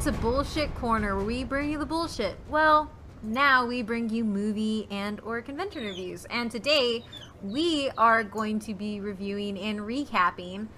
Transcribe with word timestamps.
to 0.00 0.12
Bullshit 0.12 0.74
Corner, 0.76 1.14
where 1.14 1.26
we 1.26 1.44
bring 1.44 1.70
you 1.70 1.78
the 1.78 1.84
bullshit. 1.84 2.38
Well, 2.48 2.90
now 3.22 3.66
we 3.66 3.82
bring 3.82 4.08
you 4.08 4.24
movie 4.24 4.88
and 4.90 5.20
or 5.20 5.42
convention 5.42 5.84
reviews. 5.84 6.24
And 6.30 6.50
today 6.50 7.04
we 7.42 7.90
are 7.98 8.24
going 8.24 8.60
to 8.60 8.72
be 8.72 9.00
reviewing 9.00 9.58
and 9.58 9.80
recapping, 9.80 10.68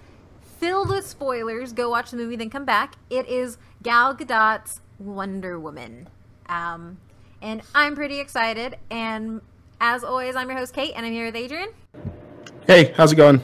filled 0.58 0.88
with 0.88 1.06
spoilers. 1.06 1.72
Go 1.72 1.88
watch 1.88 2.10
the 2.10 2.16
movie, 2.16 2.34
then 2.34 2.50
come 2.50 2.64
back. 2.64 2.96
It 3.10 3.28
is 3.28 3.58
Gal 3.80 4.12
Gadot's 4.12 4.80
Wonder 4.98 5.56
Woman. 5.56 6.08
Um, 6.48 6.98
and 7.40 7.62
I'm 7.76 7.94
pretty 7.94 8.18
excited. 8.18 8.76
And 8.90 9.40
as 9.80 10.02
always, 10.02 10.34
I'm 10.34 10.48
your 10.48 10.58
host 10.58 10.74
Kate, 10.74 10.94
and 10.96 11.06
I'm 11.06 11.12
here 11.12 11.26
with 11.26 11.36
Adrian 11.36 11.68
Hey, 12.66 12.92
how's 12.96 13.12
it 13.12 13.16
going? 13.16 13.40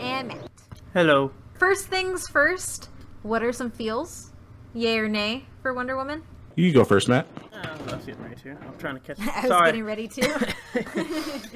and 0.00 0.26
Matt. 0.26 0.50
Hello. 0.92 1.30
First 1.54 1.86
things 1.86 2.26
first. 2.26 2.88
What 3.22 3.44
are 3.44 3.52
some 3.52 3.70
feels? 3.70 4.29
Yay 4.74 4.98
or 4.98 5.08
nay 5.08 5.44
for 5.62 5.74
Wonder 5.74 5.96
Woman? 5.96 6.22
You 6.54 6.72
go 6.72 6.84
first, 6.84 7.08
Matt. 7.08 7.26
Oh, 7.52 7.58
I 7.58 7.96
was 7.96 8.04
getting 8.04 8.22
ready 8.22 8.36
to. 8.36 8.50
I'm 8.50 8.78
trying 8.78 8.94
to 8.94 9.00
catch. 9.00 9.18
I 9.34 9.40
was 9.40 9.48
sorry. 9.48 9.68
getting 9.68 9.84
ready 9.84 10.08
to. 10.08 10.54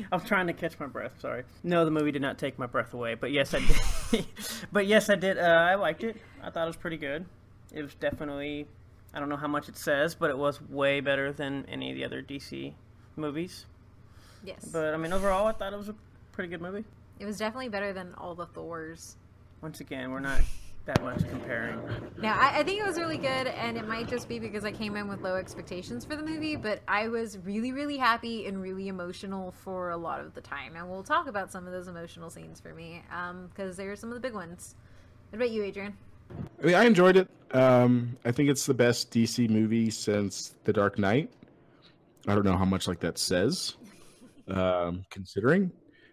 I'm 0.12 0.20
trying 0.20 0.46
to 0.46 0.52
catch 0.52 0.78
my 0.78 0.86
breath. 0.86 1.20
Sorry. 1.20 1.44
No, 1.62 1.84
the 1.84 1.90
movie 1.90 2.10
did 2.12 2.22
not 2.22 2.38
take 2.38 2.58
my 2.58 2.66
breath 2.66 2.94
away, 2.94 3.14
but 3.14 3.30
yes, 3.30 3.54
I 3.54 3.60
did. 4.10 4.26
but 4.72 4.86
yes, 4.86 5.10
I 5.10 5.14
did. 5.16 5.38
Uh, 5.38 5.42
I 5.42 5.74
liked 5.74 6.04
it. 6.04 6.16
I 6.42 6.50
thought 6.50 6.64
it 6.64 6.68
was 6.68 6.76
pretty 6.76 6.96
good. 6.96 7.24
It 7.72 7.82
was 7.82 7.94
definitely. 7.94 8.66
I 9.12 9.20
don't 9.20 9.28
know 9.28 9.36
how 9.36 9.48
much 9.48 9.68
it 9.68 9.76
says, 9.76 10.14
but 10.14 10.30
it 10.30 10.38
was 10.38 10.60
way 10.60 11.00
better 11.00 11.32
than 11.32 11.66
any 11.68 11.90
of 11.90 11.96
the 11.96 12.04
other 12.04 12.20
DC 12.20 12.72
movies. 13.16 13.66
yes. 14.44 14.64
But 14.72 14.92
I 14.92 14.96
mean, 14.96 15.12
overall, 15.12 15.46
I 15.46 15.52
thought 15.52 15.72
it 15.72 15.78
was 15.78 15.88
a 15.88 15.94
pretty 16.32 16.50
good 16.50 16.60
movie. 16.60 16.84
It 17.20 17.26
was 17.26 17.38
definitely 17.38 17.68
better 17.68 17.92
than 17.92 18.14
all 18.18 18.34
the 18.34 18.46
Thors. 18.46 19.16
Once 19.62 19.80
again, 19.80 20.10
we're 20.10 20.18
not 20.18 20.40
that 20.86 21.02
much 21.02 21.26
comparing. 21.28 21.80
Now, 22.18 22.38
I, 22.38 22.58
I 22.58 22.62
think 22.62 22.80
it 22.80 22.86
was 22.86 22.98
really 22.98 23.16
good, 23.16 23.46
and 23.46 23.76
it 23.76 23.88
might 23.88 24.08
just 24.08 24.28
be 24.28 24.38
because 24.38 24.64
I 24.64 24.72
came 24.72 24.96
in 24.96 25.08
with 25.08 25.20
low 25.22 25.36
expectations 25.36 26.04
for 26.04 26.16
the 26.16 26.22
movie, 26.22 26.56
but 26.56 26.80
I 26.86 27.08
was 27.08 27.38
really, 27.38 27.72
really 27.72 27.96
happy 27.96 28.46
and 28.46 28.60
really 28.60 28.88
emotional 28.88 29.52
for 29.52 29.90
a 29.90 29.96
lot 29.96 30.20
of 30.20 30.34
the 30.34 30.40
time. 30.40 30.76
And 30.76 30.90
we'll 30.90 31.02
talk 31.02 31.26
about 31.26 31.50
some 31.50 31.66
of 31.66 31.72
those 31.72 31.88
emotional 31.88 32.28
scenes 32.28 32.60
for 32.60 32.74
me, 32.74 33.02
because 33.48 33.76
they 33.76 33.86
were 33.86 33.96
some 33.96 34.10
of 34.10 34.14
the 34.14 34.20
big 34.20 34.34
ones. 34.34 34.74
What 35.30 35.38
about 35.38 35.50
you, 35.50 35.64
Adrian? 35.64 35.96
I 36.62 36.66
mean, 36.66 36.74
I 36.74 36.84
enjoyed 36.84 37.16
it. 37.16 37.28
Um, 37.52 38.16
I 38.24 38.32
think 38.32 38.50
it's 38.50 38.66
the 38.66 38.74
best 38.74 39.10
DC 39.10 39.48
movie 39.48 39.90
since 39.90 40.54
The 40.64 40.72
Dark 40.72 40.98
Knight. 40.98 41.30
I 42.26 42.34
don't 42.34 42.44
know 42.44 42.56
how 42.56 42.64
much 42.64 42.88
like 42.88 43.00
that 43.00 43.18
says, 43.18 43.76
um, 44.48 45.04
considering, 45.10 45.70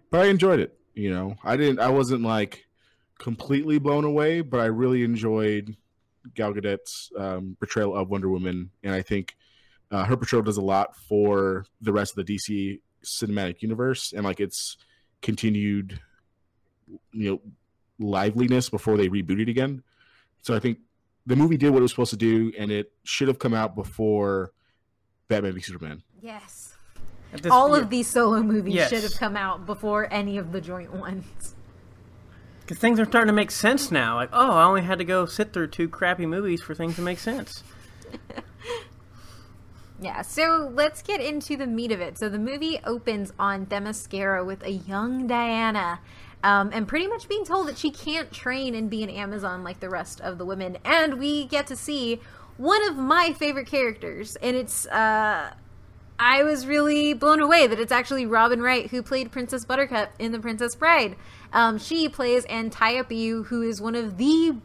but 0.09 0.21
I 0.21 0.25
enjoyed 0.25 0.59
it. 0.59 0.77
You 0.93 1.13
know, 1.13 1.35
I 1.43 1.55
didn't. 1.55 1.79
I 1.79 1.89
wasn't 1.89 2.23
like 2.23 2.65
completely 3.21 3.77
blown 3.77 4.03
away, 4.03 4.41
but 4.41 4.59
I 4.59 4.65
really 4.65 5.03
enjoyed 5.03 5.77
Gal 6.33 6.53
Gadot's 6.53 7.11
um, 7.15 7.55
portrayal 7.59 7.95
of 7.95 8.09
Wonder 8.09 8.29
Woman, 8.29 8.71
and 8.81 8.95
I 8.95 9.03
think 9.03 9.35
uh, 9.91 10.03
her 10.05 10.17
portrayal 10.17 10.41
does 10.41 10.57
a 10.57 10.61
lot 10.61 10.95
for 10.95 11.65
the 11.81 11.93
rest 11.93 12.17
of 12.17 12.25
the 12.25 12.35
DC 12.35 12.79
cinematic 13.05 13.61
universe 13.61 14.11
and 14.11 14.25
like 14.25 14.39
its 14.39 14.75
continued, 15.21 15.99
you 17.11 17.29
know, 17.29 17.41
liveliness 17.99 18.69
before 18.71 18.97
they 18.97 19.07
rebooted 19.07 19.49
again. 19.49 19.83
So 20.41 20.55
I 20.55 20.59
think 20.59 20.79
the 21.27 21.35
movie 21.35 21.57
did 21.57 21.69
what 21.69 21.77
it 21.77 21.83
was 21.83 21.91
supposed 21.91 22.09
to 22.11 22.17
do, 22.17 22.51
and 22.57 22.71
it 22.71 22.91
should 23.03 23.27
have 23.27 23.37
come 23.37 23.53
out 23.53 23.75
before 23.75 24.51
Batman 25.27 25.53
v 25.53 25.61
Superman. 25.61 26.01
Yes. 26.23 26.73
This- 27.33 27.51
All 27.51 27.77
yeah, 27.77 27.83
of 27.83 27.91
these 27.91 28.07
solo 28.07 28.41
movies 28.41 28.73
Yes. 28.73 28.89
should 28.89 29.03
have 29.03 29.13
come 29.15 29.37
out 29.37 29.67
before 29.67 30.11
any 30.11 30.39
of 30.39 30.51
the 30.51 30.59
joint 30.59 30.91
ones. 30.91 31.55
Because 32.61 32.77
things 32.77 32.99
are 32.99 33.05
starting 33.05 33.27
to 33.27 33.33
make 33.33 33.51
sense 33.51 33.91
now. 33.91 34.15
Like, 34.15 34.29
oh, 34.31 34.51
I 34.51 34.63
only 34.63 34.81
had 34.81 34.99
to 34.99 35.05
go 35.05 35.25
sit 35.25 35.51
through 35.51 35.67
two 35.67 35.89
crappy 35.89 36.25
movies 36.25 36.61
for 36.61 36.73
things 36.73 36.95
to 36.95 37.01
make 37.01 37.19
sense. 37.19 37.63
Yeah, 40.01 40.23
so 40.23 40.71
let's 40.73 41.03
get 41.03 41.21
into 41.21 41.55
the 41.55 41.67
meat 41.67 41.91
of 41.91 42.01
it. 42.01 42.17
So 42.17 42.27
the 42.27 42.39
movie 42.39 42.79
opens 42.83 43.31
on 43.37 43.67
Themyscira 43.67 44.43
with 44.43 44.63
a 44.63 44.71
young 44.71 45.27
Diana, 45.27 45.99
um, 46.43 46.71
and 46.73 46.87
pretty 46.87 47.05
much 47.05 47.29
being 47.29 47.45
told 47.45 47.67
that 47.67 47.77
she 47.77 47.91
can't 47.91 48.31
train 48.31 48.73
and 48.73 48.89
be 48.89 49.03
an 49.03 49.11
Amazon 49.11 49.63
like 49.63 49.79
the 49.79 49.89
rest 49.89 50.19
of 50.19 50.39
the 50.39 50.45
women. 50.45 50.79
And 50.83 51.19
we 51.19 51.45
get 51.45 51.67
to 51.67 51.75
see 51.75 52.19
one 52.57 52.83
of 52.89 52.97
my 52.97 53.33
favorite 53.33 53.67
characters, 53.67 54.35
and 54.37 54.57
it's 54.57 54.87
uh, 54.87 55.53
I 56.23 56.43
was 56.43 56.67
really 56.67 57.15
blown 57.15 57.41
away 57.41 57.65
that 57.65 57.79
it's 57.79 57.91
actually 57.91 58.27
Robin 58.27 58.61
Wright 58.61 58.87
who 58.91 59.01
played 59.01 59.31
Princess 59.31 59.65
Buttercup 59.65 60.11
in 60.19 60.31
The 60.31 60.39
Princess 60.39 60.75
Bride. 60.75 61.15
Um, 61.51 61.79
she 61.79 62.07
plays 62.07 62.45
Antiope, 62.45 63.43
who 63.45 63.63
is 63.63 63.81
one 63.81 63.95
of 63.95 64.17
the 64.17 64.55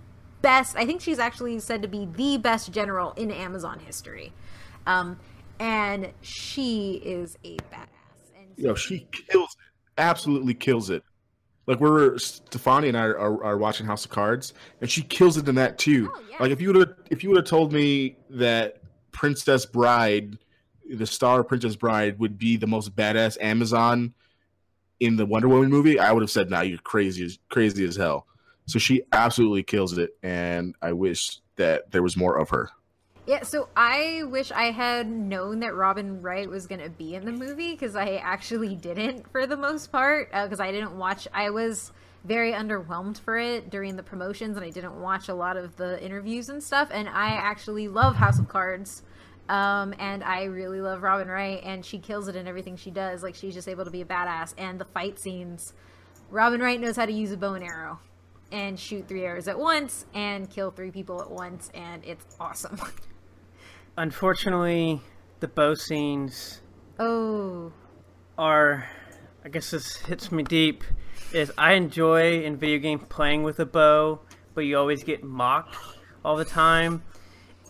best. 0.43 0.77
I 0.77 0.85
think 0.85 1.01
she's 1.01 1.19
actually 1.19 1.59
said 1.61 1.81
to 1.81 1.89
be 1.89 2.07
the 2.15 2.37
best 2.37 2.73
general 2.73 3.13
in 3.13 3.31
Amazon 3.31 3.79
history. 3.79 4.35
Um, 4.87 5.19
and 5.59 6.13
she 6.21 7.01
is 7.03 7.39
a 7.43 7.57
badass. 7.57 8.67
And 8.67 8.79
she 8.79 9.09
kills 9.11 9.53
it, 9.53 9.97
absolutely 9.97 10.53
kills 10.53 10.91
it. 10.91 11.03
Like 11.67 11.81
we're 11.81 12.19
Stefani 12.19 12.89
and 12.89 12.99
I 12.99 13.05
are, 13.05 13.43
are 13.43 13.57
watching 13.57 13.87
House 13.87 14.05
of 14.05 14.11
Cards, 14.11 14.53
and 14.83 14.91
she 14.91 15.01
kills 15.01 15.39
it 15.39 15.49
in 15.49 15.55
that 15.55 15.79
too. 15.79 16.13
Oh, 16.15 16.23
yeah. 16.31 16.37
Like 16.39 16.51
if 16.51 16.61
you 16.61 16.69
would 16.69 16.77
have 16.77 16.97
if 17.11 17.25
you 17.25 17.31
would 17.31 17.39
have 17.39 17.47
told 17.47 17.73
me 17.73 18.19
that 18.29 18.83
Princess 19.11 19.65
Bride, 19.65 20.37
the 20.91 21.07
star 21.07 21.45
Princess 21.45 21.77
Bride, 21.77 22.19
would 22.19 22.39
be 22.39 22.57
the 22.57 22.67
most 22.67 22.95
badass 22.95 23.37
Amazon 23.41 24.15
in 25.01 25.17
the 25.17 25.27
Wonder 25.27 25.49
Woman 25.49 25.71
movie, 25.71 25.99
I 25.99 26.13
would 26.13 26.23
have 26.23 26.31
said, 26.31 26.51
"Nah, 26.51 26.63
you're 26.63 26.79
crazy 26.79 27.25
as 27.25 27.39
crazy 27.49 27.85
as 27.85 27.97
hell." 27.97 28.27
So 28.67 28.79
she 28.79 29.03
absolutely 29.13 29.63
kills 29.63 29.97
it, 29.99 30.17
and 30.23 30.75
I 30.83 30.93
wish 30.93 31.41
that 31.57 31.91
there 31.91 32.03
was 32.03 32.17
more 32.17 32.39
of 32.39 32.49
her. 32.51 32.71
Yeah, 33.27 33.43
so 33.43 33.69
I 33.77 34.23
wish 34.25 34.53
I 34.53 34.71
had 34.71 35.09
known 35.09 35.61
that 35.61 35.75
Robin 35.75 36.23
Wright 36.23 36.49
was 36.49 36.67
going 36.69 36.81
to 36.81 36.89
be 36.89 37.17
in 37.17 37.25
the 37.25 37.33
movie 37.33 37.73
because 37.73 37.97
I 37.97 38.17
actually 38.17 38.77
didn't 38.77 39.29
for 39.33 39.47
the 39.49 39.57
most 39.57 39.91
part 39.91 40.31
uh, 40.33 40.45
because 40.45 40.61
I 40.61 40.71
didn't 40.71 40.97
watch. 40.97 41.27
I 41.35 41.51
was 41.51 41.91
very 42.25 42.53
underwhelmed 42.53 43.19
for 43.19 43.37
it 43.37 43.69
during 43.69 43.97
the 43.97 44.03
promotions 44.03 44.57
and 44.57 44.65
I 44.65 44.71
didn't 44.71 45.01
watch 45.01 45.29
a 45.29 45.35
lot 45.35 45.57
of 45.57 45.77
the 45.77 46.03
interviews 46.05 46.49
and 46.49 46.63
stuff. 46.63 46.89
And 46.93 47.09
I 47.09 47.31
actually 47.31 47.89
love 47.89 48.15
House 48.15 48.39
of 48.39 48.49
Cards. 48.49 49.03
Um, 49.49 49.95
and 49.99 50.25
I 50.25 50.45
really 50.45 50.81
love 50.81 51.03
Robin 51.03 51.29
Wright, 51.29 51.61
and 51.63 51.85
she 51.85 51.99
kills 51.99 52.29
it 52.29 52.37
in 52.37 52.49
everything 52.49 52.77
she 52.77 52.91
does. 52.91 53.23
Like 53.23 53.35
she's 53.35 53.55
just 53.55 53.69
able 53.69 53.85
to 53.85 53.91
be 53.91 54.01
a 54.01 54.05
badass. 54.05 54.55
And 54.59 54.81
the 54.81 54.85
fight 54.85 55.19
scenes, 55.19 55.73
Robin 56.31 56.61
Wright 56.61 56.81
knows 56.81 56.97
how 56.97 57.07
to 57.07 57.13
use 57.13 57.31
a 57.33 57.37
bow 57.37 57.55
and 57.55 57.65
arrow, 57.65 58.01
and 58.51 58.79
shoot 58.79 59.07
three 59.09 59.25
arrows 59.25 59.49
at 59.49 59.59
once, 59.59 60.07
and 60.15 60.51
kill 60.51 60.71
three 60.71 60.91
people 60.91 61.21
at 61.21 61.31
once, 61.31 61.71
and 61.75 62.05
it's 62.05 62.25
awesome. 62.41 62.81
Unfortunately, 63.99 65.01
the 65.41 65.49
bow 65.49 65.75
scenes 65.75 66.61
oh, 66.99 67.73
are 68.37 68.87
I 69.45 69.49
guess 69.49 69.71
this 69.71 69.97
hits 69.99 70.33
me 70.33 70.43
deep 70.43 70.83
is 71.33 71.53
I 71.57 71.75
enjoy 71.75 72.43
in 72.43 72.57
video 72.57 72.79
game 72.79 72.99
playing 72.99 73.43
with 73.43 73.61
a 73.61 73.67
bow, 73.67 74.21
but 74.55 74.63
you 74.63 74.77
always 74.77 75.05
get 75.05 75.23
mocked 75.23 75.77
all 76.25 76.37
the 76.37 76.45
time. 76.45 77.03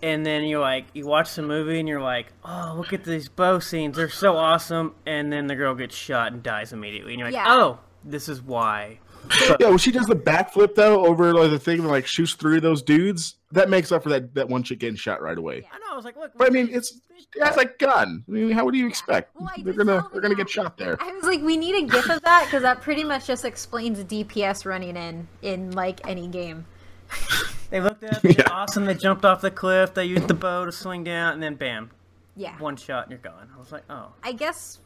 And 0.03 0.25
then 0.27 0.45
you're 0.45 0.61
like 0.61 0.87
you 0.93 1.07
watch 1.07 1.35
the 1.35 1.43
movie 1.43 1.79
and 1.79 1.89
you're 1.89 2.03
like, 2.03 2.33
Oh, 2.45 2.75
look 2.77 2.93
at 2.93 3.05
these 3.05 3.29
bow 3.29 3.59
scenes, 3.59 3.97
they're 3.97 4.09
so 4.09 4.37
awesome 4.37 4.95
and 5.07 5.33
then 5.33 5.47
the 5.47 5.57
girl 5.57 5.75
gets 5.75 5.95
shot 5.95 6.33
and 6.33 6.43
dies 6.43 6.73
immediately 6.73 7.13
and 7.13 7.19
you're 7.21 7.29
like, 7.29 7.35
Yeah. 7.35 7.47
Oh, 7.49 7.79
this 8.05 8.29
is 8.29 8.43
why. 8.43 8.99
Yeah, 9.59 9.71
when 9.71 9.79
she 9.79 9.91
does 9.91 10.07
the 10.07 10.15
backflip 10.15 10.75
though 10.77 11.05
over 11.05 11.35
like 11.35 11.51
the 11.51 11.59
thing 11.59 11.83
that 11.83 11.89
like 11.89 12.07
shoots 12.07 12.35
through 12.35 12.61
those 12.61 12.83
dudes, 12.83 13.37
that 13.53 13.69
makes 13.69 13.91
up 13.91 14.03
for 14.03 14.09
that 14.11 14.35
that 14.35 14.49
one 14.49 14.63
chick 14.63 14.79
getting 14.79 14.97
shot 14.97 15.21
right 15.21 15.37
away. 15.37 15.67
I 15.73 15.79
know, 15.79 15.93
I 15.93 15.97
was 15.97 16.05
like, 16.05 16.17
look 16.17 16.33
But 16.37 16.47
I 16.49 16.51
mean, 16.51 16.69
it's 16.71 17.01
that's 17.35 17.57
like 17.57 17.79
gun. 17.79 18.25
I 18.29 18.31
mean, 18.31 18.51
how 18.53 18.65
would 18.65 18.75
you 18.75 18.87
expect? 18.87 19.35
Well, 19.35 19.51
they're 19.59 19.73
gonna 19.73 20.01
tell 20.01 20.11
they're 20.13 20.21
gonna 20.21 20.35
them 20.35 20.45
get 20.45 20.51
shot 20.51 20.79
there. 20.79 20.97
I 21.01 21.13
was 21.13 21.25
like, 21.25 21.43
we 21.43 21.57
need 21.57 21.75
a 21.75 21.87
gif 21.87 22.09
of 22.09 22.23
that 22.23 22.45
because 22.45 22.63
that 22.63 22.83
pretty 22.83 23.05
much 23.05 23.27
just 23.27 23.45
explains 23.45 24.03
DPS 24.05 24.65
running 24.65 24.97
in 24.97 25.29
in 25.43 25.73
like 25.73 26.07
any 26.07 26.29
game. 26.29 26.67
they 27.71 27.81
looked 27.81 28.03
at 28.05 28.19
it, 28.19 28.23
they 28.23 28.35
Yeah. 28.39 28.51
awesome, 28.51 28.85
they 28.85 28.95
jumped 28.95 29.25
off 29.25 29.41
the 29.41 29.51
cliff, 29.51 29.95
they 29.95 30.05
used 30.05 30.29
the 30.29 30.35
bow 30.35 30.65
to 30.65 30.73
swing 30.73 31.05
down, 31.05 31.35
and 31.35 31.43
then 31.43 31.55
bam, 31.55 31.91
Yeah, 32.37 32.59
one 32.59 32.77
shot 32.77 33.05
and 33.05 33.11
you're 33.11 33.21
gone. 33.21 33.49
I 33.55 33.59
was 33.59 33.73
like, 33.73 33.85
Oh. 33.91 34.13
I 34.23 34.33
guess 34.33 34.81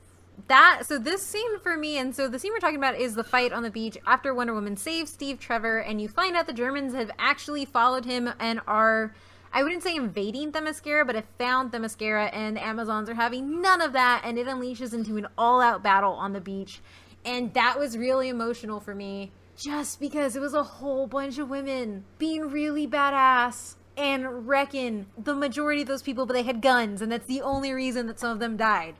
that 0.49 0.83
so 0.87 0.97
this 0.99 1.21
scene 1.23 1.59
for 1.61 1.77
me 1.77 1.99
and 1.99 2.17
so 2.17 2.27
the 2.27 2.39
scene 2.39 2.51
we're 2.53 2.61
talking 2.61 2.77
about 2.79 2.97
is 2.99 3.15
the 3.15 3.23
fight 3.25 3.53
on 3.53 3.63
the 3.63 3.71
beach 3.71 3.99
after 4.07 4.33
Wonder 4.33 4.55
Woman 4.55 4.75
saves 4.75 5.11
Steve 5.13 5.39
Trevor 5.39 5.81
and 5.81 6.01
you 6.01 6.09
find 6.09 6.35
out 6.35 6.47
the 6.47 6.55
Germans 6.55 6.95
have 6.95 7.11
actually 7.19 7.67
followed 7.67 8.07
him 8.07 8.31
and 8.41 8.59
are 8.67 9.13
I 9.53 9.63
wouldn't 9.63 9.83
say 9.83 9.97
invading 9.97 10.53
Themyscira, 10.53 11.05
but 11.05 11.17
have 11.17 11.25
found 11.37 11.73
Themyscira, 11.73 12.31
and 12.33 12.57
the 12.57 12.65
Amazons 12.65 13.11
are 13.11 13.15
having 13.15 13.61
none 13.61 13.81
of 13.83 13.93
that, 13.95 14.23
and 14.25 14.39
it 14.39 14.47
unleashes 14.47 14.95
into 14.95 15.17
an 15.17 15.27
all-out 15.37 15.83
battle 15.83 16.13
on 16.13 16.33
the 16.33 16.41
beach, 16.41 16.79
and 17.25 17.53
that 17.55 17.77
was 17.77 17.99
really 17.99 18.29
emotional 18.29 18.79
for 18.79 18.95
me, 18.95 19.33
just 19.63 20.01
because 20.01 20.37
it 20.37 20.41
was 20.41 20.55
a 20.55 20.63
whole 20.63 21.07
bunch 21.07 21.39
of 21.39 21.51
women 21.51 22.05
being 22.19 22.51
really 22.51 22.87
badass 22.87 23.77
and 23.97 24.49
wrecking 24.49 25.07
the 25.19 25.35
majority 25.35 25.83
of 25.83 25.89
those 25.89 26.03
people, 26.03 26.25
but 26.25 26.33
they 26.33 26.43
had 26.43 26.63
guns, 26.63 27.03
and 27.03 27.13
that's 27.13 27.27
the 27.27 27.43
only 27.43 27.73
reason 27.73 28.07
that 28.07 28.19
some 28.19 28.31
of 28.31 28.39
them 28.39 28.57
died. 28.57 28.95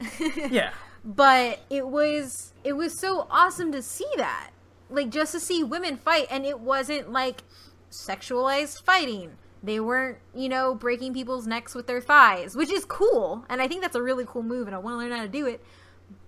Yeah. 0.50 0.70
but 1.04 1.60
it 1.70 1.86
was 1.88 2.52
it 2.64 2.72
was 2.74 2.98
so 2.98 3.26
awesome 3.30 3.72
to 3.72 3.82
see 3.82 4.08
that 4.16 4.50
like 4.90 5.10
just 5.10 5.32
to 5.32 5.40
see 5.40 5.62
women 5.64 5.96
fight 5.96 6.26
and 6.30 6.44
it 6.44 6.60
wasn't 6.60 7.10
like 7.12 7.42
sexualized 7.90 8.82
fighting 8.82 9.32
They 9.62 9.80
weren't, 9.80 10.18
you 10.34 10.48
know, 10.48 10.74
breaking 10.74 11.14
people's 11.14 11.46
necks 11.46 11.74
with 11.74 11.86
their 11.86 12.00
thighs, 12.00 12.54
which 12.54 12.70
is 12.70 12.84
cool. 12.84 13.46
And 13.48 13.62
I 13.62 13.68
think 13.68 13.80
that's 13.82 13.96
a 13.96 14.02
really 14.02 14.24
cool 14.26 14.42
move, 14.42 14.66
and 14.66 14.74
I 14.76 14.78
want 14.78 14.94
to 14.94 14.98
learn 14.98 15.12
how 15.12 15.22
to 15.22 15.28
do 15.28 15.46
it. 15.46 15.64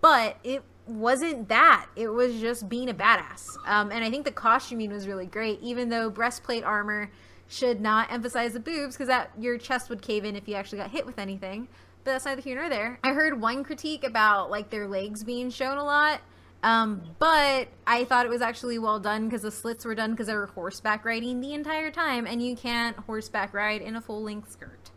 But 0.01 0.39
it 0.43 0.63
wasn't 0.87 1.49
that. 1.49 1.87
It 1.97 2.09
was 2.09 2.41
just 2.41 2.69
being 2.69 2.89
a 2.89 2.95
badass. 2.95 3.57
Um, 3.67 3.91
and 3.91 4.05
I 4.05 4.11
think 4.11 4.25
the 4.25 4.33
costuming 4.33 4.93
was 4.93 5.07
really 5.07 5.27
great, 5.27 5.61
even 5.61 5.89
though 5.89 6.11
breastplate 6.11 6.65
armor 6.65 7.11
should 7.49 7.81
not 7.81 8.13
emphasize 8.13 8.53
the 8.53 8.61
boobs 8.61 8.95
because 8.95 9.09
that 9.09 9.31
your 9.39 9.59
chest 9.59 9.89
would 9.89 10.03
cave 10.03 10.25
in 10.25 10.37
if 10.37 10.49
you 10.49 10.55
actually 10.55 10.79
got 10.79 10.91
hit 10.91 11.07
with 11.07 11.19
anything. 11.19 11.69
But 12.05 12.13
that's 12.13 12.25
neither 12.25 12.41
here 12.43 12.57
nor 12.57 12.69
there. 12.69 12.99
I 13.03 13.13
heard 13.13 13.41
one 13.41 13.65
critique 13.65 14.05
about 14.05 14.51
like 14.51 14.71
their 14.71 14.87
legs 14.87 15.25
being 15.25 15.51
shown 15.51 15.79
a 15.79 15.85
lot. 15.85 16.21
Um, 16.63 17.03
but 17.19 17.69
I 17.87 18.05
thought 18.05 18.27
it 18.27 18.29
was 18.29 18.43
actually 18.43 18.79
well 18.79 18.99
done 18.99 19.29
because 19.29 19.43
the 19.43 19.51
slits 19.51 19.85
were 19.85 19.95
done 19.95 20.13
because 20.13 20.27
they 20.27 20.35
were 20.35 20.47
horseback 20.47 21.05
riding 21.05 21.41
the 21.41 21.53
entire 21.53 21.91
time, 21.91 22.27
and 22.27 22.43
you 22.43 22.57
can't 22.57 22.97
horseback 22.97 23.55
ride 23.55 23.83
in 23.83 23.95
a 23.95 24.01
full 24.01 24.23
length 24.23 24.51
skirt. 24.51 24.91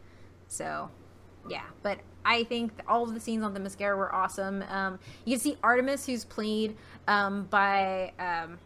So, 0.48 0.90
yeah. 1.48 1.66
But 1.84 2.00
I 2.30 2.44
think 2.44 2.72
all 2.88 3.04
of 3.04 3.16
the 3.16 3.20
scenes 3.20 3.44
on 3.44 3.56
Themyscira 3.56 3.98
were 3.98 4.14
awesome. 4.14 4.64
Um, 4.70 5.00
you 5.26 5.40
see 5.40 5.58
Artemis, 5.64 6.06
who's 6.06 6.24
played 6.24 6.78
um, 7.08 7.46
by 7.46 8.14
um, 8.20 8.60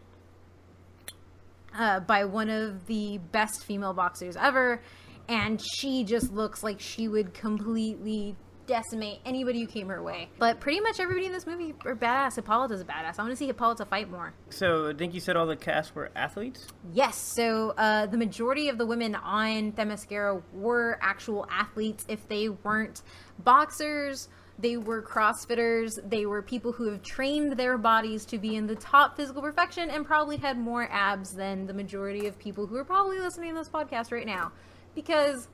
uh, 1.74 2.00
by 2.00 2.26
one 2.26 2.50
of 2.50 2.84
the 2.84 3.18
best 3.32 3.64
female 3.64 3.94
boxers 3.94 4.36
ever, 4.36 4.82
and 5.28 5.62
she 5.78 6.04
just 6.04 6.30
looks 6.30 6.62
like 6.62 6.78
she 6.78 7.08
would 7.08 7.32
completely 7.32 8.36
decimate 8.66 9.20
anybody 9.24 9.60
who 9.60 9.66
came 9.66 9.88
her 9.88 10.02
way. 10.02 10.28
But 10.38 10.60
pretty 10.60 10.80
much 10.80 11.00
everybody 11.00 11.26
in 11.26 11.32
this 11.32 11.46
movie 11.46 11.74
are 11.84 11.94
badass. 11.96 12.36
Hippolyta's 12.36 12.80
a 12.80 12.84
badass. 12.84 13.18
I 13.18 13.22
want 13.22 13.30
to 13.30 13.36
see 13.36 13.46
Hippolyta 13.46 13.84
fight 13.86 14.10
more. 14.10 14.32
So, 14.50 14.88
I 14.88 14.94
think 14.94 15.14
you 15.14 15.20
said 15.20 15.36
all 15.36 15.46
the 15.46 15.56
cast 15.56 15.94
were 15.94 16.10
athletes? 16.16 16.66
Yes, 16.92 17.16
so 17.16 17.74
uh, 17.76 18.06
the 18.06 18.16
majority 18.16 18.68
of 18.68 18.78
the 18.78 18.86
women 18.86 19.14
on 19.14 19.72
Themyscira 19.72 20.42
were 20.52 20.98
actual 21.00 21.46
athletes. 21.50 22.04
If 22.08 22.28
they 22.28 22.48
weren't 22.48 23.02
boxers, 23.38 24.28
they 24.58 24.76
were 24.76 25.02
crossfitters, 25.02 25.98
they 26.08 26.26
were 26.26 26.42
people 26.42 26.72
who 26.72 26.90
have 26.90 27.02
trained 27.02 27.52
their 27.56 27.76
bodies 27.76 28.24
to 28.26 28.38
be 28.38 28.54
in 28.54 28.66
the 28.66 28.76
top 28.76 29.16
physical 29.16 29.42
perfection 29.42 29.90
and 29.90 30.06
probably 30.06 30.36
had 30.36 30.58
more 30.58 30.88
abs 30.90 31.32
than 31.32 31.66
the 31.66 31.74
majority 31.74 32.26
of 32.26 32.38
people 32.38 32.66
who 32.66 32.76
are 32.76 32.84
probably 32.84 33.18
listening 33.18 33.50
to 33.50 33.56
this 33.56 33.68
podcast 33.68 34.12
right 34.12 34.26
now. 34.26 34.52
Because 34.94 35.48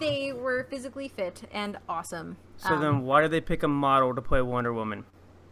they 0.00 0.32
were 0.32 0.64
physically 0.70 1.08
fit 1.08 1.42
and 1.52 1.78
awesome. 1.88 2.36
So 2.58 2.74
Um, 2.74 2.80
then, 2.80 3.02
why 3.02 3.22
did 3.22 3.30
they 3.30 3.40
pick 3.40 3.62
a 3.62 3.68
model 3.68 4.14
to 4.14 4.22
play 4.22 4.42
Wonder 4.42 4.72
Woman? 4.72 5.04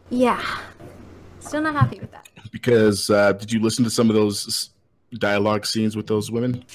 Yeah. 0.09 0.43
Still 1.39 1.61
not 1.61 1.73
happy 1.75 1.99
with 1.99 2.11
that. 2.11 2.27
Because 2.51 3.09
uh, 3.09 3.33
did 3.33 3.51
you 3.51 3.61
listen 3.61 3.83
to 3.85 3.89
some 3.89 4.09
of 4.09 4.15
those 4.15 4.71
dialogue 5.13 5.65
scenes 5.65 5.95
with 5.95 6.07
those 6.07 6.29
women? 6.31 6.65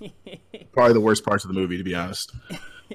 Probably 0.72 0.92
the 0.92 1.00
worst 1.00 1.24
parts 1.24 1.44
of 1.44 1.48
the 1.48 1.54
movie, 1.54 1.76
to 1.78 1.82
be 1.84 1.94
honest. 1.94 2.32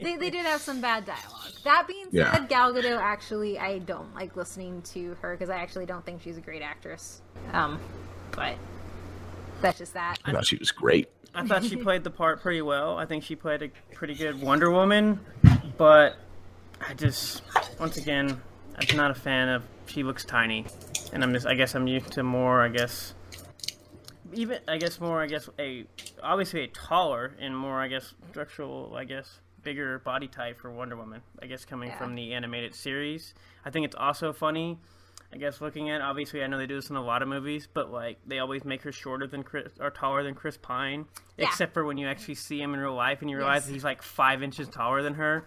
they, 0.01 0.15
they 0.15 0.29
did 0.29 0.45
have 0.45 0.61
some 0.61 0.81
bad 0.81 1.05
dialogue. 1.05 1.51
That 1.63 1.85
being 1.87 2.05
said, 2.05 2.13
Yeah. 2.13 2.45
Gal 2.47 2.73
Gadot 2.73 2.97
actually, 2.99 3.59
I 3.59 3.79
don't 3.79 4.13
like 4.15 4.35
listening 4.35 4.81
to 4.93 5.15
her 5.21 5.35
because 5.35 5.49
I 5.49 5.57
actually 5.57 5.85
don't 5.85 6.05
think 6.05 6.21
she's 6.21 6.37
a 6.37 6.41
great 6.41 6.61
actress. 6.61 7.21
Um, 7.53 7.79
but 8.31 8.55
that's 9.61 9.79
just 9.79 9.93
that. 9.93 10.17
I 10.25 10.31
thought 10.31 10.45
she 10.45 10.57
was 10.57 10.71
great. 10.71 11.09
I 11.33 11.45
thought 11.45 11.63
she 11.63 11.75
played 11.83 12.03
the 12.03 12.09
part 12.09 12.41
pretty 12.41 12.61
well. 12.61 12.97
I 12.97 13.05
think 13.05 13.23
she 13.23 13.35
played 13.35 13.61
a 13.61 13.69
pretty 13.93 14.15
good 14.15 14.41
Wonder 14.41 14.69
Woman, 14.71 15.19
but 15.77 16.17
I 16.85 16.93
just, 16.93 17.41
once 17.79 17.97
again, 17.97 18.41
I'm 18.77 18.97
not 18.97 19.11
a 19.11 19.15
fan 19.15 19.49
of. 19.49 19.63
She 19.87 20.03
looks 20.03 20.23
tiny, 20.23 20.65
and 21.11 21.23
I'm 21.23 21.33
just. 21.33 21.45
I 21.45 21.53
guess 21.55 21.75
I'm 21.75 21.87
used 21.87 22.11
to 22.13 22.23
more. 22.23 22.61
I 22.61 22.69
guess, 22.69 23.13
even 24.33 24.59
I 24.67 24.77
guess 24.77 24.99
more. 25.01 25.21
I 25.21 25.27
guess 25.27 25.49
a 25.59 25.85
obviously 26.23 26.63
a 26.63 26.67
taller 26.67 27.33
and 27.39 27.55
more. 27.57 27.81
I 27.81 27.87
guess 27.89 28.13
structural. 28.29 28.93
I 28.95 29.03
guess 29.03 29.39
bigger 29.63 29.99
body 29.99 30.27
type 30.27 30.59
for 30.59 30.71
Wonder 30.71 30.95
Woman. 30.95 31.21
I 31.41 31.47
guess 31.47 31.65
coming 31.65 31.89
Yeah. 31.89 31.97
from 31.97 32.15
the 32.15 32.33
animated 32.33 32.73
series. 32.73 33.33
I 33.65 33.69
think 33.69 33.85
it's 33.85 33.95
also 33.95 34.31
funny. 34.33 34.79
I 35.33 35.37
guess 35.37 35.61
looking 35.61 35.89
at 35.89 36.01
obviously 36.01 36.43
I 36.43 36.47
know 36.47 36.57
they 36.57 36.67
do 36.67 36.75
this 36.75 36.89
in 36.89 36.95
a 36.97 37.03
lot 37.03 37.21
of 37.21 37.27
movies, 37.27 37.67
but 37.73 37.91
like 37.91 38.17
they 38.27 38.39
always 38.39 38.65
make 38.65 38.81
her 38.83 38.91
shorter 38.91 39.27
than 39.27 39.43
Chris 39.43 39.71
or 39.79 39.89
taller 39.89 40.23
than 40.23 40.35
Chris 40.35 40.57
Pine, 40.57 41.05
Yeah. 41.37 41.45
except 41.47 41.73
for 41.73 41.85
when 41.85 41.97
you 41.97 42.07
actually 42.07 42.35
see 42.35 42.61
him 42.61 42.73
in 42.73 42.79
real 42.79 42.93
life 42.95 43.21
and 43.21 43.29
you 43.29 43.37
realize 43.37 43.63
Yes. 43.65 43.73
he's 43.73 43.83
like 43.83 44.01
five 44.01 44.43
inches 44.43 44.67
taller 44.67 45.01
than 45.01 45.13
her. 45.13 45.45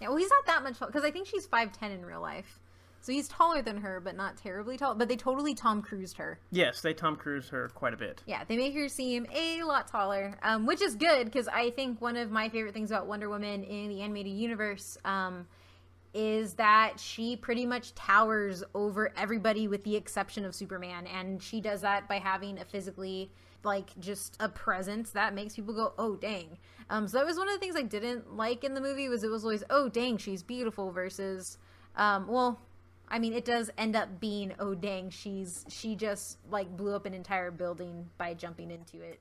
Yeah, 0.00 0.08
well, 0.08 0.16
he's 0.16 0.30
not 0.30 0.46
that 0.46 0.62
much 0.62 0.80
because 0.80 1.04
I 1.04 1.10
think 1.10 1.26
she's 1.28 1.46
five 1.46 1.72
ten 1.72 1.92
in 1.92 2.04
real 2.04 2.20
life, 2.22 2.58
so 3.02 3.12
he's 3.12 3.28
taller 3.28 3.62
than 3.62 3.78
her, 3.82 4.00
but 4.00 4.16
not 4.16 4.36
terribly 4.36 4.76
tall. 4.76 4.94
But 4.94 5.08
they 5.08 5.16
totally 5.16 5.54
Tom 5.54 5.80
Cruised 5.82 6.16
her. 6.16 6.40
Yes, 6.50 6.80
they 6.80 6.92
Tom 6.94 7.14
Cruised 7.16 7.50
her 7.50 7.68
quite 7.68 7.94
a 7.94 7.98
bit. 7.98 8.22
Yeah, 8.26 8.42
they 8.44 8.56
make 8.56 8.74
her 8.74 8.88
seem 8.88 9.26
a 9.32 9.62
lot 9.62 9.86
taller, 9.88 10.38
um, 10.42 10.66
which 10.66 10.80
is 10.82 10.96
good 10.96 11.26
because 11.26 11.46
I 11.48 11.70
think 11.70 12.00
one 12.00 12.16
of 12.16 12.30
my 12.30 12.48
favorite 12.48 12.72
things 12.74 12.90
about 12.90 13.06
Wonder 13.06 13.28
Woman 13.28 13.62
in 13.62 13.88
the 13.90 14.00
animated 14.00 14.32
universe 14.32 14.98
um, 15.04 15.46
is 16.12 16.54
that 16.54 16.98
she 16.98 17.36
pretty 17.36 17.66
much 17.66 17.94
towers 17.94 18.64
over 18.74 19.12
everybody 19.16 19.68
with 19.68 19.84
the 19.84 19.96
exception 19.96 20.44
of 20.44 20.54
Superman, 20.54 21.06
and 21.06 21.42
she 21.42 21.60
does 21.60 21.80
that 21.82 22.08
by 22.08 22.18
having 22.18 22.58
a 22.58 22.64
physically 22.64 23.30
like 23.62 23.98
just 24.00 24.36
a 24.40 24.48
presence 24.48 25.10
that 25.10 25.34
makes 25.34 25.54
people 25.54 25.74
go, 25.74 25.92
"Oh 25.98 26.16
dang!" 26.16 26.58
Um, 26.88 27.06
so 27.06 27.18
that 27.18 27.26
was 27.26 27.36
one 27.36 27.48
of 27.48 27.54
the 27.54 27.60
things 27.60 27.76
I 27.76 27.82
didn't 27.82 28.36
like 28.36 28.64
in 28.64 28.74
the 28.74 28.80
movie 28.80 29.08
was 29.08 29.22
it 29.22 29.30
was 29.30 29.44
always, 29.44 29.64
"Oh 29.70 29.88
dang, 29.88 30.16
she's 30.16 30.42
beautiful," 30.42 30.90
versus, 30.90 31.58
um, 31.96 32.26
well. 32.28 32.60
I 33.12 33.18
mean, 33.18 33.32
it 33.32 33.44
does 33.44 33.72
end 33.76 33.96
up 33.96 34.20
being, 34.20 34.54
oh 34.60 34.72
dang, 34.76 35.10
she's 35.10 35.66
she 35.68 35.96
just 35.96 36.38
like 36.48 36.76
blew 36.76 36.94
up 36.94 37.06
an 37.06 37.14
entire 37.14 37.50
building 37.50 38.08
by 38.18 38.34
jumping 38.34 38.70
into 38.70 39.02
it. 39.02 39.18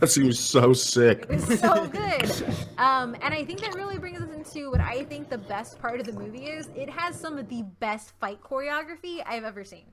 That 0.00 0.08
seems 0.08 0.38
so 0.38 0.72
sick. 0.72 1.26
It's 1.30 1.60
so 1.60 1.86
good. 1.88 2.30
Um, 2.76 3.16
and 3.22 3.32
I 3.32 3.44
think 3.44 3.60
that 3.60 3.74
really 3.74 3.98
brings 3.98 4.20
us 4.20 4.30
into 4.30 4.70
what 4.70 4.80
I 4.80 5.04
think 5.04 5.30
the 5.30 5.38
best 5.38 5.78
part 5.78 6.00
of 6.00 6.06
the 6.06 6.12
movie 6.12 6.46
is. 6.46 6.68
It 6.74 6.90
has 6.90 7.18
some 7.18 7.38
of 7.38 7.48
the 7.48 7.62
best 7.80 8.12
fight 8.20 8.40
choreography 8.42 9.22
I've 9.26 9.44
ever 9.44 9.64
seen. 9.64 9.84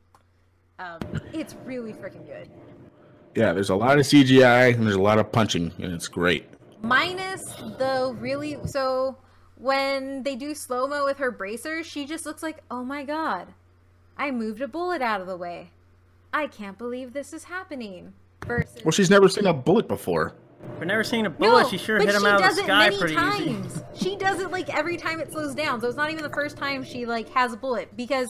Um, 0.80 1.00
it's 1.32 1.56
really 1.64 1.94
freaking 1.94 2.26
good. 2.26 2.50
Yeah, 3.36 3.54
there's 3.54 3.70
a 3.70 3.76
lot 3.76 3.98
of 3.98 4.06
CGI 4.06 4.76
and 4.76 4.84
there's 4.84 4.96
a 4.96 5.02
lot 5.02 5.20
of 5.20 5.32
punching, 5.32 5.72
and 5.78 5.94
it's 5.94 6.08
great. 6.08 6.48
Minus 6.82 7.42
the 7.78 8.16
really 8.20 8.58
so 8.66 9.18
when 9.58 10.24
they 10.24 10.36
do 10.36 10.54
slow 10.54 10.88
mo 10.88 11.06
with 11.06 11.18
her 11.18 11.32
bracers, 11.32 11.86
she 11.86 12.06
just 12.06 12.26
looks 12.26 12.44
like, 12.44 12.62
oh 12.70 12.84
my 12.84 13.04
god, 13.04 13.54
I 14.18 14.32
moved 14.32 14.62
a 14.62 14.68
bullet 14.68 15.02
out 15.02 15.22
of 15.22 15.28
the 15.28 15.38
way. 15.38 15.70
I 16.34 16.48
can't 16.48 16.78
believe 16.78 17.14
this 17.14 17.32
is 17.32 17.46
happening. 17.46 18.14
Versus 18.46 18.84
Well, 18.84 18.92
she's 18.92 19.10
never 19.10 19.30
seen 19.30 19.46
a 19.46 19.54
bullet 19.54 19.88
before. 19.88 20.34
We're 20.80 20.86
never 20.86 21.04
seen 21.04 21.26
a 21.26 21.30
bullet. 21.30 21.68
she 21.68 21.78
sure 21.78 22.00
hit 22.00 22.16
him 22.16 22.26
out 22.26 22.44
of 22.44 22.56
the 22.56 22.64
sky 22.64 22.90
many 22.90 22.98
pretty 22.98 23.14
easy. 23.16 23.54
times. 23.54 23.84
She 23.96 24.16
does 24.16 24.40
it 24.40 24.52
like 24.52 24.74
every 24.76 24.98
time 24.98 25.20
it 25.20 25.32
slows 25.32 25.54
down. 25.56 25.82
So 25.82 25.88
it's 25.88 25.98
not 25.98 26.10
even 26.12 26.24
the 26.24 26.30
first 26.30 26.58
time 26.58 26.84
she 26.84 27.06
like 27.06 27.30
has 27.30 27.54
a 27.54 27.58
bullet 27.58 27.96
because 27.96 28.28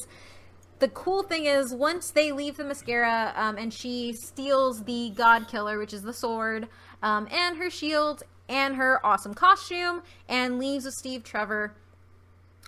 the 0.79 0.87
cool 0.89 1.23
thing 1.23 1.45
is 1.45 1.73
once 1.73 2.11
they 2.11 2.31
leave 2.31 2.57
Themyscira 2.57 3.37
um, 3.37 3.57
and 3.57 3.73
she 3.73 4.11
steals 4.13 4.83
the 4.83 5.13
god 5.15 5.47
killer 5.47 5.77
which 5.79 5.93
is 5.93 6.01
the 6.01 6.11
sword 6.11 6.67
um, 7.01 7.25
and 7.31 7.57
her 7.57 7.69
shield 7.69 8.23
and 8.49 8.75
her 8.75 8.99
awesome 9.05 9.33
costume 9.33 10.01
and 10.27 10.59
leaves 10.59 10.83
with 10.83 10.93
steve 10.95 11.23
trevor 11.23 11.73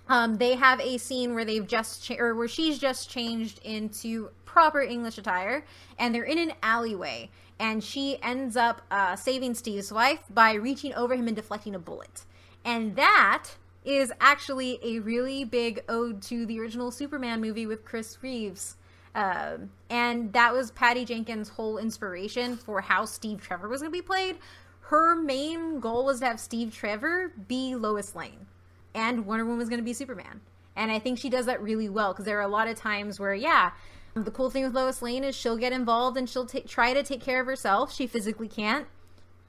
um, 0.08 0.36
they 0.38 0.56
have 0.56 0.80
a 0.80 0.98
scene 0.98 1.34
where 1.34 1.44
they've 1.44 1.68
just 1.68 2.06
cha- 2.06 2.16
or 2.18 2.36
where 2.36 2.48
she's 2.48 2.78
just 2.80 3.10
changed 3.10 3.60
into 3.66 4.30
proper 4.56 4.80
English 4.80 5.18
attire, 5.18 5.66
and 6.00 6.16
they're 6.16 6.24
in 6.24 6.38
an 6.38 6.54
alleyway, 6.64 7.30
and 7.60 7.84
she 7.84 8.18
ends 8.24 8.56
up 8.56 8.82
uh, 8.90 9.14
saving 9.14 9.54
Steve's 9.54 9.92
wife 9.92 10.22
by 10.30 10.54
reaching 10.54 10.94
over 10.94 11.14
him 11.14 11.28
and 11.28 11.36
deflecting 11.36 11.76
a 11.76 11.80
bullet, 11.80 12.24
and 12.64 12.96
that 12.96 13.50
is 13.84 14.14
actually 14.22 14.80
a 14.82 15.00
really 15.00 15.44
big 15.44 15.84
ode 15.90 16.22
to 16.22 16.46
the 16.46 16.58
original 16.58 16.90
Superman 16.90 17.42
movie 17.42 17.68
with 17.68 17.84
Chris 17.84 18.18
Reeves. 18.22 18.78
Um, 19.14 19.72
and 19.90 20.32
that 20.32 20.54
was 20.54 20.72
Patty 20.72 21.04
Jenkins' 21.04 21.50
whole 21.50 21.78
inspiration 21.78 22.56
for 22.56 22.80
how 22.80 23.04
Steve 23.04 23.42
Trevor 23.42 23.68
was 23.68 23.82
going 23.82 23.92
to 23.92 23.98
be 23.98 24.02
played. 24.02 24.38
Her 24.80 25.16
main 25.16 25.82
goal 25.82 26.06
was 26.06 26.22
to 26.22 26.28
have 26.28 26.40
Steve 26.40 26.74
Trevor 26.74 27.34
be 27.50 27.76
Lois 27.76 28.16
Lane 28.16 28.46
and 28.94 29.26
Wonder 29.26 29.44
Woman 29.44 29.60
was 29.60 29.68
going 29.68 29.80
to 29.80 29.86
be 29.86 29.94
Superman. 29.94 30.40
And 30.78 30.92
I 30.92 31.00
think 31.00 31.20
she 31.20 31.30
does 31.30 31.46
that 31.46 31.62
really 31.62 31.90
well 31.90 32.14
because 32.14 32.26
there 32.26 32.40
are 32.40 32.44
a 32.44 32.48
lot 32.48 32.68
of 32.68 32.76
times 32.78 33.20
where, 33.20 33.36
yeah, 33.36 33.72
the 34.16 34.32
cool 34.32 34.50
thing 34.50 34.64
with 34.64 34.74
Lois 34.74 35.02
Lane 35.02 35.26
is 35.26 35.36
she'll 35.36 35.58
get 35.58 35.74
involved 35.74 36.18
and 36.18 36.30
she'll 36.30 36.46
ta- 36.46 36.60
try 36.66 36.94
to 36.94 37.04
take 37.04 37.22
care 37.22 37.42
of 37.42 37.48
herself. 37.48 37.94
She 37.94 38.08
physically 38.08 38.48
can't. 38.48 38.88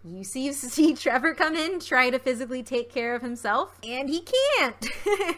You 0.05 0.25
see 0.25 0.53
Steve 0.53 1.01
Trevor 1.03 1.35
come 1.35 1.55
in, 1.55 1.79
try 1.79 2.11
to 2.11 2.19
physically 2.19 2.63
take 2.63 2.91
care 2.91 3.15
of 3.15 3.23
himself, 3.23 3.79
and 3.85 4.09
he 4.09 4.21
can't. 4.23 4.87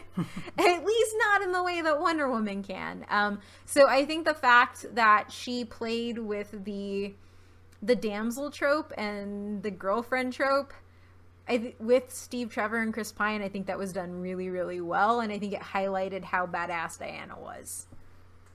At 0.57 0.85
least 0.85 1.15
not 1.17 1.41
in 1.43 1.51
the 1.51 1.63
way 1.63 1.81
that 1.81 1.99
Wonder 1.99 2.29
Woman 2.29 2.63
can. 2.63 3.05
Um, 3.09 3.39
so 3.65 3.87
I 3.87 4.05
think 4.05 4.25
the 4.25 4.33
fact 4.33 4.85
that 4.95 5.31
she 5.31 5.63
played 5.63 6.17
with 6.17 6.63
the 6.65 7.13
the 7.81 7.95
damsel 7.95 8.51
trope 8.51 8.91
and 8.97 9.63
the 9.63 9.71
girlfriend 9.71 10.33
trope 10.33 10.73
th- 11.47 11.75
with 11.79 12.11
Steve 12.11 12.51
Trevor 12.51 12.77
and 12.77 12.93
Chris 12.93 13.11
Pine, 13.11 13.41
I 13.41 13.47
think 13.47 13.67
that 13.67 13.77
was 13.77 13.93
done 13.93 14.19
really, 14.19 14.49
really 14.49 14.81
well, 14.81 15.21
and 15.21 15.31
I 15.31 15.39
think 15.39 15.53
it 15.53 15.61
highlighted 15.61 16.25
how 16.25 16.45
badass 16.45 16.99
Diana 16.99 17.39
was. 17.39 17.87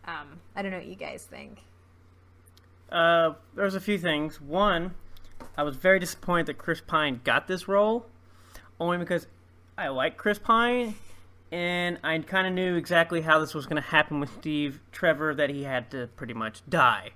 Um, 0.06 0.40
I 0.54 0.62
don't 0.62 0.70
know 0.70 0.78
what 0.78 0.86
you 0.86 0.96
guys 0.96 1.24
think. 1.24 1.62
Uh, 2.90 3.34
there's 3.54 3.74
a 3.74 3.80
few 3.80 3.98
things. 3.98 4.40
One, 4.40 4.94
I 5.56 5.62
was 5.62 5.76
very 5.76 5.98
disappointed 5.98 6.46
that 6.46 6.58
Chris 6.58 6.80
Pine 6.80 7.20
got 7.24 7.48
this 7.48 7.66
role, 7.66 8.06
only 8.78 8.98
because 8.98 9.26
I 9.76 9.88
like 9.88 10.16
Chris 10.16 10.38
Pine, 10.38 10.94
and 11.50 11.98
I 12.04 12.18
kind 12.18 12.46
of 12.46 12.52
knew 12.52 12.76
exactly 12.76 13.22
how 13.22 13.38
this 13.38 13.54
was 13.54 13.66
going 13.66 13.82
to 13.82 13.88
happen 13.88 14.20
with 14.20 14.32
Steve 14.34 14.80
Trevor 14.92 15.34
that 15.34 15.50
he 15.50 15.64
had 15.64 15.90
to 15.92 16.08
pretty 16.16 16.34
much 16.34 16.62
die. 16.68 17.10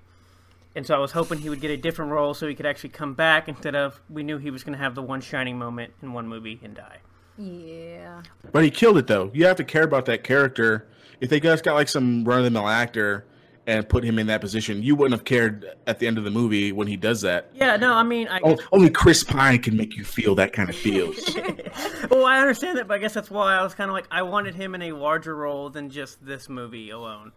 And 0.75 0.87
so 0.87 0.95
I 0.95 0.99
was 0.99 1.13
hoping 1.13 1.39
he 1.39 1.49
would 1.49 1.61
get 1.61 1.71
a 1.71 1.77
different 1.77 2.13
role 2.13 2.35
so 2.35 2.47
he 2.47 2.55
could 2.55 2.67
actually 2.67 2.91
come 2.91 3.15
back 3.15 3.49
instead 3.49 3.75
of 3.75 4.01
we 4.09 4.23
knew 4.23 4.39
he 4.39 4.51
was 4.51 4.63
going 4.63 4.77
to 4.77 4.83
have 4.83 4.95
the 4.95 5.03
one 5.03 5.21
shining 5.21 5.59
moment 5.59 5.93
in 6.03 6.13
one 6.13 6.29
movie 6.29 6.61
and 6.63 6.75
die. 6.75 6.99
Yeah. 7.37 8.23
But 8.53 8.65
he 8.65 8.71
killed 8.71 8.99
it 8.99 9.07
though. 9.07 9.31
You 9.35 9.47
have 9.47 9.57
to 9.57 9.65
care 9.65 9.83
about 9.85 10.07
that 10.07 10.23
character. 10.25 10.87
If 11.21 11.31
they 11.31 11.41
just 11.41 11.65
got 11.65 11.75
like 11.75 11.89
some 11.89 12.25
run 12.25 12.39
of 12.39 12.45
the 12.45 12.51
mill 12.51 12.69
actor 12.69 13.25
and 13.67 13.87
put 13.89 14.03
him 14.03 14.19
in 14.19 14.29
that 14.29 14.41
position, 14.41 14.83
you 14.83 14.95
wouldn't 14.95 15.19
have 15.19 15.25
cared 15.27 15.67
at 15.87 15.99
the 15.99 16.07
end 16.07 16.17
of 16.17 16.25
the 16.25 16.31
movie 16.31 16.73
when 16.73 16.87
he 16.87 16.97
does 16.97 17.21
that. 17.21 17.51
Yeah, 17.55 17.77
no, 17.77 17.93
I 17.93 18.03
mean, 18.03 18.27
I 18.29 18.41
Oh, 18.43 18.57
only 18.73 18.89
Chris 18.89 19.23
Pine 19.25 19.61
can 19.61 19.77
make 19.77 19.97
you 19.97 20.05
feel 20.05 20.35
that 20.37 20.53
kind 20.53 20.71
of 20.71 20.77
feels. 20.77 21.19
well, 22.11 22.25
I 22.25 22.41
understand 22.41 22.79
that, 22.79 22.89
but 22.89 22.95
I 22.95 22.99
guess 22.99 23.13
that's 23.15 23.31
why 23.31 23.57
I 23.57 23.63
was 23.63 23.75
kind 23.75 23.91
of 23.91 23.95
like 23.95 24.07
I 24.11 24.23
wanted 24.23 24.55
him 24.55 24.75
in 24.75 24.83
a 24.83 24.93
larger 24.93 25.37
role 25.37 25.69
than 25.71 25.91
just 25.91 26.25
this 26.25 26.49
movie 26.49 26.91
alone. 26.91 27.33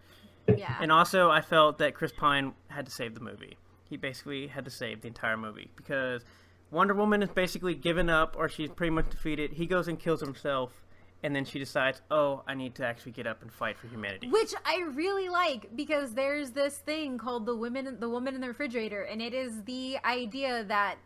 Yeah. 0.56 0.74
And 0.80 0.90
also, 0.90 1.30
I 1.30 1.40
felt 1.40 1.78
that 1.78 1.94
Chris 1.94 2.12
Pine 2.12 2.52
had 2.68 2.86
to 2.86 2.92
save 2.92 3.14
the 3.14 3.20
movie. 3.20 3.58
He 3.88 3.96
basically 3.96 4.46
had 4.46 4.64
to 4.64 4.70
save 4.70 5.02
the 5.02 5.08
entire 5.08 5.36
movie 5.36 5.70
because 5.76 6.24
Wonder 6.70 6.94
Woman 6.94 7.22
is 7.22 7.28
basically 7.28 7.74
given 7.74 8.08
up 8.08 8.36
or 8.38 8.48
she's 8.48 8.70
pretty 8.70 8.90
much 8.90 9.10
defeated. 9.10 9.52
He 9.52 9.66
goes 9.66 9.86
and 9.86 9.98
kills 10.00 10.20
himself, 10.20 10.81
and 11.22 11.34
then 11.34 11.44
she 11.44 11.58
decides, 11.58 12.02
"Oh, 12.10 12.42
I 12.46 12.54
need 12.54 12.74
to 12.76 12.84
actually 12.86 13.12
get 13.12 13.26
up 13.26 13.42
and 13.42 13.52
fight 13.52 13.78
for 13.78 13.86
humanity." 13.88 14.28
Which 14.28 14.54
I 14.64 14.80
really 14.92 15.28
like 15.28 15.74
because 15.76 16.14
there's 16.14 16.50
this 16.52 16.78
thing 16.78 17.18
called 17.18 17.46
the 17.46 17.54
women 17.56 17.98
the 18.00 18.08
woman 18.08 18.34
in 18.34 18.40
the 18.40 18.48
refrigerator 18.48 19.02
and 19.02 19.20
it 19.22 19.34
is 19.34 19.62
the 19.64 19.98
idea 20.04 20.64
that 20.64 20.96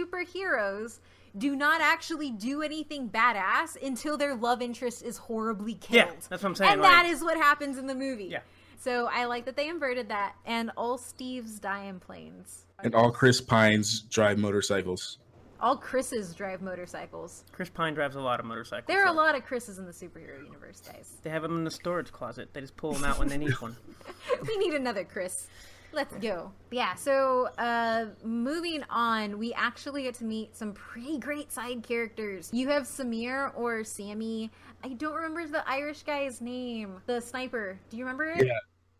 superheroes 0.00 0.98
do 1.36 1.54
not 1.54 1.80
actually 1.82 2.30
do 2.30 2.62
anything 2.62 3.10
badass 3.10 3.76
until 3.82 4.16
their 4.16 4.34
love 4.34 4.62
interest 4.62 5.02
is 5.02 5.18
horribly 5.18 5.74
killed. 5.74 6.06
Yeah, 6.08 6.12
that's 6.30 6.42
what 6.42 6.44
I'm 6.44 6.54
saying, 6.54 6.72
And 6.72 6.80
like- 6.82 6.90
that 6.90 7.06
is 7.06 7.22
what 7.22 7.36
happens 7.36 7.76
in 7.76 7.86
the 7.86 7.94
movie. 7.94 8.24
Yeah. 8.24 8.40
So 8.78 9.08
I 9.12 9.24
like 9.26 9.44
that 9.46 9.56
they 9.56 9.68
inverted 9.68 10.08
that 10.08 10.34
and 10.46 10.70
all 10.76 10.96
Steve's 10.98 11.58
die 11.58 11.84
in 11.84 12.00
planes. 12.00 12.62
and 12.82 12.94
all 12.94 13.10
Chris 13.10 13.40
Pines 13.40 14.02
drive 14.02 14.38
motorcycles. 14.38 15.18
All 15.60 15.76
Chris's 15.76 16.34
drive 16.34 16.60
motorcycles. 16.62 17.44
Chris 17.52 17.70
Pine 17.70 17.94
drives 17.94 18.16
a 18.16 18.20
lot 18.20 18.40
of 18.40 18.46
motorcycles. 18.46 18.86
There 18.88 19.04
are 19.04 19.08
a 19.08 19.16
lot 19.16 19.34
of 19.34 19.44
Chris's 19.44 19.78
in 19.78 19.86
the 19.86 19.92
superhero 19.92 20.44
universe, 20.44 20.80
guys. 20.80 21.16
They 21.22 21.30
have 21.30 21.42
them 21.42 21.56
in 21.56 21.64
the 21.64 21.70
storage 21.70 22.12
closet. 22.12 22.52
They 22.52 22.60
just 22.60 22.76
pull 22.76 22.92
them 22.92 23.04
out 23.04 23.18
when 23.18 23.28
they 23.28 23.38
need 23.38 23.58
one. 23.60 23.76
we 24.48 24.56
need 24.58 24.74
another 24.74 25.04
Chris. 25.04 25.48
Let's 25.92 26.14
go. 26.16 26.52
Yeah, 26.70 26.94
so 26.94 27.48
uh 27.56 28.06
moving 28.22 28.82
on, 28.90 29.38
we 29.38 29.54
actually 29.54 30.02
get 30.02 30.14
to 30.16 30.24
meet 30.24 30.54
some 30.54 30.74
pretty 30.74 31.18
great 31.18 31.50
side 31.50 31.82
characters. 31.82 32.50
You 32.52 32.68
have 32.68 32.82
Samir 32.82 33.52
or 33.56 33.82
Sammy. 33.82 34.50
I 34.84 34.88
don't 34.88 35.14
remember 35.14 35.46
the 35.46 35.66
Irish 35.68 36.02
guy's 36.02 36.40
name. 36.42 37.00
The 37.06 37.20
sniper. 37.20 37.78
Do 37.88 37.96
you 37.96 38.04
remember 38.04 38.26
it? 38.26 38.44
Yeah. 38.46 38.52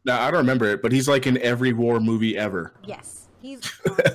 No, 0.06 0.14
I 0.14 0.30
don't 0.30 0.38
remember 0.38 0.66
it, 0.66 0.80
but 0.82 0.92
he's 0.92 1.08
like 1.08 1.26
in 1.26 1.36
every 1.38 1.72
war 1.72 2.00
movie 2.00 2.38
ever. 2.38 2.72
Yes. 2.84 3.28
He's 3.42 3.60
awesome. 3.90 4.06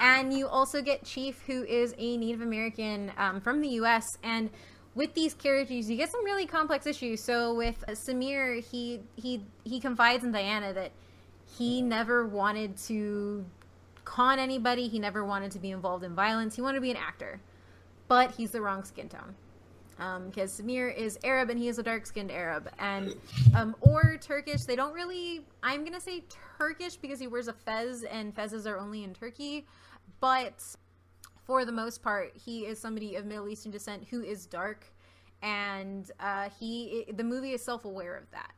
And 0.00 0.32
you 0.32 0.46
also 0.48 0.82
get 0.82 1.04
Chief, 1.04 1.42
who 1.46 1.64
is 1.64 1.94
a 1.98 2.16
Native 2.16 2.40
American 2.40 3.12
um, 3.16 3.40
from 3.40 3.60
the 3.60 3.68
U.S. 3.68 4.04
And 4.22 4.50
with 4.94 5.14
these 5.14 5.34
characters, 5.34 5.90
you 5.90 5.96
get 5.96 6.10
some 6.10 6.24
really 6.24 6.46
complex 6.46 6.86
issues. 6.86 7.22
So 7.22 7.54
with 7.54 7.84
Samir, 7.88 8.64
he 8.64 9.00
he 9.16 9.42
he 9.64 9.80
confides 9.80 10.24
in 10.24 10.32
Diana 10.32 10.72
that 10.72 10.92
he 11.58 11.82
never 11.82 12.26
wanted 12.26 12.76
to 12.88 13.44
con 14.04 14.38
anybody. 14.38 14.88
He 14.88 14.98
never 14.98 15.24
wanted 15.24 15.52
to 15.52 15.58
be 15.58 15.70
involved 15.70 16.04
in 16.04 16.14
violence. 16.14 16.56
He 16.56 16.62
wanted 16.62 16.76
to 16.76 16.82
be 16.82 16.90
an 16.90 16.96
actor, 16.96 17.40
but 18.08 18.32
he's 18.32 18.50
the 18.50 18.60
wrong 18.60 18.84
skin 18.84 19.08
tone. 19.08 19.34
Because 19.96 20.60
Samir 20.60 20.94
is 20.94 21.18
Arab 21.24 21.50
and 21.50 21.58
he 21.58 21.68
is 21.68 21.78
a 21.78 21.82
dark 21.82 22.06
skinned 22.06 22.30
Arab. 22.30 22.68
And, 22.78 23.14
um, 23.54 23.74
or 23.80 24.18
Turkish. 24.20 24.64
They 24.64 24.76
don't 24.76 24.92
really, 24.92 25.44
I'm 25.62 25.84
to 25.92 26.00
say 26.00 26.24
Turkish 26.58 26.96
because 26.96 27.18
he 27.18 27.26
wears 27.26 27.48
a 27.48 27.52
fez 27.52 28.04
and 28.04 28.34
fezes 28.34 28.66
are 28.66 28.78
only 28.78 29.04
in 29.04 29.14
Turkey. 29.14 29.66
But 30.20 30.62
for 31.44 31.64
the 31.64 31.72
most 31.72 32.02
part, 32.02 32.32
he 32.36 32.66
is 32.66 32.78
somebody 32.78 33.16
of 33.16 33.24
Middle 33.24 33.48
Eastern 33.48 33.72
descent 33.72 34.04
who 34.10 34.22
is 34.22 34.46
dark. 34.46 34.84
And 35.42 36.10
uh, 36.18 36.48
he, 36.58 37.06
the 37.14 37.24
movie 37.24 37.52
is 37.52 37.62
self 37.62 37.84
aware 37.84 38.16
of 38.16 38.30
that. 38.32 38.52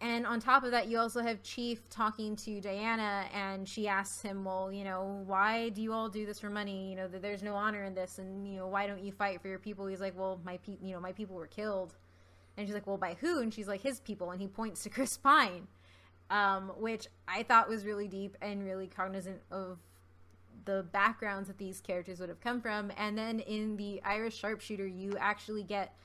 And 0.00 0.26
on 0.26 0.40
top 0.40 0.62
of 0.62 0.72
that, 0.72 0.88
you 0.88 0.98
also 0.98 1.22
have 1.22 1.42
Chief 1.42 1.88
talking 1.88 2.36
to 2.36 2.60
Diana, 2.60 3.24
and 3.32 3.66
she 3.66 3.88
asks 3.88 4.20
him, 4.20 4.44
"Well, 4.44 4.70
you 4.70 4.84
know, 4.84 5.22
why 5.26 5.70
do 5.70 5.80
you 5.80 5.92
all 5.92 6.10
do 6.10 6.26
this 6.26 6.38
for 6.38 6.50
money? 6.50 6.90
You 6.90 6.96
know, 6.96 7.08
that 7.08 7.22
there's 7.22 7.42
no 7.42 7.54
honor 7.54 7.84
in 7.84 7.94
this, 7.94 8.18
and 8.18 8.46
you 8.46 8.58
know, 8.58 8.66
why 8.66 8.86
don't 8.86 9.02
you 9.02 9.10
fight 9.10 9.40
for 9.40 9.48
your 9.48 9.58
people?" 9.58 9.86
He's 9.86 10.00
like, 10.00 10.16
"Well, 10.16 10.38
my 10.44 10.58
pe- 10.58 10.76
you 10.82 10.92
know, 10.92 11.00
my 11.00 11.12
people 11.12 11.34
were 11.36 11.46
killed," 11.46 11.94
and 12.56 12.66
she's 12.66 12.74
like, 12.74 12.86
"Well, 12.86 12.98
by 12.98 13.14
who?" 13.14 13.40
And 13.40 13.52
she's 13.54 13.68
like, 13.68 13.80
"His 13.80 14.00
people," 14.00 14.30
and 14.32 14.40
he 14.40 14.48
points 14.48 14.82
to 14.82 14.90
Chris 14.96 15.16
Pine, 15.16 15.66
um, 16.28 16.72
which 16.76 17.08
I 17.26 17.42
thought 17.42 17.66
was 17.68 17.86
really 17.86 18.06
deep 18.06 18.36
and 18.42 18.64
really 18.64 18.88
cognizant 18.88 19.40
of 19.50 19.78
the 20.66 20.84
backgrounds 20.92 21.48
that 21.48 21.56
these 21.56 21.80
characters 21.80 22.20
would 22.20 22.28
have 22.28 22.40
come 22.40 22.60
from. 22.60 22.92
And 22.98 23.16
then 23.16 23.40
in 23.40 23.76
the 23.76 24.02
Irish 24.04 24.36
sharpshooter, 24.36 24.86
you 24.86 25.16
actually 25.18 25.62
get 25.62 25.96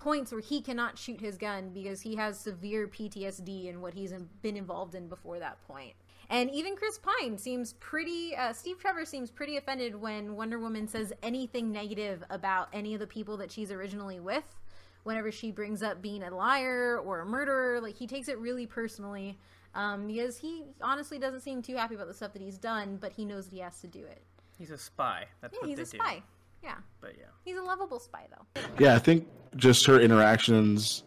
points 0.00 0.32
where 0.32 0.40
he 0.40 0.60
cannot 0.60 0.98
shoot 0.98 1.20
his 1.20 1.36
gun 1.36 1.70
because 1.72 2.00
he 2.00 2.16
has 2.16 2.38
severe 2.38 2.88
PTSD 2.88 3.68
and 3.68 3.80
what 3.82 3.94
he's 3.94 4.12
been 4.42 4.56
involved 4.56 4.94
in 4.94 5.08
before 5.08 5.38
that 5.38 5.62
point. 5.66 5.92
And 6.28 6.50
even 6.50 6.76
Chris 6.76 6.98
Pine 6.98 7.36
seems 7.38 7.72
pretty, 7.74 8.34
uh, 8.36 8.52
Steve 8.52 8.78
Trevor 8.78 9.04
seems 9.04 9.30
pretty 9.30 9.56
offended 9.56 9.94
when 9.96 10.36
Wonder 10.36 10.58
Woman 10.58 10.86
says 10.88 11.12
anything 11.22 11.72
negative 11.72 12.22
about 12.30 12.68
any 12.72 12.94
of 12.94 13.00
the 13.00 13.06
people 13.06 13.36
that 13.38 13.50
she's 13.50 13.70
originally 13.70 14.20
with. 14.20 14.56
Whenever 15.02 15.32
she 15.32 15.50
brings 15.50 15.82
up 15.82 16.02
being 16.02 16.22
a 16.22 16.30
liar 16.34 16.98
or 16.98 17.20
a 17.20 17.26
murderer, 17.26 17.80
like 17.80 17.96
he 17.96 18.06
takes 18.06 18.28
it 18.28 18.38
really 18.38 18.66
personally 18.66 19.38
um, 19.74 20.06
because 20.06 20.36
he 20.36 20.64
honestly 20.82 21.18
doesn't 21.18 21.40
seem 21.40 21.62
too 21.62 21.74
happy 21.76 21.94
about 21.94 22.06
the 22.06 22.14
stuff 22.14 22.32
that 22.34 22.42
he's 22.42 22.58
done, 22.58 22.98
but 23.00 23.12
he 23.12 23.24
knows 23.24 23.46
that 23.46 23.54
he 23.54 23.60
has 23.60 23.80
to 23.80 23.86
do 23.86 24.04
it. 24.04 24.22
He's 24.58 24.70
a 24.70 24.78
spy. 24.78 25.24
That's 25.40 25.54
Yeah, 25.54 25.60
what 25.60 25.68
he's 25.68 25.76
they 25.78 25.82
a 25.82 25.86
spy. 25.86 26.22
Do. 26.62 26.66
Yeah, 26.68 26.76
But 27.00 27.14
yeah. 27.18 27.26
he's 27.44 27.56
a 27.56 27.62
lovable 27.62 28.00
spy 28.00 28.26
though. 28.30 28.62
Yeah, 28.78 28.94
I 28.94 28.98
think 28.98 29.26
just 29.56 29.86
her 29.86 29.98
interactions 30.00 31.04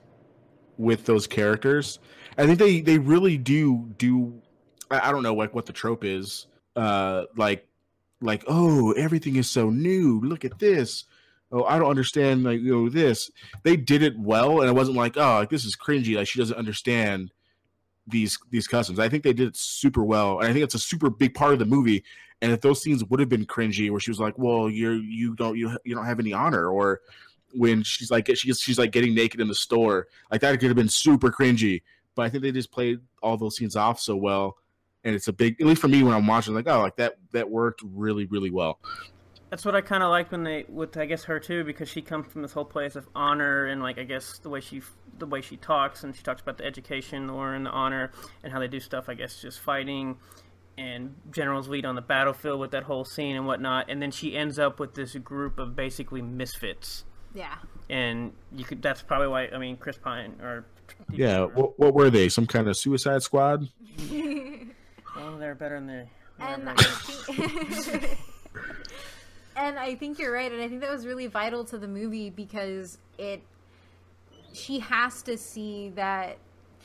with 0.78 1.06
those 1.06 1.28
characters. 1.28 2.00
I 2.38 2.46
think 2.46 2.60
they 2.60 2.82
they 2.82 2.98
really 2.98 3.38
do 3.38 3.92
do. 3.98 4.42
I, 4.90 5.10
I 5.10 5.12
don't 5.12 5.24
know 5.24 5.36
like 5.36 5.54
what 5.54 5.66
the 5.66 5.74
trope 5.74 6.04
is. 6.04 6.48
Uh, 6.76 7.26
like 7.38 7.68
like 8.22 8.44
oh 8.48 8.92
everything 8.94 9.36
is 9.36 9.50
so 9.50 9.70
new. 9.70 10.20
Look 10.24 10.46
at 10.46 10.60
this. 10.60 11.06
Oh, 11.52 11.64
I 11.66 11.78
don't 11.78 11.90
understand 11.90 12.44
like 12.44 12.60
you 12.60 12.72
know 12.72 12.90
this. 12.90 13.30
They 13.64 13.76
did 13.76 14.02
it 14.02 14.18
well, 14.18 14.62
and 14.62 14.70
it 14.70 14.74
wasn't 14.74 14.98
like 14.98 15.18
oh 15.18 15.36
like 15.36 15.50
this 15.50 15.66
is 15.66 15.76
cringy. 15.76 16.16
Like 16.16 16.28
she 16.28 16.40
doesn't 16.40 16.58
understand 16.58 17.32
these 18.08 18.38
these 18.50 18.68
customs. 18.68 19.00
I 19.00 19.08
think 19.10 19.24
they 19.24 19.34
did 19.34 19.50
it 19.50 19.56
super 19.56 20.04
well, 20.04 20.40
and 20.40 20.48
I 20.50 20.54
think 20.54 20.64
it's 20.64 20.76
a 20.76 20.80
super 20.80 21.10
big 21.12 21.36
part 21.36 21.54
of 21.54 21.60
the 21.60 21.66
movie. 21.66 22.04
And 22.44 22.52
if 22.52 22.60
those 22.60 22.82
scenes 22.82 23.06
would 23.06 23.22
have 23.22 23.30
been 23.30 23.46
cringy, 23.46 23.90
where 23.90 24.02
she 24.02 24.12
was 24.12 24.20
like, 24.20 24.38
"Well, 24.38 24.70
you're 24.70 24.96
you 24.96 25.34
don't 25.34 25.58
you 25.58 25.78
you 25.86 25.96
don't 25.96 26.06
have 26.06 26.20
any 26.20 26.34
honor," 26.34 26.68
or 26.68 27.00
when 27.54 27.84
she's 27.84 28.12
like 28.12 28.28
she's 28.36 28.60
she's 28.60 28.78
like 28.78 28.92
getting 28.92 29.16
naked 29.16 29.40
in 29.40 29.48
the 29.48 29.56
store, 29.56 30.08
like 30.30 30.42
that 30.42 30.60
could 30.60 30.68
have 30.68 30.76
been 30.76 30.90
super 30.90 31.32
cringy. 31.32 31.84
But 32.16 32.24
I 32.24 32.30
think 32.30 32.44
they 32.44 32.52
just 32.52 32.70
played 32.70 33.00
all 33.22 33.38
those 33.38 33.56
scenes 33.56 33.78
off 33.78 33.98
so 33.98 34.18
well, 34.18 34.58
and 35.06 35.16
it's 35.16 35.30
a 35.30 35.34
big 35.34 35.62
at 35.62 35.66
least 35.66 35.80
for 35.80 35.88
me 35.88 36.04
when 36.04 36.14
I'm 36.14 36.28
watching, 36.28 36.54
like 36.54 36.68
oh, 36.68 36.82
like 36.82 36.98
that 36.98 37.16
that 37.32 37.50
worked 37.50 37.82
really 37.82 38.26
really 38.26 38.50
well. 38.50 38.78
That's 39.50 39.64
what 39.64 39.74
I 39.74 39.80
kind 39.80 40.04
of 40.04 40.10
like 40.10 40.30
when 40.30 40.44
they 40.44 40.66
with 40.68 40.98
I 40.98 41.06
guess 41.06 41.24
her 41.24 41.40
too 41.40 41.64
because 41.64 41.88
she 41.88 42.02
comes 42.02 42.28
from 42.28 42.42
this 42.42 42.52
whole 42.52 42.66
place 42.66 42.98
of 42.98 43.08
honor 43.16 43.68
and 43.68 43.82
like 43.82 43.98
I 43.98 44.04
guess 44.04 44.40
the 44.40 44.50
way 44.50 44.60
she 44.60 44.82
the 45.18 45.28
way 45.28 45.40
she 45.40 45.56
talks 45.56 46.04
and 46.04 46.14
she 46.14 46.24
talks 46.24 46.42
about 46.42 46.58
the 46.58 46.66
education 46.66 47.30
or 47.30 47.56
in 47.56 47.64
the 47.64 47.70
honor 47.70 48.12
and 48.44 48.52
how 48.52 48.60
they 48.60 48.68
do 48.68 48.82
stuff 48.82 49.08
I 49.08 49.14
guess 49.14 49.42
just 49.42 49.62
fighting 49.62 50.18
and 50.78 51.16
generals 51.32 51.68
lead 51.68 51.86
on 51.86 51.96
the 51.96 52.02
battlefield 52.02 52.60
with 52.60 52.72
that 52.72 52.84
whole 52.84 53.06
scene 53.06 53.36
and 53.36 53.46
whatnot 53.46 53.86
and 53.90 54.02
then 54.02 54.10
she 54.12 54.36
ends 54.36 54.58
up 54.58 54.80
with 54.80 54.96
this 54.96 55.16
group 55.16 55.60
of 55.60 55.76
basically 55.76 56.22
misfits 56.22 57.04
Yeah. 57.34 57.56
and 57.90 58.34
you 58.52 58.66
could 58.66 58.82
that's 58.82 59.02
probably 59.02 59.28
why 59.28 59.48
I 59.54 59.58
mean 59.60 59.78
Chris 59.78 59.98
Pine 59.98 60.36
or 60.42 60.66
Yeah, 61.12 61.46
what, 61.46 61.78
what 61.80 61.94
were 61.94 62.10
they? 62.10 62.28
Some 62.30 62.48
kind 62.48 62.68
of 62.68 62.76
Suicide 62.78 63.22
Squad? 63.22 63.68
well 65.16 65.38
they're 65.38 65.56
better 65.56 65.76
than 65.76 65.88
they 65.88 66.10
and 66.40 66.68
I 66.70 66.74
think, 66.76 68.18
and 69.56 69.78
I 69.78 69.96
think 69.96 70.18
you're 70.18 70.34
right, 70.34 70.52
and 70.52 70.60
I 70.62 70.68
think 70.68 70.82
that 70.82 70.90
was 70.92 71.06
really 71.06 71.28
vital 71.28 71.64
to 71.66 71.78
the 71.78 71.88
movie 71.88 72.30
because 72.32 72.98
it 73.20 73.42
she 74.52 74.80
has 74.80 75.22
to 75.24 75.38
see 75.38 75.90
that 75.96 76.38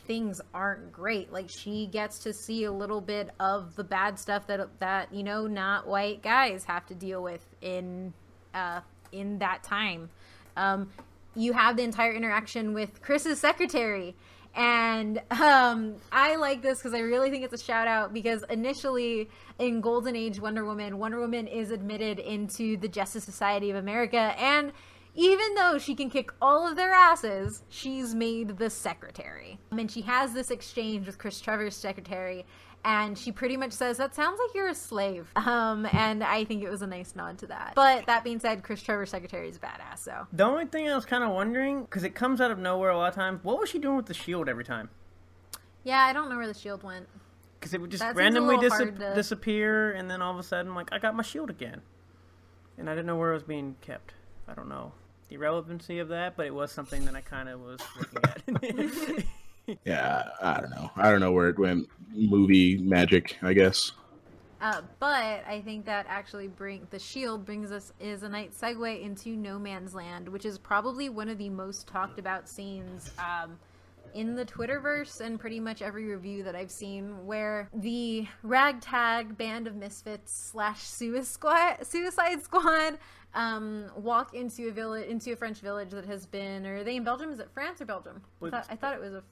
things 0.09 0.41
aren't 0.55 0.91
great. 0.91 1.31
Like 1.31 1.51
she 1.51 1.85
gets 1.85 2.17
to 2.23 2.33
see 2.33 2.63
a 2.63 2.71
little 2.71 2.99
bit 2.99 3.29
of 3.39 3.75
the 3.75 3.83
bad 3.83 4.17
stuff 4.17 4.47
that 4.47 4.79
that 4.79 5.13
you 5.13 5.21
know 5.21 5.45
not 5.45 5.85
white 5.87 6.23
guys 6.23 6.63
have 6.63 6.87
to 6.87 6.95
deal 6.95 7.21
with 7.21 7.45
in 7.61 8.11
uh, 8.55 8.81
in 9.11 9.37
that 9.37 9.61
time. 9.61 10.09
Um, 10.57 10.89
you 11.35 11.53
have 11.53 11.77
the 11.77 11.83
entire 11.83 12.11
interaction 12.11 12.73
with 12.73 13.03
Chris's 13.03 13.39
secretary, 13.39 14.15
And 14.55 15.21
um, 15.31 15.95
I 16.11 16.35
like 16.35 16.61
this 16.61 16.79
because 16.79 16.93
I 16.93 16.99
really 16.99 17.29
think 17.29 17.43
it's 17.43 17.53
a 17.53 17.63
shout 17.63 17.87
out 17.87 18.13
because 18.13 18.43
initially 18.49 19.29
in 19.59 19.79
Golden 19.79 20.15
Age 20.15 20.39
Wonder 20.39 20.65
Woman, 20.65 20.97
Wonder 20.97 21.19
Woman 21.19 21.47
is 21.47 21.71
admitted 21.71 22.19
into 22.19 22.77
the 22.77 22.87
Justice 22.87 23.23
Society 23.23 23.69
of 23.69 23.75
America. 23.75 24.33
And 24.37 24.71
even 25.15 25.55
though 25.55 25.77
she 25.77 25.95
can 25.95 26.09
kick 26.09 26.31
all 26.41 26.67
of 26.67 26.75
their 26.75 26.91
asses, 26.91 27.63
she's 27.69 28.13
made 28.15 28.57
the 28.57 28.69
secretary. 28.69 29.59
And 29.71 29.89
she 29.91 30.01
has 30.01 30.33
this 30.33 30.51
exchange 30.51 31.05
with 31.07 31.17
Chris 31.17 31.41
Trevor's 31.41 31.75
secretary 31.75 32.45
and 32.85 33.17
she 33.17 33.29
pretty 33.29 33.57
much 33.57 33.73
says 33.73 33.97
that 33.97 34.15
sounds 34.15 34.39
like 34.39 34.55
you're 34.55 34.69
a 34.69 34.73
slave 34.73 35.29
um 35.35 35.85
and 35.91 36.23
i 36.23 36.45
think 36.45 36.63
it 36.63 36.69
was 36.69 36.81
a 36.81 36.87
nice 36.87 37.13
nod 37.13 37.37
to 37.37 37.45
that 37.45 37.73
but 37.75 38.05
that 38.05 38.23
being 38.23 38.39
said 38.39 38.63
chris 38.63 38.81
trevor's 38.81 39.09
secretary 39.09 39.49
is 39.49 39.59
badass 39.59 39.97
so 39.97 40.25
The 40.31 40.45
only 40.45 40.63
thing 40.65 40.87
I 40.89 40.95
was 40.95 41.03
kind 41.05 41.21
of 41.21 41.31
wondering, 41.31 41.81
because 41.81 42.05
it 42.05 42.15
comes 42.15 42.39
out 42.39 42.51
of 42.51 42.57
nowhere 42.57 42.91
a 42.91 42.97
lot 42.97 43.09
of 43.09 43.15
times, 43.15 43.43
what 43.43 43.59
was 43.59 43.67
she 43.69 43.79
doing 43.79 43.97
with 43.97 44.05
the 44.05 44.13
shield 44.13 44.47
every 44.47 44.63
time? 44.63 44.89
yeah 45.83 45.99
i 46.05 46.13
don't 46.13 46.29
know 46.29 46.37
where 46.37 46.47
the 46.47 46.53
shield 46.53 46.81
went 46.83 47.05
Because 47.59 47.73
it 47.73 47.81
would 47.81 47.91
just 47.91 47.99
That 47.99 48.15
randomly 48.15 48.57
dis- 48.57 48.77
to- 48.77 48.91
disappear, 49.13 49.91
and 49.91 50.09
then 50.09 50.21
all 50.21 50.31
of 50.31 50.39
a 50.39 50.43
sudden, 50.43 50.73
like, 50.73 50.87
I 50.93 50.99
got 50.99 51.13
my 51.15 51.23
shield 51.23 51.49
again. 51.49 51.81
And 52.77 52.89
I 52.89 52.93
didn't 52.93 53.07
know 53.07 53.17
where 53.17 53.31
it 53.31 53.33
was 53.33 53.43
being 53.43 53.75
kept. 53.81 54.13
I 54.49 54.53
don't 54.53 54.69
know 54.69 54.91
the 55.29 55.37
relevancy 55.37 55.99
of 55.99 56.09
that, 56.09 56.35
but 56.35 56.47
it 56.47 56.53
was 56.53 56.71
something 56.71 57.05
that 57.05 57.15
I 57.15 57.21
kind 57.21 57.49
of 57.49 57.61
was 57.61 57.79
looking 57.97 58.79
at. 58.79 59.25
Yeah, 59.85 60.23
I 60.41 60.61
don't 60.61 60.71
know. 60.71 60.89
I 60.95 61.11
don't 61.11 61.19
know 61.19 61.31
where 61.31 61.47
it 61.47 61.59
went. 61.59 61.87
Movie 62.11 62.79
magic, 62.79 63.37
I 63.43 63.53
guess. 63.53 63.91
Uh, 64.59 64.81
but 64.99 65.45
I 65.47 65.61
think 65.63 65.85
that 65.85 66.07
actually 66.09 66.47
bring 66.47 66.87
the 66.89 66.97
shield 66.97 67.45
brings 67.45 67.71
us 67.71 67.93
is 67.99 68.23
a 68.23 68.29
nice 68.29 68.59
segue 68.59 68.99
into 68.99 69.35
No 69.35 69.59
Man's 69.59 69.93
Land, 69.93 70.27
which 70.27 70.43
is 70.43 70.57
probably 70.57 71.07
one 71.07 71.29
of 71.29 71.37
the 71.37 71.49
most 71.49 71.87
talked 71.87 72.17
about 72.17 72.49
scenes 72.49 73.11
um, 73.19 73.59
in 74.13 74.35
the 74.35 74.45
Twitterverse 74.45 75.21
and 75.21 75.39
pretty 75.39 75.59
much 75.59 75.81
every 75.81 76.05
review 76.05 76.43
that 76.43 76.55
I've 76.55 76.71
seen, 76.71 77.25
where 77.25 77.69
the 77.73 78.27
ragtag 78.43 79.37
band 79.37 79.67
of 79.67 79.75
misfits 79.75 80.31
slash 80.51 80.81
Suicide 80.81 82.43
Squad, 82.43 82.97
um, 83.33 83.85
walk 83.95 84.33
into 84.33 84.67
a 84.69 84.71
village, 84.71 85.07
into 85.07 85.33
a 85.33 85.35
French 85.35 85.59
village 85.59 85.91
that 85.91 86.05
has 86.05 86.25
been, 86.25 86.65
or 86.65 86.77
are 86.77 86.83
they 86.83 86.95
in 86.95 87.03
Belgium? 87.03 87.31
Is 87.31 87.39
it 87.39 87.49
France 87.53 87.81
or 87.81 87.85
Belgium? 87.85 88.21
I 88.43 88.49
thought, 88.49 88.65
I 88.69 88.75
thought 88.75 88.93
it 88.95 89.01
was 89.01 89.13
a 89.13 89.23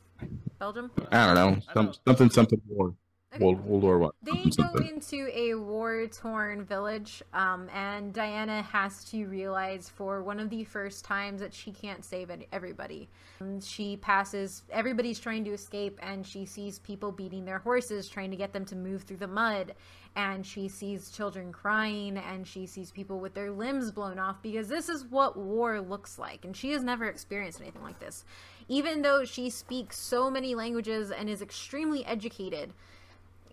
Belgium. 0.60 0.92
I 1.12 1.26
don't 1.26 1.36
know. 1.36 1.62
I 1.70 1.74
Some, 1.74 1.86
don't- 1.86 2.00
something, 2.06 2.30
something 2.30 2.62
war. 2.68 2.94
Okay. 3.36 3.44
World, 3.44 3.66
World 3.66 3.84
War 3.84 4.00
One. 4.00 4.12
They 4.22 4.50
Something, 4.50 4.66
go 4.74 4.94
into 4.94 5.30
a 5.34 5.54
war 5.56 6.08
torn 6.08 6.64
village, 6.64 7.22
um, 7.34 7.68
and 7.74 8.14
Diana 8.14 8.62
has 8.62 9.04
to 9.06 9.26
realize 9.26 9.90
for 9.90 10.24
one 10.24 10.40
of 10.40 10.50
the 10.50 10.64
first 10.64 11.04
times 11.04 11.42
that 11.42 11.54
she 11.54 11.72
can't 11.72 12.06
save 12.06 12.32
everybody. 12.54 13.10
Um, 13.42 13.60
she 13.60 13.98
passes, 13.98 14.64
everybody's 14.72 15.20
trying 15.20 15.44
to 15.44 15.52
escape, 15.52 16.00
and 16.02 16.26
she 16.26 16.46
sees 16.46 16.80
people 16.80 17.12
beating 17.12 17.44
their 17.44 17.60
horses, 17.60 18.08
trying 18.08 18.32
to 18.32 18.38
get 18.38 18.54
them 18.54 18.64
to 18.66 18.76
move 18.78 19.04
through 19.04 19.18
the 19.18 19.28
mud. 19.28 19.74
And 20.16 20.44
she 20.44 20.68
sees 20.68 21.12
children 21.12 21.52
crying, 21.52 22.18
and 22.18 22.48
she 22.48 22.66
sees 22.66 22.92
people 22.92 23.20
with 23.20 23.34
their 23.34 23.52
limbs 23.52 23.92
blown 23.92 24.18
off 24.18 24.42
because 24.42 24.68
this 24.68 24.90
is 24.90 25.06
what 25.06 25.38
war 25.38 25.80
looks 25.82 26.18
like. 26.18 26.46
And 26.46 26.56
she 26.56 26.72
has 26.72 26.82
never 26.82 27.06
experienced 27.06 27.62
anything 27.62 27.84
like 27.84 28.00
this. 28.00 28.24
Even 28.68 29.02
though 29.02 29.26
she 29.26 29.50
speaks 29.50 30.00
so 30.00 30.32
many 30.32 30.56
languages 30.56 31.12
and 31.12 31.30
is 31.30 31.42
extremely 31.42 32.04
educated, 32.06 32.74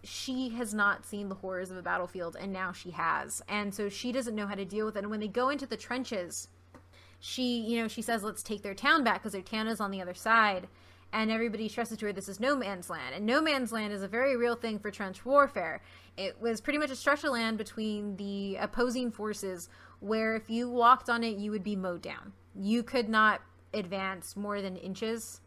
she 0.05 0.51
has 0.51 0.75
not 0.75 1.05
seen 1.05 1.29
the 1.29 1.35
horrors 1.35 1.71
of 1.71 1.77
a 1.77 1.83
battlefield 1.83 2.37
and 2.39 2.53
now 2.53 2.73
she 2.73 2.91
has. 2.91 3.43
And 3.49 3.75
so 3.75 3.89
she 3.89 4.13
doesn't 4.13 4.35
know 4.35 4.47
how 4.47 4.55
to 4.55 4.65
deal 4.65 4.87
with 4.87 4.97
it. 4.97 5.01
And 5.01 5.11
when 5.11 5.21
they 5.21 5.29
go 5.29 5.49
into 5.49 5.67
the 5.67 5.77
trenches 5.77 6.49
she 7.21 7.61
you 7.61 7.81
know 7.81 7.89
she 7.89 8.03
says 8.03 8.23
let's 8.23 8.43
take 8.43 8.63
their 8.63 8.75
town 8.75 9.03
back 9.03 9.15
because 9.15 9.33
their 9.33 9.41
town 9.41 9.67
is 9.67 9.81
on 9.81 9.91
the 9.91 10.03
other 10.03 10.15
side. 10.15 10.69
And 11.13 11.31
everybody 11.31 11.69
stresses 11.69 11.99
to 11.99 12.07
her 12.07 12.13
this 12.13 12.29
is 12.29 12.41
no 12.41 12.57
man's 12.57 12.91
land. 12.91 13.15
And 13.15 13.25
no 13.25 13.41
man's 13.41 13.73
land 13.73 13.93
is 13.93 14.03
a 14.03 14.09
very 14.09 14.37
real 14.37 14.57
thing 14.57 14.79
for 14.79 14.91
trench 14.91 15.25
warfare. 15.25 15.81
It 16.17 16.41
was 16.41 16.61
pretty 16.61 16.79
much 16.79 16.91
a 16.91 16.97
stretch 16.97 17.25
of 17.25 17.33
land 17.33 17.57
between 17.57 18.17
the 18.17 18.57
opposing 18.57 19.11
forces 19.11 19.69
where 20.01 20.37
if 20.37 20.51
you 20.51 20.69
walked 20.69 21.09
on 21.09 21.25
it 21.25 21.39
you 21.39 21.51
would 21.51 21.65
be 21.65 21.77
mowed 21.77 22.03
down. 22.03 22.33
You 22.55 22.83
could 22.83 23.09
not 23.09 23.41
advance 23.73 24.37
more 24.37 24.61
than 24.61 24.77
inches. 24.77 25.41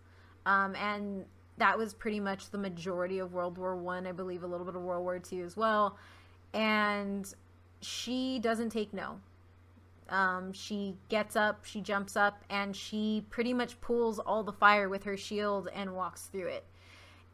Um, 0.45 0.75
and 0.75 1.25
that 1.57 1.77
was 1.77 1.93
pretty 1.93 2.19
much 2.19 2.49
the 2.51 2.57
majority 2.57 3.19
of 3.19 3.33
World 3.33 3.57
War 3.57 3.75
One. 3.75 4.05
I, 4.05 4.09
I 4.09 4.11
believe 4.13 4.43
a 4.43 4.47
little 4.47 4.65
bit 4.65 4.75
of 4.75 4.81
World 4.81 5.03
War 5.03 5.19
Two 5.19 5.43
as 5.43 5.57
well. 5.57 5.97
And 6.53 7.31
she 7.81 8.39
doesn't 8.39 8.69
take 8.69 8.93
no. 8.93 9.19
Um, 10.09 10.53
she 10.53 10.95
gets 11.09 11.35
up, 11.35 11.65
she 11.65 11.81
jumps 11.81 12.15
up, 12.15 12.43
and 12.49 12.75
she 12.75 13.25
pretty 13.29 13.53
much 13.53 13.79
pulls 13.81 14.19
all 14.19 14.43
the 14.43 14.53
fire 14.53 14.87
with 14.87 15.03
her 15.03 15.17
shield 15.17 15.67
and 15.73 15.93
walks 15.95 16.27
through 16.27 16.47
it. 16.47 16.65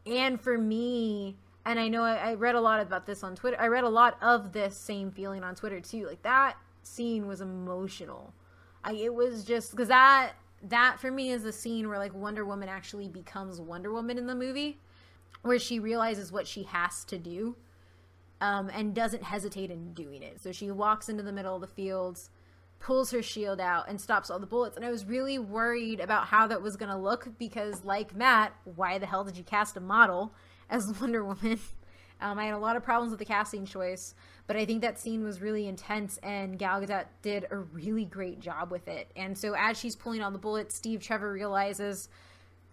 And 0.06 0.40
for 0.40 0.58
me, 0.58 1.36
and 1.64 1.78
I 1.78 1.88
know 1.88 2.02
I, 2.02 2.14
I 2.16 2.34
read 2.34 2.56
a 2.56 2.60
lot 2.60 2.80
about 2.80 3.06
this 3.06 3.22
on 3.22 3.36
Twitter. 3.36 3.56
I 3.60 3.68
read 3.68 3.84
a 3.84 3.88
lot 3.88 4.18
of 4.20 4.52
this 4.52 4.76
same 4.76 5.10
feeling 5.10 5.44
on 5.44 5.54
Twitter 5.54 5.80
too. 5.80 6.06
Like 6.06 6.22
that 6.22 6.56
scene 6.82 7.26
was 7.26 7.40
emotional. 7.40 8.34
I, 8.82 8.94
it 8.94 9.14
was 9.14 9.44
just 9.44 9.70
because 9.70 9.88
that 9.88 10.32
that 10.64 10.98
for 10.98 11.10
me 11.10 11.30
is 11.30 11.42
the 11.42 11.52
scene 11.52 11.88
where 11.88 11.98
like 11.98 12.14
Wonder 12.14 12.44
Woman 12.44 12.68
actually 12.68 13.08
becomes 13.08 13.60
Wonder 13.60 13.92
Woman 13.92 14.18
in 14.18 14.26
the 14.26 14.34
movie, 14.34 14.78
where 15.42 15.58
she 15.58 15.78
realizes 15.78 16.32
what 16.32 16.46
she 16.46 16.64
has 16.64 17.04
to 17.04 17.18
do, 17.18 17.56
um, 18.40 18.70
and 18.72 18.94
doesn't 18.94 19.22
hesitate 19.22 19.70
in 19.70 19.92
doing 19.92 20.22
it. 20.22 20.40
So 20.40 20.52
she 20.52 20.70
walks 20.70 21.08
into 21.08 21.22
the 21.22 21.32
middle 21.32 21.54
of 21.54 21.60
the 21.60 21.66
fields, 21.66 22.30
pulls 22.80 23.10
her 23.10 23.22
shield 23.22 23.60
out, 23.60 23.88
and 23.88 24.00
stops 24.00 24.30
all 24.30 24.38
the 24.38 24.46
bullets. 24.46 24.76
And 24.76 24.84
I 24.84 24.90
was 24.90 25.04
really 25.04 25.38
worried 25.38 26.00
about 26.00 26.26
how 26.26 26.46
that 26.46 26.62
was 26.62 26.76
gonna 26.76 27.00
look 27.00 27.28
because, 27.38 27.84
like 27.84 28.14
Matt, 28.14 28.54
why 28.64 28.98
the 28.98 29.06
hell 29.06 29.24
did 29.24 29.36
you 29.36 29.44
cast 29.44 29.76
a 29.76 29.80
model 29.80 30.34
as 30.70 30.86
Wonder 31.00 31.24
Woman? 31.24 31.60
Um, 32.20 32.38
I 32.38 32.46
had 32.46 32.54
a 32.54 32.58
lot 32.58 32.76
of 32.76 32.82
problems 32.82 33.10
with 33.10 33.18
the 33.18 33.24
casting 33.24 33.66
choice, 33.66 34.14
but 34.46 34.56
I 34.56 34.64
think 34.64 34.82
that 34.82 34.98
scene 34.98 35.24
was 35.24 35.40
really 35.40 35.66
intense, 35.66 36.18
and 36.22 36.58
Gal 36.58 36.80
Gadot 36.80 37.06
did 37.22 37.46
a 37.50 37.58
really 37.58 38.04
great 38.04 38.40
job 38.40 38.70
with 38.70 38.88
it. 38.88 39.10
And 39.16 39.36
so, 39.36 39.54
as 39.56 39.78
she's 39.78 39.96
pulling 39.96 40.22
on 40.22 40.32
the 40.32 40.38
bullets, 40.38 40.74
Steve 40.74 41.02
Trevor 41.02 41.32
realizes, 41.32 42.08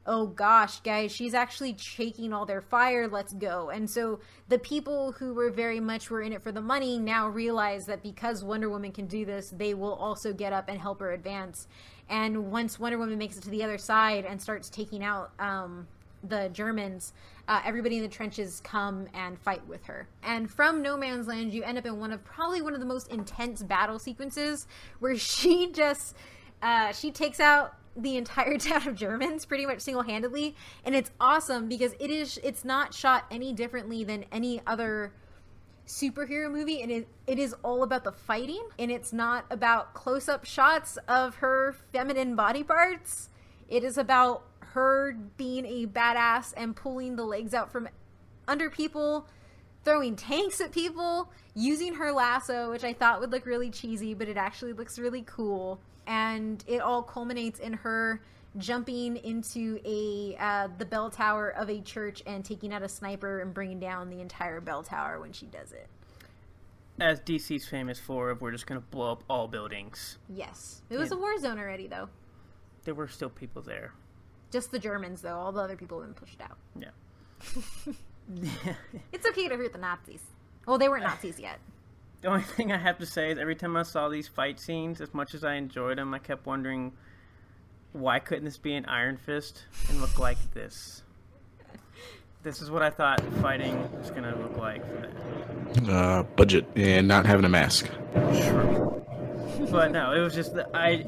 oh 0.06 0.25
gosh, 0.27 0.80
guys, 0.82 1.12
she's 1.12 1.34
actually 1.34 1.75
shaking 1.77 2.34
all 2.34 2.45
their 2.45 2.62
fire. 2.62 3.08
Let's 3.08 3.34
go. 3.34 3.69
And 3.69 3.89
so, 3.89 4.19
the 4.47 4.60
people 4.60 5.13
who 5.13 5.34
were 5.34 5.49
very 5.49 5.80
much 5.80 6.10
were 6.10 6.21
in 6.21 6.34
it 6.34 6.43
for 6.43 6.51
the 6.51 6.62
money 6.62 6.99
now 6.99 7.27
realize 7.27 7.86
that 7.86 8.04
because 8.04 8.43
Wonder 8.43 8.69
Woman 8.69 8.91
can 8.91 9.08
do 9.08 9.25
this, 9.25 9.49
they 9.49 9.73
will 9.73 9.93
also 9.95 10.34
get 10.34 10.54
up 10.54 10.69
and 10.69 10.80
help 10.80 10.99
her 10.99 11.12
advance. 11.12 11.67
And 12.10 12.51
once 12.51 12.80
Wonder 12.80 12.97
Woman 12.97 13.17
makes 13.17 13.38
it 13.38 13.43
to 13.43 13.49
the 13.49 13.63
other 13.63 13.77
side 13.77 14.25
and 14.25 14.41
starts 14.41 14.69
taking 14.69 15.04
out 15.04 15.32
um, 15.39 15.88
the 16.23 16.49
Germans, 16.53 17.13
uh, 17.47 17.62
everybody 17.65 17.97
in 17.97 18.03
the 18.03 18.10
trenches 18.10 18.62
come 18.63 19.07
and 19.13 19.38
fight 19.39 19.65
with 19.67 19.86
her. 19.86 20.07
And 20.23 20.49
from 20.49 20.81
No 20.81 20.97
Man's 20.97 21.27
Land, 21.27 21.53
you 21.53 21.63
end 21.63 21.77
up 21.77 21.86
in 21.86 21.99
one 21.99 22.12
of 22.12 22.23
probably 22.23 22.62
one 22.62 22.73
of 22.73 22.79
the 22.79 22.86
most 22.86 23.07
intense 23.10 23.63
battle 23.63 23.99
sequences 23.99 24.67
where 24.99 25.15
she 25.17 25.71
just 25.71 26.15
uh, 26.62 26.91
she 26.91 27.12
takes 27.12 27.39
out 27.39 27.75
the 27.95 28.17
entire 28.17 28.57
town 28.60 28.88
of 28.88 28.95
Germans 28.95 29.45
pretty 29.45 29.65
much 29.65 29.81
single 29.81 30.03
handedly, 30.03 30.55
and 30.86 30.95
it's 30.95 31.12
awesome 31.19 31.67
because 31.67 31.93
it 31.99 32.10
is 32.10 32.39
it's 32.43 32.63
not 32.63 32.93
shot 32.93 33.25
any 33.31 33.53
differently 33.53 34.03
than 34.03 34.25
any 34.31 34.62
other 34.67 35.12
superhero 35.91 36.51
movie. 36.51 36.81
And 36.81 36.91
it, 36.91 37.07
it 37.27 37.38
is 37.38 37.53
all 37.63 37.84
about 37.84 38.03
the 38.03 38.12
fighting. 38.12 38.67
And 38.79 38.91
it's 38.91 39.13
not 39.13 39.45
about 39.49 39.93
close-up 39.93 40.45
shots 40.45 40.97
of 41.07 41.36
her 41.36 41.75
feminine 41.91 42.36
body 42.36 42.63
parts. 42.63 43.29
It 43.67 43.84
is 43.84 43.97
about 43.97 44.43
her 44.73 45.17
being 45.38 45.65
a 45.65 45.86
badass 45.88 46.53
and 46.55 46.75
pulling 46.75 47.15
the 47.15 47.23
legs 47.23 47.53
out 47.53 47.71
from 47.71 47.88
under 48.47 48.69
people, 48.69 49.27
throwing 49.84 50.15
tanks 50.15 50.62
at 50.62 50.71
people, 50.71 51.31
using 51.55 51.95
her 51.95 52.12
lasso, 52.12 52.71
which 52.71 52.84
I 52.84 52.93
thought 52.93 53.19
would 53.19 53.31
look 53.31 53.45
really 53.45 53.69
cheesy, 53.69 54.13
but 54.13 54.27
it 54.27 54.38
actually 54.38 54.73
looks 54.73 54.97
really 54.97 55.23
cool. 55.23 55.81
And 56.07 56.63
it 56.67 56.81
all 56.81 57.03
culminates 57.03 57.60
in 57.60 57.73
her 57.73 58.21
jumping 58.57 59.15
into 59.17 59.79
a 59.86 60.36
uh, 60.39 60.67
the 60.77 60.86
bell 60.86 61.10
tower 61.10 61.49
of 61.49 61.69
a 61.69 61.79
church 61.81 62.21
and 62.25 62.43
taking 62.43 62.73
out 62.73 62.81
a 62.81 62.89
sniper 62.89 63.39
and 63.39 63.53
bringing 63.53 63.79
down 63.79 64.10
the 64.10 64.19
entire 64.19 64.60
bell 64.60 64.84
tower 64.84 65.19
when 65.19 65.31
she 65.31 65.45
does 65.45 65.71
it. 65.71 65.88
As 66.99 67.19
DC's 67.21 67.65
famous 67.67 67.97
for, 67.99 68.31
if 68.31 68.41
we're 68.41 68.51
just 68.51 68.67
gonna 68.67 68.81
blow 68.81 69.12
up 69.13 69.23
all 69.29 69.47
buildings. 69.47 70.17
Yes, 70.29 70.81
it 70.89 70.97
was 70.97 71.12
Yeah. 71.12 71.17
a 71.17 71.19
war 71.19 71.38
zone 71.39 71.60
already, 71.60 71.88
though. 71.88 72.10
There 72.84 72.93
were 72.93 73.07
still 73.07 73.29
people 73.29 73.62
there. 73.62 73.93
Just 74.51 74.71
the 74.71 74.79
Germans, 74.79 75.21
though. 75.21 75.37
All 75.37 75.51
the 75.51 75.61
other 75.61 75.75
people 75.75 75.99
have 76.01 76.09
been 76.09 76.15
pushed 76.15 76.41
out. 76.41 76.57
Yeah. 76.75 77.93
It's 79.11 79.27
okay 79.27 79.49
to 79.49 79.57
hurt 79.57 79.73
the 79.73 79.79
Nazis. 79.79 80.21
Well, 80.65 80.77
they 80.77 80.87
weren't 80.87 81.03
Nazis 81.03 81.39
yet. 81.39 81.59
The 82.21 82.29
only 82.29 82.43
thing 82.43 82.71
I 82.71 82.77
have 82.77 82.99
to 82.99 83.05
say 83.05 83.31
is 83.31 83.37
every 83.37 83.55
time 83.55 83.75
I 83.75 83.83
saw 83.83 84.07
these 84.07 84.27
fight 84.27 84.59
scenes, 84.59 85.01
as 85.01 85.13
much 85.13 85.33
as 85.33 85.43
I 85.43 85.55
enjoyed 85.55 85.97
them, 85.97 86.13
I 86.13 86.19
kept 86.19 86.45
wondering 86.45 86.93
why 87.93 88.19
couldn't 88.19 88.45
this 88.45 88.57
be 88.57 88.73
an 88.75 88.85
Iron 88.85 89.17
Fist 89.17 89.65
and 89.89 89.99
look 89.99 90.17
like 90.19 90.37
this? 90.53 91.03
This 92.43 92.61
is 92.61 92.71
what 92.71 92.81
I 92.81 92.89
thought 92.89 93.21
fighting 93.41 93.89
was 93.97 94.11
gonna 94.11 94.35
look 94.35 94.57
like 94.57 94.81
for 94.87 95.81
that. 95.81 95.89
Uh, 95.89 96.23
budget 96.23 96.65
and 96.75 97.07
not 97.07 97.25
having 97.25 97.45
a 97.45 97.49
mask. 97.49 97.87
But 99.71 99.91
no, 99.91 100.12
it 100.13 100.19
was 100.19 100.34
just 100.36 100.53
that 100.55 100.69
I 100.73 101.05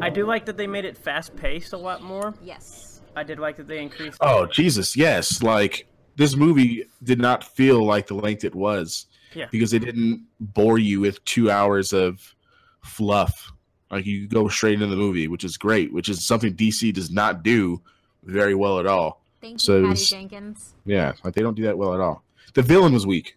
I 0.00 0.10
do 0.10 0.26
like 0.26 0.44
that 0.46 0.56
they 0.56 0.66
made 0.66 0.84
it 0.84 0.96
fast 0.98 1.34
paced 1.36 1.72
a 1.72 1.78
lot 1.78 2.02
more. 2.02 2.34
Yes. 2.42 3.00
I 3.16 3.22
did 3.22 3.38
like 3.38 3.56
that 3.56 3.68
they 3.68 3.80
increased. 3.80 4.18
Oh 4.20 4.46
Jesus, 4.46 4.96
yes! 4.96 5.42
Like 5.42 5.86
this 6.16 6.34
movie 6.36 6.84
did 7.02 7.20
not 7.20 7.44
feel 7.44 7.84
like 7.84 8.06
the 8.08 8.14
length 8.14 8.44
it 8.44 8.54
was. 8.54 9.06
Yeah. 9.34 9.46
Because 9.50 9.72
it 9.72 9.80
didn't 9.80 10.26
bore 10.40 10.78
you 10.78 11.00
with 11.00 11.24
two 11.24 11.50
hours 11.50 11.92
of 11.92 12.34
fluff. 12.82 13.52
Like 13.90 14.06
you 14.06 14.26
go 14.28 14.48
straight 14.48 14.74
into 14.74 14.86
the 14.86 14.96
movie, 14.96 15.28
which 15.28 15.44
is 15.44 15.56
great, 15.56 15.92
which 15.92 16.08
is 16.08 16.24
something 16.26 16.54
DC 16.54 16.92
does 16.92 17.10
not 17.10 17.42
do 17.42 17.80
very 18.24 18.54
well 18.54 18.78
at 18.80 18.86
all. 18.86 19.22
Thank 19.40 19.54
you, 19.54 19.58
So 19.58 19.72
it 19.78 19.82
Patty 19.82 19.90
was- 19.90 20.08
Jenkins. 20.10 20.74
Yeah, 20.84 21.12
like 21.24 21.34
they 21.34 21.42
don't 21.42 21.54
do 21.54 21.62
that 21.64 21.78
well 21.78 21.94
at 21.94 22.00
all. 22.00 22.22
The 22.54 22.62
villain 22.62 22.92
was 22.92 23.06
weak. 23.06 23.36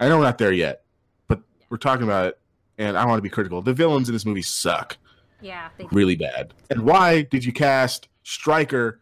I 0.00 0.08
know 0.08 0.18
we're 0.18 0.24
not 0.24 0.38
there 0.38 0.52
yet, 0.52 0.82
but 1.28 1.40
we're 1.68 1.76
talking 1.76 2.04
about 2.04 2.26
it, 2.26 2.39
and 2.80 2.96
I 2.96 3.04
want 3.04 3.18
to 3.18 3.22
be 3.22 3.28
critical. 3.28 3.60
The 3.60 3.74
villains 3.74 4.08
in 4.08 4.14
this 4.14 4.24
movie 4.24 4.42
suck 4.42 4.96
Yeah, 5.40 5.68
they 5.76 5.84
really 5.92 6.16
bad. 6.16 6.54
And 6.70 6.82
why 6.82 7.22
did 7.22 7.44
you 7.44 7.52
cast 7.52 8.08
Stryker 8.24 8.98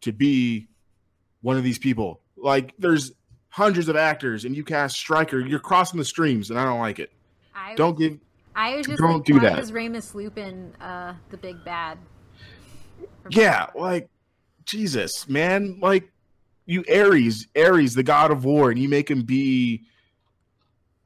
to 0.00 0.12
be 0.12 0.68
one 1.42 1.56
of 1.56 1.62
these 1.62 1.78
people? 1.78 2.20
Like, 2.36 2.72
there's 2.78 3.12
hundreds 3.50 3.88
of 3.88 3.96
actors, 3.96 4.44
and 4.46 4.56
you 4.56 4.64
cast 4.64 4.96
Stryker. 4.96 5.38
You're 5.38 5.60
crossing 5.60 5.98
the 5.98 6.04
streams, 6.04 6.50
and 6.50 6.58
I 6.58 6.64
don't 6.64 6.80
like 6.80 6.98
it. 6.98 7.12
I 7.54 7.74
Don't 7.74 7.98
give. 7.98 8.18
I 8.56 8.76
was 8.76 8.86
just 8.86 8.98
don't 8.98 9.18
like, 9.18 9.24
do 9.24 9.34
why 9.34 9.40
that. 9.40 9.58
is 9.58 9.70
Remus 9.70 10.14
Lupin 10.14 10.74
uh, 10.80 11.14
the 11.28 11.36
big 11.36 11.62
bad? 11.64 11.98
Yeah, 13.28 13.66
like 13.74 14.08
Jesus, 14.64 15.28
man. 15.28 15.78
Like 15.80 16.10
you, 16.64 16.84
Ares, 16.90 17.46
Ares, 17.56 17.94
the 17.94 18.02
god 18.02 18.30
of 18.30 18.44
war, 18.44 18.70
and 18.70 18.78
you 18.78 18.88
make 18.88 19.10
him 19.10 19.22
be. 19.22 19.82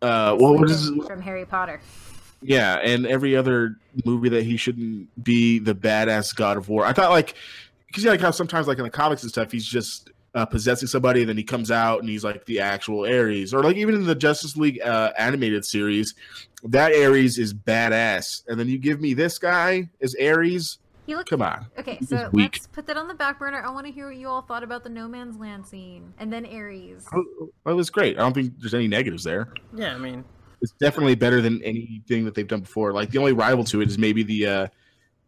Uh, 0.04 0.36
what 0.36 0.70
is 0.70 0.90
from 1.06 1.22
Harry 1.22 1.46
Potter? 1.46 1.80
Yeah, 2.42 2.74
and 2.76 3.06
every 3.06 3.34
other 3.34 3.76
movie 4.04 4.28
that 4.28 4.42
he 4.42 4.58
shouldn't 4.58 5.24
be 5.24 5.58
the 5.58 5.74
badass 5.74 6.34
god 6.36 6.58
of 6.58 6.68
war. 6.68 6.84
I 6.84 6.92
thought 6.92 7.10
like 7.10 7.34
because 7.86 8.04
you 8.04 8.10
like 8.10 8.20
how 8.20 8.30
sometimes 8.30 8.68
like 8.68 8.76
in 8.76 8.84
the 8.84 8.90
comics 8.90 9.22
and 9.22 9.32
stuff 9.32 9.50
he's 9.50 9.64
just 9.64 10.10
uh, 10.34 10.44
possessing 10.44 10.88
somebody, 10.88 11.20
and 11.20 11.28
then 11.28 11.38
he 11.38 11.42
comes 11.42 11.70
out 11.70 12.00
and 12.00 12.08
he's 12.08 12.22
like 12.22 12.44
the 12.44 12.60
actual 12.60 13.06
Ares, 13.06 13.54
or 13.54 13.62
like 13.62 13.76
even 13.76 13.94
in 13.94 14.04
the 14.04 14.14
Justice 14.14 14.56
League 14.56 14.80
uh, 14.82 15.12
animated 15.16 15.64
series, 15.64 16.14
that 16.64 16.92
Ares 16.92 17.38
is 17.38 17.54
badass, 17.54 18.42
and 18.46 18.60
then 18.60 18.68
you 18.68 18.78
give 18.78 19.00
me 19.00 19.14
this 19.14 19.38
guy 19.38 19.88
as 20.02 20.14
Ares. 20.22 20.78
He 21.06 21.14
looks 21.14 21.28
Come 21.28 21.42
on, 21.42 21.66
okay. 21.78 21.96
He's 21.96 22.08
So 22.08 22.30
weak. 22.32 22.54
let's 22.54 22.66
put 22.68 22.86
that 22.86 22.96
on 22.96 23.08
the 23.08 23.14
back 23.14 23.38
burner. 23.38 23.62
I 23.62 23.70
want 23.70 23.86
to 23.86 23.92
hear 23.92 24.06
what 24.08 24.16
you 24.16 24.28
all 24.28 24.40
thought 24.42 24.62
about 24.62 24.84
the 24.84 24.88
No 24.90 25.06
Man's 25.06 25.36
Land 25.36 25.66
scene, 25.66 26.14
and 26.18 26.32
then 26.32 26.46
Ares. 26.46 27.06
Oh, 27.14 27.50
it 27.66 27.72
was 27.74 27.90
great. 27.90 28.16
I 28.18 28.22
don't 28.22 28.32
think 28.32 28.54
there's 28.58 28.74
any 28.74 28.88
negatives 28.88 29.22
there. 29.24 29.48
Yeah, 29.74 29.94
I 29.94 29.98
mean, 29.98 30.24
It's 30.62 30.72
definitely 30.80 31.14
better 31.14 31.40
than 31.42 31.62
anything 31.62 32.24
that 32.24 32.34
they've 32.34 32.46
done 32.48 32.60
before. 32.60 32.92
Like 32.92 33.10
the 33.10 33.18
only 33.18 33.32
rival 33.32 33.64
to 33.64 33.82
it 33.82 33.88
is 33.88 33.98
maybe 33.98 34.22
the 34.22 34.46
uh 34.46 34.66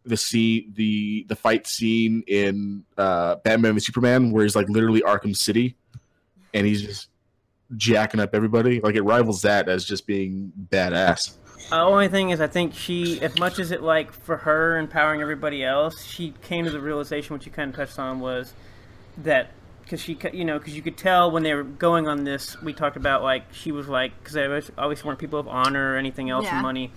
the 0.04 0.16
scene 0.16 0.72
the 0.76 1.26
the 1.28 1.36
fight 1.36 1.66
scene 1.66 2.22
in 2.26 2.84
uh 2.96 3.36
Batman 3.44 3.74
v 3.74 3.80
Superman 3.80 4.30
where 4.30 4.44
he's 4.44 4.56
like 4.56 4.68
literally 4.70 5.02
Arkham 5.02 5.36
City 5.36 5.76
and 6.54 6.64
he's 6.66 6.80
just 6.80 7.08
jacking 7.76 8.20
up 8.20 8.34
everybody. 8.34 8.80
Like 8.80 8.94
it 8.94 9.02
rivals 9.02 9.42
that 9.42 9.68
as 9.68 9.84
just 9.84 10.06
being 10.06 10.52
badass. 10.70 11.34
The 11.70 11.80
only 11.80 12.08
thing 12.08 12.30
is, 12.30 12.40
I 12.40 12.46
think 12.46 12.74
she, 12.74 13.20
as 13.20 13.38
much 13.38 13.58
as 13.58 13.70
it 13.70 13.82
like 13.82 14.12
for 14.12 14.36
her 14.38 14.78
empowering 14.78 15.20
everybody 15.20 15.64
else, 15.64 16.04
she 16.04 16.34
came 16.42 16.64
to 16.64 16.70
the 16.70 16.80
realization, 16.80 17.34
which 17.34 17.46
you 17.46 17.52
kind 17.52 17.70
of 17.70 17.76
touched 17.76 17.98
on, 17.98 18.20
was 18.20 18.52
that 19.18 19.50
because 19.82 20.00
she, 20.00 20.18
you 20.32 20.44
know, 20.44 20.58
because 20.58 20.74
you 20.76 20.82
could 20.82 20.96
tell 20.96 21.30
when 21.30 21.42
they 21.44 21.54
were 21.54 21.62
going 21.62 22.08
on 22.08 22.24
this, 22.24 22.60
we 22.60 22.72
talked 22.72 22.96
about 22.96 23.22
like 23.22 23.44
she 23.52 23.70
was 23.72 23.88
like, 23.88 24.16
because 24.18 24.34
they 24.34 24.44
always, 24.44 24.70
always 24.76 25.04
weren't 25.04 25.18
people 25.18 25.38
of 25.38 25.46
honor 25.48 25.92
or 25.92 25.96
anything 25.96 26.28
else 26.30 26.44
Yeah. 26.44 26.60
money. 26.60 26.90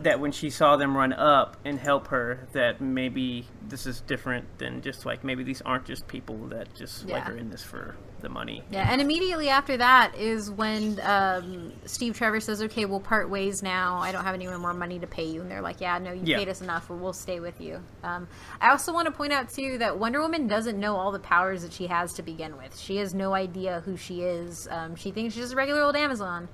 That 0.00 0.20
when 0.20 0.32
she 0.32 0.50
saw 0.50 0.76
them 0.76 0.96
run 0.96 1.12
up 1.12 1.56
and 1.64 1.78
help 1.78 2.08
her, 2.08 2.46
that 2.52 2.80
maybe 2.80 3.46
this 3.68 3.86
is 3.86 4.00
different 4.00 4.58
than 4.58 4.82
just 4.82 5.06
like 5.06 5.24
maybe 5.24 5.44
these 5.44 5.62
aren't 5.62 5.84
just 5.86 6.06
people 6.08 6.36
that 6.48 6.74
just 6.74 7.08
like 7.08 7.28
are 7.28 7.36
in 7.36 7.50
this 7.50 7.62
for 7.62 7.94
the 8.20 8.28
money. 8.28 8.62
Yeah, 8.70 8.88
and 8.90 9.00
immediately 9.00 9.50
after 9.50 9.76
that 9.76 10.14
is 10.16 10.50
when 10.50 10.98
um, 11.02 11.72
Steve 11.84 12.16
Trevor 12.16 12.40
says, 12.40 12.62
"Okay, 12.62 12.86
we'll 12.86 13.00
part 13.00 13.28
ways 13.28 13.62
now. 13.62 13.98
I 13.98 14.12
don't 14.12 14.24
have 14.24 14.34
any 14.34 14.46
more 14.46 14.74
money 14.74 14.98
to 14.98 15.06
pay 15.06 15.24
you." 15.26 15.42
And 15.42 15.50
they're 15.50 15.60
like, 15.62 15.80
"Yeah, 15.80 15.98
no, 15.98 16.12
you 16.12 16.22
Yeah. 16.24 16.38
paid 16.38 16.48
us 16.48 16.60
enough. 16.62 16.88
We'll 16.88 17.12
stay 17.12 17.38
with 17.40 17.60
you." 17.60 17.80
Um, 18.02 18.26
I 18.60 18.70
also 18.70 18.92
want 18.92 19.06
to 19.06 19.12
point 19.12 19.32
out 19.32 19.50
too 19.50 19.78
that 19.78 19.98
Wonder 19.98 20.20
Woman 20.20 20.46
doesn't 20.46 20.78
know 20.80 20.96
all 20.96 21.12
the 21.12 21.18
powers 21.18 21.62
that 21.62 21.72
she 21.72 21.86
has 21.86 22.12
to 22.14 22.22
begin 22.22 22.56
with. 22.56 22.78
She 22.78 22.96
has 22.96 23.14
no 23.14 23.34
idea 23.34 23.82
who 23.84 23.96
she 23.96 24.22
is. 24.22 24.66
Um, 24.70 24.96
she 24.96 25.10
thinks 25.10 25.34
she's 25.34 25.44
just 25.44 25.52
a 25.52 25.56
regular 25.56 25.82
old 25.82 25.94
Amazon. 25.96 26.48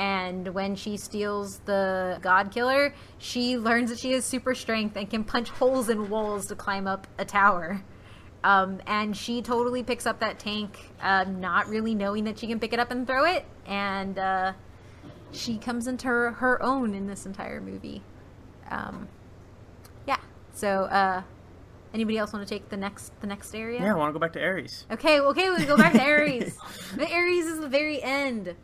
And 0.00 0.48
when 0.54 0.76
she 0.76 0.96
steals 0.96 1.58
the 1.66 2.18
God 2.22 2.50
Killer, 2.50 2.94
she 3.18 3.58
learns 3.58 3.90
that 3.90 3.98
she 3.98 4.12
has 4.12 4.24
super 4.24 4.54
strength 4.54 4.96
and 4.96 5.10
can 5.10 5.24
punch 5.24 5.50
holes 5.50 5.90
in 5.90 6.08
walls 6.08 6.46
to 6.46 6.56
climb 6.56 6.86
up 6.86 7.06
a 7.18 7.24
tower. 7.26 7.82
Um, 8.42 8.80
and 8.86 9.14
she 9.14 9.42
totally 9.42 9.82
picks 9.82 10.06
up 10.06 10.18
that 10.20 10.38
tank, 10.38 10.78
uh, 11.02 11.24
not 11.24 11.68
really 11.68 11.94
knowing 11.94 12.24
that 12.24 12.38
she 12.38 12.46
can 12.46 12.58
pick 12.58 12.72
it 12.72 12.78
up 12.78 12.90
and 12.90 13.06
throw 13.06 13.26
it. 13.26 13.44
And 13.66 14.18
uh, 14.18 14.54
she 15.32 15.58
comes 15.58 15.86
into 15.86 16.06
her, 16.06 16.30
her 16.30 16.62
own 16.62 16.94
in 16.94 17.06
this 17.06 17.26
entire 17.26 17.60
movie. 17.60 18.02
Um, 18.70 19.06
yeah. 20.06 20.16
So, 20.54 20.84
uh, 20.84 21.22
anybody 21.92 22.16
else 22.16 22.32
want 22.32 22.48
to 22.48 22.54
take 22.54 22.70
the 22.70 22.76
next 22.78 23.12
the 23.20 23.26
next 23.26 23.54
area? 23.54 23.80
Yeah, 23.80 23.92
I 23.92 23.96
want 23.98 24.08
to 24.08 24.12
go 24.14 24.18
back 24.18 24.32
to 24.32 24.42
Ares. 24.42 24.86
Okay. 24.90 25.20
Okay. 25.20 25.50
We 25.50 25.66
go 25.66 25.76
back 25.76 25.92
to 25.92 26.02
Ares. 26.02 26.56
the 26.96 27.06
Ares 27.12 27.44
is 27.44 27.60
the 27.60 27.68
very 27.68 28.02
end. 28.02 28.56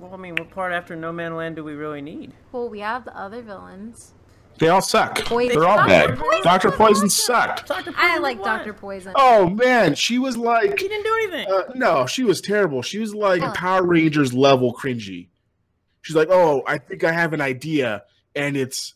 Well, 0.00 0.12
I 0.14 0.16
mean, 0.16 0.36
what 0.36 0.50
part 0.50 0.72
after 0.72 0.94
No 0.94 1.12
Man 1.12 1.36
Land 1.36 1.56
do 1.56 1.64
we 1.64 1.74
really 1.74 2.00
need? 2.00 2.32
Well, 2.52 2.68
we 2.68 2.80
have 2.80 3.04
the 3.04 3.16
other 3.16 3.42
villains. 3.42 4.12
They 4.58 4.68
all 4.68 4.82
suck. 4.82 5.24
Poison. 5.24 5.56
They're 5.58 5.68
all 5.68 5.76
Dr. 5.76 5.88
bad. 5.88 6.18
Poison 6.18 6.42
Doctor 6.42 6.70
Poison 6.72 7.08
sucked. 7.10 7.66
Doctor 7.68 7.92
I 7.96 8.18
like 8.18 8.42
Doctor 8.42 8.72
Poison. 8.72 9.12
Oh 9.14 9.48
man, 9.48 9.94
she 9.94 10.18
was 10.18 10.36
like 10.36 10.78
He 10.80 10.88
didn't 10.88 11.04
do 11.04 11.14
anything. 11.22 11.46
Uh, 11.52 11.72
no, 11.76 12.06
she 12.06 12.24
was 12.24 12.40
terrible. 12.40 12.82
She 12.82 12.98
was 12.98 13.14
like 13.14 13.40
Oh. 13.42 13.52
Power 13.52 13.84
Rangers 13.84 14.32
level 14.34 14.74
cringy. 14.74 15.28
She's 16.02 16.16
like, 16.16 16.28
"Oh, 16.30 16.62
I 16.66 16.78
think 16.78 17.04
I 17.04 17.12
have 17.12 17.32
an 17.34 17.40
idea, 17.40 18.02
and 18.34 18.56
it's 18.56 18.94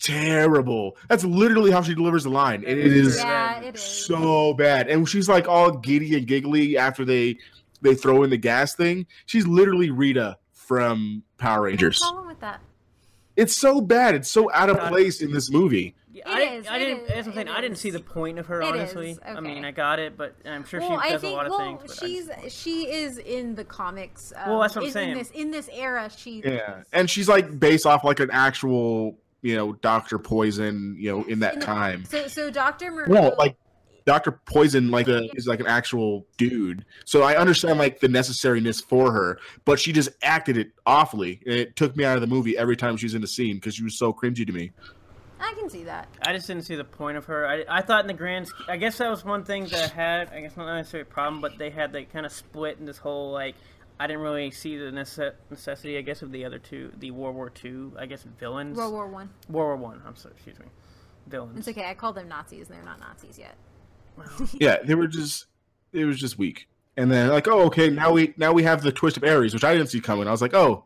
terrible." 0.00 0.96
That's 1.08 1.24
literally 1.24 1.70
how 1.70 1.82
she 1.82 1.94
delivers 1.94 2.24
the 2.24 2.30
line, 2.30 2.62
and 2.66 2.78
it 2.78 2.86
is 2.92 3.16
Yeah, 3.16 3.60
it 3.62 3.74
is. 3.76 3.82
so 3.82 4.54
bad. 4.54 4.88
And 4.88 5.08
she's 5.08 5.28
like 5.28 5.48
all 5.48 5.70
giddy 5.72 6.14
and 6.16 6.26
giggly 6.26 6.76
after 6.76 7.04
they 7.04 7.38
they 7.82 7.94
throw 7.94 8.22
in 8.22 8.30
the 8.30 8.36
gas 8.36 8.74
thing. 8.74 9.06
She's 9.26 9.46
literally 9.46 9.90
Rita 9.90 10.38
from 10.52 11.22
Power 11.38 11.62
Rangers. 11.62 12.00
What's 12.00 12.14
wrong 12.14 12.26
with 12.26 12.40
that? 12.40 12.60
It's 13.36 13.54
so 13.56 13.80
bad. 13.80 14.14
It's 14.14 14.30
so 14.30 14.50
out 14.52 14.70
of 14.70 14.78
place 14.78 15.20
in 15.20 15.32
this 15.32 15.50
movie. 15.50 15.94
Yeah, 16.10 16.22
It 16.26 16.32
I 16.34 16.38
didn't. 16.38 16.54
is, 16.60 16.66
I 16.66 16.76
it 16.76 16.78
didn't. 16.78 17.00
is, 17.02 17.08
That's 17.08 17.16
what 17.18 17.26
I'm 17.26 17.34
saying. 17.34 17.48
I 17.48 17.60
didn't 17.60 17.76
see 17.76 17.90
the 17.90 18.00
point 18.00 18.38
of 18.38 18.46
her. 18.46 18.62
It 18.62 18.64
honestly, 18.68 19.10
is, 19.10 19.20
I 19.22 19.38
mean. 19.40 19.66
I 19.66 19.70
got 19.70 19.98
it, 19.98 20.16
but 20.16 20.34
I'm 20.46 20.64
sure 20.64 20.80
well, 20.80 20.98
she 20.98 21.08
I 21.08 21.10
does 21.10 21.20
think 21.20 21.32
a 21.34 21.36
lot 21.36 21.44
of 21.46 21.50
well, 21.50 21.58
things. 21.58 21.82
but 21.98 22.06
she's 22.08 22.26
just- 22.26 22.56
she 22.56 22.90
is 22.90 23.18
in 23.18 23.54
the 23.54 23.64
comics. 23.64 24.32
Um, 24.34 24.50
Well, 24.52 24.60
that's 24.60 24.74
what 24.74 24.82
I'm 24.82 24.86
in, 24.86 24.92
saying. 24.94 25.10
In 25.12 25.18
this 25.18 25.30
in 25.32 25.50
this 25.50 25.68
era, 25.70 26.08
she 26.16 26.40
Yeah, 26.42 26.82
and 26.94 27.10
she's 27.10 27.28
like 27.28 27.60
based 27.60 27.84
off 27.84 28.02
like 28.04 28.20
an 28.20 28.30
actual, 28.30 29.18
you 29.42 29.54
know, 29.54 29.74
Doctor 29.74 30.18
Poison, 30.18 30.96
you 30.98 31.10
know, 31.10 31.22
in 31.24 31.40
that 31.40 31.54
In 31.54 31.60
the- 31.60 31.66
time. 31.66 32.04
So 32.06 32.26
so 32.28 32.50
Doctor 32.50 32.90
Marie. 32.90 33.12
No, 33.12 33.34
like 33.36 33.56
Doctor 34.06 34.30
Poison, 34.30 34.90
like 34.92 35.08
a, 35.08 35.28
is 35.34 35.48
like 35.48 35.58
an 35.58 35.66
actual 35.66 36.24
dude. 36.38 36.84
So 37.04 37.22
I 37.22 37.36
understand 37.36 37.78
like 37.78 37.98
the 37.98 38.06
necessariness 38.06 38.82
for 38.82 39.12
her, 39.12 39.38
but 39.64 39.80
she 39.80 39.92
just 39.92 40.10
acted 40.22 40.56
it 40.56 40.70
awfully, 40.86 41.40
and 41.44 41.54
it 41.56 41.74
took 41.74 41.96
me 41.96 42.04
out 42.04 42.16
of 42.16 42.20
the 42.20 42.28
movie 42.28 42.56
every 42.56 42.76
time 42.76 42.96
she 42.96 43.06
was 43.06 43.14
in 43.14 43.20
the 43.20 43.26
scene 43.26 43.56
because 43.56 43.74
she 43.74 43.82
was 43.82 43.98
so 43.98 44.12
cringy 44.12 44.46
to 44.46 44.52
me. 44.52 44.70
I 45.40 45.52
can 45.58 45.68
see 45.68 45.84
that. 45.84 46.08
I 46.22 46.32
just 46.32 46.46
didn't 46.46 46.62
see 46.62 46.76
the 46.76 46.84
point 46.84 47.16
of 47.18 47.24
her. 47.26 47.46
I, 47.46 47.64
I 47.68 47.82
thought 47.82 48.00
in 48.02 48.06
the 48.06 48.14
grand, 48.14 48.46
sch- 48.46 48.68
I 48.68 48.76
guess 48.76 48.96
that 48.98 49.10
was 49.10 49.24
one 49.24 49.44
thing 49.44 49.66
that 49.66 49.92
I 49.92 49.94
had. 49.94 50.30
I 50.32 50.40
guess 50.40 50.56
not 50.56 50.72
necessarily 50.72 51.02
a 51.02 51.12
problem, 51.12 51.40
but 51.42 51.58
they 51.58 51.70
had 51.70 51.92
like 51.92 52.12
kind 52.12 52.24
of 52.24 52.32
split 52.32 52.78
in 52.78 52.86
this 52.86 52.98
whole 52.98 53.32
like. 53.32 53.56
I 53.98 54.06
didn't 54.06 54.22
really 54.22 54.50
see 54.50 54.76
the 54.76 54.90
necess- 54.92 55.34
necessity, 55.50 55.98
I 55.98 56.02
guess, 56.02 56.22
of 56.22 56.30
the 56.30 56.44
other 56.44 56.58
two, 56.58 56.92
the 56.98 57.10
World 57.10 57.34
War 57.34 57.50
Two, 57.50 57.92
I 57.98 58.06
guess, 58.06 58.22
villains. 58.38 58.76
World 58.76 58.92
War 58.92 59.06
One. 59.08 59.30
World 59.48 59.80
War 59.80 59.90
One. 59.90 60.02
I'm 60.06 60.14
sorry, 60.16 60.34
excuse 60.36 60.58
me, 60.58 60.66
villains. 61.26 61.58
It's 61.58 61.68
okay. 61.68 61.90
I 61.90 61.94
call 61.94 62.12
them 62.12 62.28
Nazis, 62.28 62.68
and 62.68 62.76
they're 62.76 62.84
not 62.84 63.00
Nazis 63.00 63.38
yet. 63.38 63.56
Yeah, 64.54 64.78
they 64.82 64.94
were 64.94 65.06
just 65.06 65.46
it 65.92 66.04
was 66.04 66.18
just 66.18 66.38
weak. 66.38 66.68
And 66.96 67.10
then 67.10 67.28
like, 67.28 67.48
oh, 67.48 67.62
okay, 67.66 67.90
now 67.90 68.12
we 68.12 68.34
now 68.36 68.52
we 68.52 68.62
have 68.62 68.82
the 68.82 68.92
twist 68.92 69.16
of 69.16 69.24
Ares, 69.24 69.54
which 69.54 69.64
I 69.64 69.74
didn't 69.74 69.88
see 69.88 70.00
coming. 70.00 70.28
I 70.28 70.30
was 70.30 70.42
like, 70.42 70.54
oh, 70.54 70.84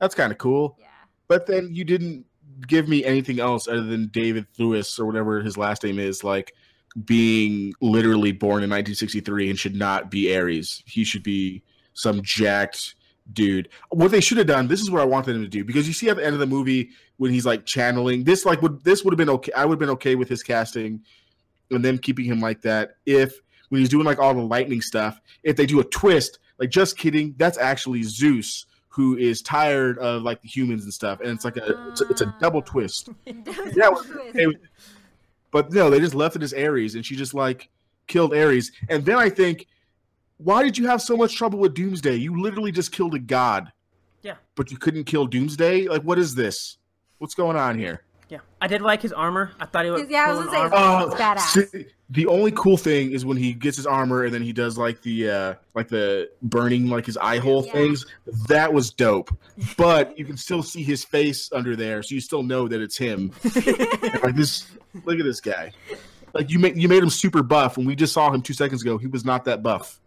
that's 0.00 0.14
kind 0.14 0.32
of 0.32 0.38
cool. 0.38 0.76
Yeah. 0.78 0.86
But 1.26 1.46
then 1.46 1.68
you 1.72 1.84
didn't 1.84 2.26
give 2.66 2.88
me 2.88 3.04
anything 3.04 3.40
else 3.40 3.68
other 3.68 3.82
than 3.82 4.08
David 4.08 4.46
Lewis 4.58 4.98
or 4.98 5.06
whatever 5.06 5.40
his 5.40 5.56
last 5.56 5.84
name 5.84 5.98
is, 5.98 6.24
like 6.24 6.52
being 7.04 7.74
literally 7.80 8.32
born 8.32 8.62
in 8.62 8.70
1963 8.70 9.50
and 9.50 9.58
should 9.58 9.76
not 9.76 10.10
be 10.10 10.34
Ares. 10.34 10.82
He 10.86 11.04
should 11.04 11.22
be 11.22 11.62
some 11.92 12.22
jacked 12.22 12.94
dude. 13.32 13.68
What 13.90 14.10
they 14.10 14.20
should 14.20 14.38
have 14.38 14.46
done, 14.46 14.68
this 14.68 14.80
is 14.80 14.90
what 14.90 15.02
I 15.02 15.04
wanted 15.04 15.34
them 15.34 15.42
to 15.42 15.48
do, 15.48 15.64
because 15.64 15.86
you 15.86 15.92
see 15.92 16.08
at 16.08 16.16
the 16.16 16.24
end 16.24 16.34
of 16.34 16.40
the 16.40 16.46
movie 16.46 16.90
when 17.16 17.30
he's 17.30 17.46
like 17.46 17.66
channeling 17.66 18.24
this, 18.24 18.44
like 18.44 18.62
would 18.62 18.84
this 18.84 19.04
would 19.04 19.12
have 19.12 19.18
been 19.18 19.30
okay. 19.30 19.52
I 19.52 19.64
would 19.64 19.74
have 19.74 19.80
been 19.80 19.90
okay 19.90 20.14
with 20.14 20.28
his 20.28 20.42
casting 20.42 21.02
and 21.70 21.84
them 21.84 21.98
keeping 21.98 22.24
him 22.24 22.40
like 22.40 22.62
that 22.62 22.96
if 23.06 23.38
when 23.68 23.80
he's 23.80 23.88
doing 23.88 24.04
like 24.04 24.18
all 24.18 24.34
the 24.34 24.40
lightning 24.40 24.80
stuff, 24.80 25.20
if 25.42 25.56
they 25.56 25.66
do 25.66 25.80
a 25.80 25.84
twist, 25.84 26.38
like 26.58 26.70
just 26.70 26.96
kidding, 26.96 27.34
that's 27.36 27.58
actually 27.58 28.02
Zeus 28.02 28.66
who 28.88 29.16
is 29.16 29.42
tired 29.42 29.96
of 29.98 30.22
like 30.22 30.42
the 30.42 30.48
humans 30.48 30.82
and 30.82 30.92
stuff, 30.92 31.20
and 31.20 31.30
it's 31.30 31.44
like 31.44 31.56
a 31.56 31.88
it's 31.88 32.00
a, 32.00 32.08
it's 32.08 32.20
a 32.20 32.34
double 32.40 32.62
twist. 32.62 33.10
Yeah, 33.76 33.90
well, 33.90 34.04
hey, 34.34 34.46
but 35.50 35.72
no, 35.72 35.88
they 35.90 36.00
just 36.00 36.14
left 36.14 36.36
it 36.36 36.42
as 36.42 36.52
Ares, 36.52 36.94
and 36.94 37.04
she 37.04 37.14
just 37.14 37.34
like 37.34 37.68
killed 38.06 38.34
Ares. 38.34 38.72
And 38.88 39.04
then 39.04 39.16
I 39.16 39.30
think, 39.30 39.66
why 40.38 40.62
did 40.62 40.76
you 40.76 40.86
have 40.88 41.00
so 41.00 41.16
much 41.16 41.36
trouble 41.36 41.58
with 41.58 41.74
Doomsday? 41.74 42.16
You 42.16 42.40
literally 42.40 42.72
just 42.72 42.90
killed 42.90 43.14
a 43.14 43.18
god. 43.18 43.70
Yeah. 44.22 44.34
But 44.56 44.70
you 44.70 44.78
couldn't 44.78 45.04
kill 45.04 45.26
Doomsday? 45.26 45.86
Like, 45.86 46.02
what 46.02 46.18
is 46.18 46.34
this? 46.34 46.78
What's 47.18 47.34
going 47.34 47.56
on 47.56 47.78
here? 47.78 48.02
Yeah, 48.60 48.64
I 48.64 48.68
did 48.68 48.82
like 48.82 49.02
his 49.02 49.12
armor. 49.12 49.52
I 49.60 49.66
thought 49.66 49.84
he 49.84 49.90
looked 49.90 50.10
Yeah, 50.10 50.26
I 50.26 50.32
was 50.32 50.46
gonna 50.46 50.50
say, 50.70 50.76
armor. 50.76 51.06
It's 51.12 51.20
badass. 51.20 51.70
see, 51.70 51.86
the 52.10 52.26
only 52.26 52.52
cool 52.52 52.76
thing 52.76 53.12
is 53.12 53.24
when 53.24 53.36
he 53.36 53.52
gets 53.52 53.76
his 53.76 53.86
armor 53.86 54.24
and 54.24 54.32
then 54.32 54.42
he 54.42 54.52
does 54.52 54.78
like 54.78 55.02
the 55.02 55.30
uh 55.30 55.54
like 55.74 55.88
the 55.88 56.30
burning 56.42 56.88
like 56.88 57.04
his 57.06 57.16
eye 57.18 57.38
hole 57.38 57.64
Yeah. 57.66 57.72
things. 57.72 58.06
That 58.48 58.72
was 58.72 58.90
dope. 58.90 59.30
But 59.76 60.18
you 60.18 60.24
can 60.24 60.36
still 60.36 60.62
see 60.62 60.82
his 60.82 61.04
face 61.04 61.50
under 61.52 61.76
there, 61.76 62.02
so 62.02 62.14
you 62.14 62.20
still 62.20 62.42
know 62.42 62.66
that 62.68 62.80
it's 62.80 62.96
him. 62.96 63.32
And, 63.44 63.54
like 64.22 64.34
this 64.36 64.66
look 65.04 65.18
at 65.18 65.24
this 65.24 65.40
guy. 65.40 65.72
Like 66.34 66.50
you 66.50 66.58
made 66.58 66.76
you 66.76 66.88
made 66.88 67.02
him 67.02 67.10
super 67.10 67.42
buff 67.42 67.76
when 67.76 67.86
we 67.86 67.94
just 67.96 68.12
saw 68.12 68.32
him 68.32 68.42
two 68.42 68.54
seconds 68.54 68.82
ago. 68.82 68.98
He 68.98 69.06
was 69.06 69.24
not 69.24 69.44
that 69.46 69.62
buff. 69.62 70.00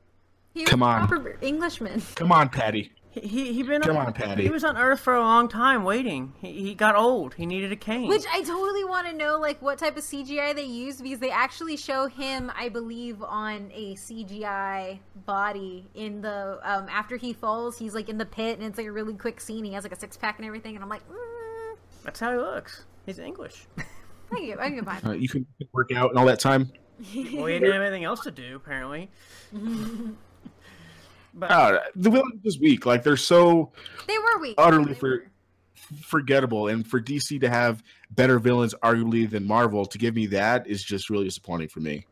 He 0.53 0.63
Come 0.65 0.81
a 0.81 0.85
on. 0.85 1.07
proper 1.07 1.37
Englishman. 1.41 2.01
Come 2.15 2.31
on, 2.31 2.49
Patty. 2.49 2.91
He 3.11 3.19
he, 3.21 3.53
he 3.53 3.63
been 3.63 3.81
Come 3.81 3.97
on, 3.97 4.07
on, 4.07 4.13
Patty. 4.13 4.43
He 4.43 4.49
was 4.49 4.63
on 4.63 4.77
Earth 4.77 5.01
for 5.01 5.13
a 5.13 5.19
long 5.19 5.49
time 5.49 5.83
waiting. 5.83 6.33
He, 6.39 6.53
he 6.63 6.73
got 6.73 6.95
old. 6.95 7.33
He 7.33 7.45
needed 7.45 7.71
a 7.71 7.75
cane. 7.75 8.07
Which 8.07 8.23
I 8.31 8.41
totally 8.41 8.85
want 8.85 9.05
to 9.07 9.13
know, 9.13 9.37
like, 9.37 9.61
what 9.61 9.77
type 9.79 9.97
of 9.97 10.03
CGI 10.03 10.55
they 10.55 10.63
used 10.63 11.03
because 11.03 11.19
they 11.19 11.29
actually 11.29 11.75
show 11.75 12.07
him, 12.07 12.49
I 12.55 12.69
believe, 12.69 13.21
on 13.21 13.69
a 13.73 13.95
CGI 13.95 14.99
body 15.25 15.89
in 15.93 16.21
the 16.21 16.59
um, 16.63 16.87
after 16.89 17.17
he 17.17 17.33
falls. 17.33 17.77
He's 17.77 17.93
like 17.93 18.07
in 18.07 18.17
the 18.17 18.25
pit, 18.25 18.59
and 18.59 18.65
it's 18.65 18.77
like 18.77 18.87
a 18.87 18.91
really 18.91 19.13
quick 19.13 19.41
scene. 19.41 19.65
He 19.65 19.73
has 19.73 19.83
like 19.83 19.93
a 19.93 19.99
six 19.99 20.15
pack 20.15 20.37
and 20.37 20.45
everything, 20.45 20.75
and 20.75 20.83
I'm 20.83 20.89
like, 20.89 21.07
mm, 21.09 21.75
That's 22.05 22.19
how 22.19 22.31
he 22.31 22.37
looks. 22.37 22.85
He's 23.05 23.19
English. 23.19 23.67
I 24.31 24.35
can 24.35 24.45
get, 24.45 24.59
I 24.59 24.65
can 24.67 24.75
get 24.75 24.85
behind 24.85 25.05
Uh, 25.05 25.11
you 25.11 25.27
can 25.27 25.45
work 25.73 25.91
out 25.91 26.11
and 26.11 26.17
all 26.19 26.25
that 26.27 26.39
time. 26.39 26.71
well, 27.13 27.47
he 27.47 27.59
didn't 27.59 27.73
have 27.73 27.81
anything 27.81 28.05
else 28.05 28.21
to 28.21 28.31
do 28.31 28.55
apparently. 28.55 29.09
but 31.33 31.51
Uh, 31.51 31.79
the 31.95 32.09
villains 32.09 32.41
is 32.45 32.59
weak. 32.59 32.85
Like 32.85 33.03
they're 33.03 33.17
so 33.17 33.71
They 34.07 34.17
were 34.17 34.39
weak. 34.41 34.55
Utterly 34.57 34.93
for- 34.93 35.09
were. 35.09 35.25
forgettable, 36.05 36.67
and 36.69 36.87
for 36.87 37.01
DC 37.01 37.39
to 37.41 37.49
have 37.49 37.83
better 38.11 38.39
villains, 38.39 38.73
arguably 38.83 39.29
than 39.29 39.45
Marvel, 39.45 39.85
to 39.85 39.97
give 39.97 40.15
me 40.15 40.25
that 40.27 40.65
is 40.67 40.83
just 40.83 41.09
really 41.09 41.25
disappointing 41.25 41.67
for 41.67 41.79
me. 41.81 42.05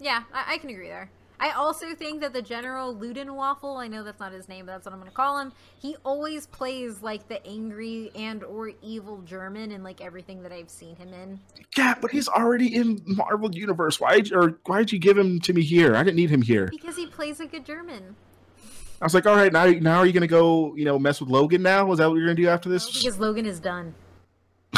Yeah, 0.00 0.24
I, 0.34 0.54
I 0.54 0.58
can 0.58 0.68
agree 0.70 0.88
there. 0.88 1.10
I 1.40 1.50
also 1.52 1.94
think 1.94 2.20
that 2.20 2.32
the 2.32 2.42
General 2.42 2.94
Ludenwaffle, 2.94 3.76
I 3.76 3.88
know 3.88 4.04
that's 4.04 4.20
not 4.20 4.32
his 4.32 4.48
name, 4.48 4.66
but 4.66 4.72
that's 4.72 4.84
what 4.86 4.92
I'm 4.92 5.00
going 5.00 5.10
to 5.10 5.16
call 5.16 5.38
him. 5.40 5.52
He 5.80 5.96
always 6.04 6.46
plays 6.46 7.02
like 7.02 7.26
the 7.28 7.44
angry 7.46 8.12
and 8.14 8.44
or 8.44 8.70
evil 8.80 9.22
German 9.22 9.72
in 9.72 9.82
like 9.82 10.00
everything 10.00 10.42
that 10.44 10.52
I've 10.52 10.70
seen 10.70 10.94
him 10.94 11.12
in. 11.12 11.40
Yeah, 11.76 11.94
but 12.00 12.12
he's 12.12 12.28
already 12.28 12.74
in 12.76 13.02
Marvel 13.06 13.52
Universe. 13.52 13.98
Why 13.98 14.22
or 14.32 14.58
why'd 14.66 14.92
you 14.92 14.98
give 15.00 15.18
him 15.18 15.40
to 15.40 15.52
me 15.52 15.62
here? 15.62 15.96
I 15.96 16.04
didn't 16.04 16.16
need 16.16 16.30
him 16.30 16.42
here. 16.42 16.68
Because 16.70 16.96
he 16.96 17.06
plays 17.06 17.40
a 17.40 17.46
good 17.46 17.64
German. 17.66 18.14
I 19.02 19.04
was 19.04 19.14
like, 19.14 19.26
all 19.26 19.34
right, 19.34 19.52
now 19.52 19.66
now 19.66 19.98
are 19.98 20.06
you 20.06 20.12
gonna 20.12 20.28
go, 20.28 20.76
you 20.76 20.84
know, 20.84 20.96
mess 20.96 21.18
with 21.20 21.28
Logan 21.28 21.60
now? 21.60 21.90
Is 21.90 21.98
that 21.98 22.08
what 22.08 22.14
you're 22.14 22.26
gonna 22.26 22.36
do 22.36 22.46
after 22.46 22.68
this? 22.68 22.86
Because 23.02 23.18
Logan 23.18 23.46
is 23.46 23.58
done. 23.58 23.96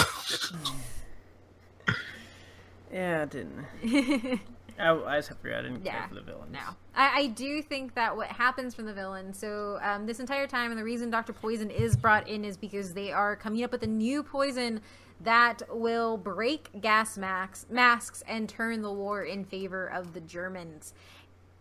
yeah, 2.91 3.21
I 3.21 3.25
didn't. 3.27 3.67
I, 4.79 4.93
I 4.93 5.19
just 5.19 5.29
forgot. 5.41 5.59
I 5.59 5.63
didn't 5.63 5.85
Yeah, 5.85 5.99
care 5.99 6.09
for 6.09 6.15
the 6.15 6.23
villains. 6.23 6.53
No, 6.53 6.61
I, 6.97 7.19
I 7.21 7.27
do 7.27 7.61
think 7.61 7.95
that 7.97 8.17
what 8.17 8.29
happens 8.29 8.75
from 8.75 8.87
the 8.87 8.95
villain. 8.95 9.35
So 9.35 9.79
um, 9.83 10.07
this 10.07 10.21
entire 10.21 10.47
time, 10.47 10.71
and 10.71 10.81
the 10.81 10.85
reason 10.85 11.11
Doctor 11.11 11.35
Poison 11.35 11.71
is 11.71 11.95
brought 11.95 12.27
in 12.27 12.47
is 12.47 12.57
because 12.57 12.95
they 12.95 13.13
are 13.13 13.37
coming 13.37 13.63
up 13.63 13.73
with 13.73 13.83
a 13.83 13.87
new 13.89 14.23
poison 14.23 14.81
that 15.21 15.61
will 15.71 16.17
break 16.17 16.71
gas 16.81 17.19
masks, 17.19 17.67
masks 17.69 18.25
and 18.27 18.49
turn 18.49 18.81
the 18.81 18.91
war 18.91 19.23
in 19.23 19.45
favor 19.45 19.87
of 19.87 20.15
the 20.15 20.21
Germans. 20.23 20.95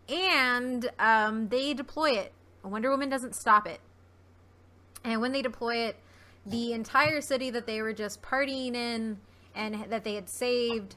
And 0.08 0.90
um, 0.98 1.50
they 1.50 1.74
deploy 1.74 2.12
it. 2.12 2.32
Wonder 2.68 2.90
Woman 2.90 3.10
doesn't 3.10 3.36
stop 3.36 3.68
it. 3.68 3.80
And 5.04 5.22
when 5.22 5.32
they 5.32 5.42
deploy 5.42 5.78
it, 5.78 5.98
the 6.46 6.74
entire 6.74 7.22
city 7.22 7.50
that 7.50 7.66
they 7.66 7.82
were 7.82 7.94
just 7.94 8.22
partying 8.22 8.76
in 8.76 9.18
and 9.56 9.86
that 9.90 10.04
they 10.04 10.16
had 10.16 10.30
saved 10.30 10.96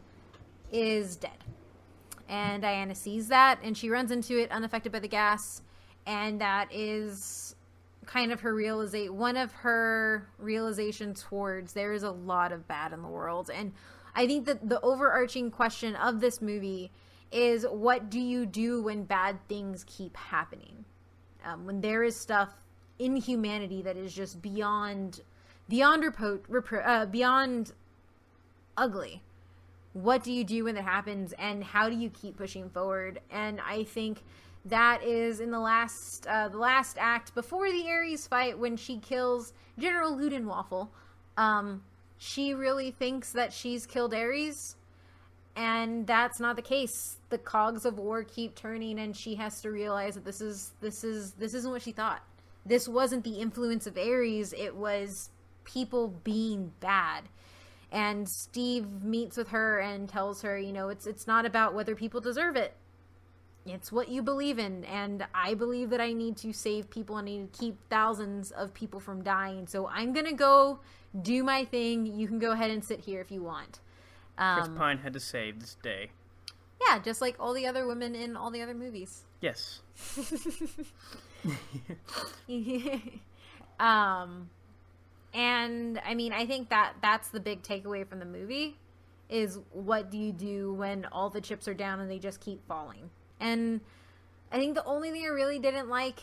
is 0.72 1.16
dead. 1.16 1.44
And 2.28 2.62
Diana 2.62 2.94
sees 2.94 3.28
that 3.28 3.60
and 3.62 3.76
she 3.76 3.90
runs 3.90 4.10
into 4.10 4.38
it 4.40 4.50
unaffected 4.50 4.92
by 4.92 4.98
the 4.98 5.08
gas 5.08 5.62
and 6.06 6.40
that 6.40 6.72
is 6.72 7.54
kind 8.06 8.30
of 8.30 8.40
her 8.40 8.54
realization, 8.54 9.16
one 9.16 9.36
of 9.36 9.52
her 9.52 10.28
realizations 10.38 11.22
towards 11.22 11.72
there 11.72 11.92
is 11.92 12.04
a 12.04 12.10
lot 12.10 12.52
of 12.52 12.66
bad 12.68 12.92
in 12.92 13.02
the 13.02 13.08
world. 13.08 13.50
And 13.52 13.72
I 14.14 14.26
think 14.26 14.46
that 14.46 14.68
the 14.68 14.80
overarching 14.80 15.50
question 15.50 15.96
of 15.96 16.20
this 16.20 16.40
movie 16.40 16.92
is 17.32 17.66
what 17.68 18.08
do 18.08 18.20
you 18.20 18.46
do 18.46 18.82
when 18.82 19.04
bad 19.04 19.38
things 19.48 19.84
keep 19.84 20.16
happening 20.16 20.84
um, 21.46 21.66
when 21.66 21.80
there 21.80 22.02
is 22.02 22.16
stuff 22.16 22.54
in 22.98 23.16
humanity 23.16 23.82
that 23.82 23.96
is 23.96 24.12
just 24.12 24.42
beyond 24.42 25.20
beyond 25.68 26.02
repro- 26.02 26.40
repro- 26.50 26.86
uh, 26.86 27.06
beyond 27.06 27.72
ugly 28.76 29.22
what 29.92 30.22
do 30.22 30.30
you 30.30 30.44
do 30.44 30.64
when 30.64 30.74
that 30.74 30.84
happens 30.84 31.32
and 31.38 31.64
how 31.64 31.88
do 31.88 31.96
you 31.96 32.10
keep 32.10 32.36
pushing 32.36 32.68
forward? 32.68 33.20
And 33.30 33.60
i 33.66 33.84
think 33.84 34.22
that 34.66 35.02
is 35.02 35.40
in 35.40 35.50
the 35.50 35.60
last 35.60 36.26
uh, 36.26 36.48
the 36.48 36.58
last 36.58 36.96
act 36.98 37.34
before 37.34 37.70
the 37.70 37.88
ares 37.88 38.26
fight 38.26 38.58
when 38.58 38.76
she 38.76 38.98
kills 38.98 39.52
general 39.78 40.16
ludenwaffle 40.16 40.88
um, 41.36 41.82
she 42.18 42.54
really 42.54 42.90
thinks 42.90 43.32
that 43.32 43.52
she's 43.52 43.86
killed 43.86 44.12
ares 44.12 44.75
and 45.56 46.06
that's 46.06 46.38
not 46.38 46.54
the 46.54 46.62
case 46.62 47.16
the 47.30 47.38
cogs 47.38 47.84
of 47.84 47.98
war 47.98 48.22
keep 48.22 48.54
turning 48.54 48.98
and 49.00 49.16
she 49.16 49.34
has 49.34 49.60
to 49.60 49.70
realize 49.70 50.14
that 50.14 50.24
this 50.24 50.40
is 50.40 50.72
this 50.80 51.02
is 51.02 51.32
this 51.32 51.54
isn't 51.54 51.70
what 51.70 51.82
she 51.82 51.92
thought 51.92 52.22
this 52.64 52.86
wasn't 52.86 53.24
the 53.24 53.40
influence 53.40 53.86
of 53.86 53.96
ares 53.96 54.52
it 54.52 54.76
was 54.76 55.30
people 55.64 56.08
being 56.22 56.72
bad 56.80 57.24
and 57.92 58.28
Steve 58.28 59.02
meets 59.02 59.36
with 59.36 59.48
her 59.48 59.78
and 59.78 60.08
tells 60.08 60.42
her, 60.42 60.58
you 60.58 60.72
know, 60.72 60.88
it's 60.88 61.06
it's 61.06 61.26
not 61.26 61.46
about 61.46 61.74
whether 61.74 61.94
people 61.94 62.20
deserve 62.20 62.56
it. 62.56 62.74
It's 63.64 63.90
what 63.90 64.08
you 64.08 64.22
believe 64.22 64.58
in, 64.58 64.84
and 64.84 65.26
I 65.34 65.54
believe 65.54 65.90
that 65.90 66.00
I 66.00 66.12
need 66.12 66.36
to 66.38 66.52
save 66.52 66.88
people. 66.88 67.16
I 67.16 67.22
need 67.22 67.52
to 67.52 67.58
keep 67.58 67.76
thousands 67.90 68.52
of 68.52 68.72
people 68.74 69.00
from 69.00 69.22
dying. 69.22 69.66
So 69.66 69.88
I'm 69.88 70.12
gonna 70.12 70.32
go 70.32 70.80
do 71.20 71.42
my 71.42 71.64
thing. 71.64 72.06
You 72.06 72.28
can 72.28 72.38
go 72.38 72.52
ahead 72.52 72.70
and 72.70 72.84
sit 72.84 73.00
here 73.00 73.20
if 73.20 73.30
you 73.30 73.42
want. 73.42 73.80
Chris 74.36 74.68
Um, 74.68 74.76
Pine 74.76 74.98
had 74.98 75.12
to 75.14 75.20
save 75.20 75.60
this 75.60 75.76
day. 75.82 76.10
yeah, 76.86 76.98
just 76.98 77.20
like 77.20 77.36
all 77.40 77.52
the 77.54 77.66
other 77.66 77.86
women 77.86 78.14
in 78.14 78.36
all 78.36 78.50
the 78.50 78.62
other 78.62 78.74
movies. 78.74 79.24
Yes. 79.40 79.80
um 83.80 84.48
and 85.34 86.00
i 86.04 86.14
mean 86.14 86.32
i 86.32 86.46
think 86.46 86.68
that 86.70 86.94
that's 87.02 87.28
the 87.28 87.40
big 87.40 87.62
takeaway 87.62 88.06
from 88.06 88.18
the 88.18 88.24
movie 88.24 88.76
is 89.28 89.58
what 89.72 90.10
do 90.10 90.16
you 90.18 90.32
do 90.32 90.72
when 90.74 91.04
all 91.12 91.28
the 91.30 91.40
chips 91.40 91.68
are 91.68 91.74
down 91.74 92.00
and 92.00 92.10
they 92.10 92.18
just 92.18 92.40
keep 92.40 92.66
falling 92.66 93.10
and 93.40 93.80
i 94.50 94.58
think 94.58 94.74
the 94.74 94.84
only 94.84 95.10
thing 95.10 95.22
i 95.24 95.28
really 95.28 95.58
didn't 95.58 95.88
like 95.88 96.20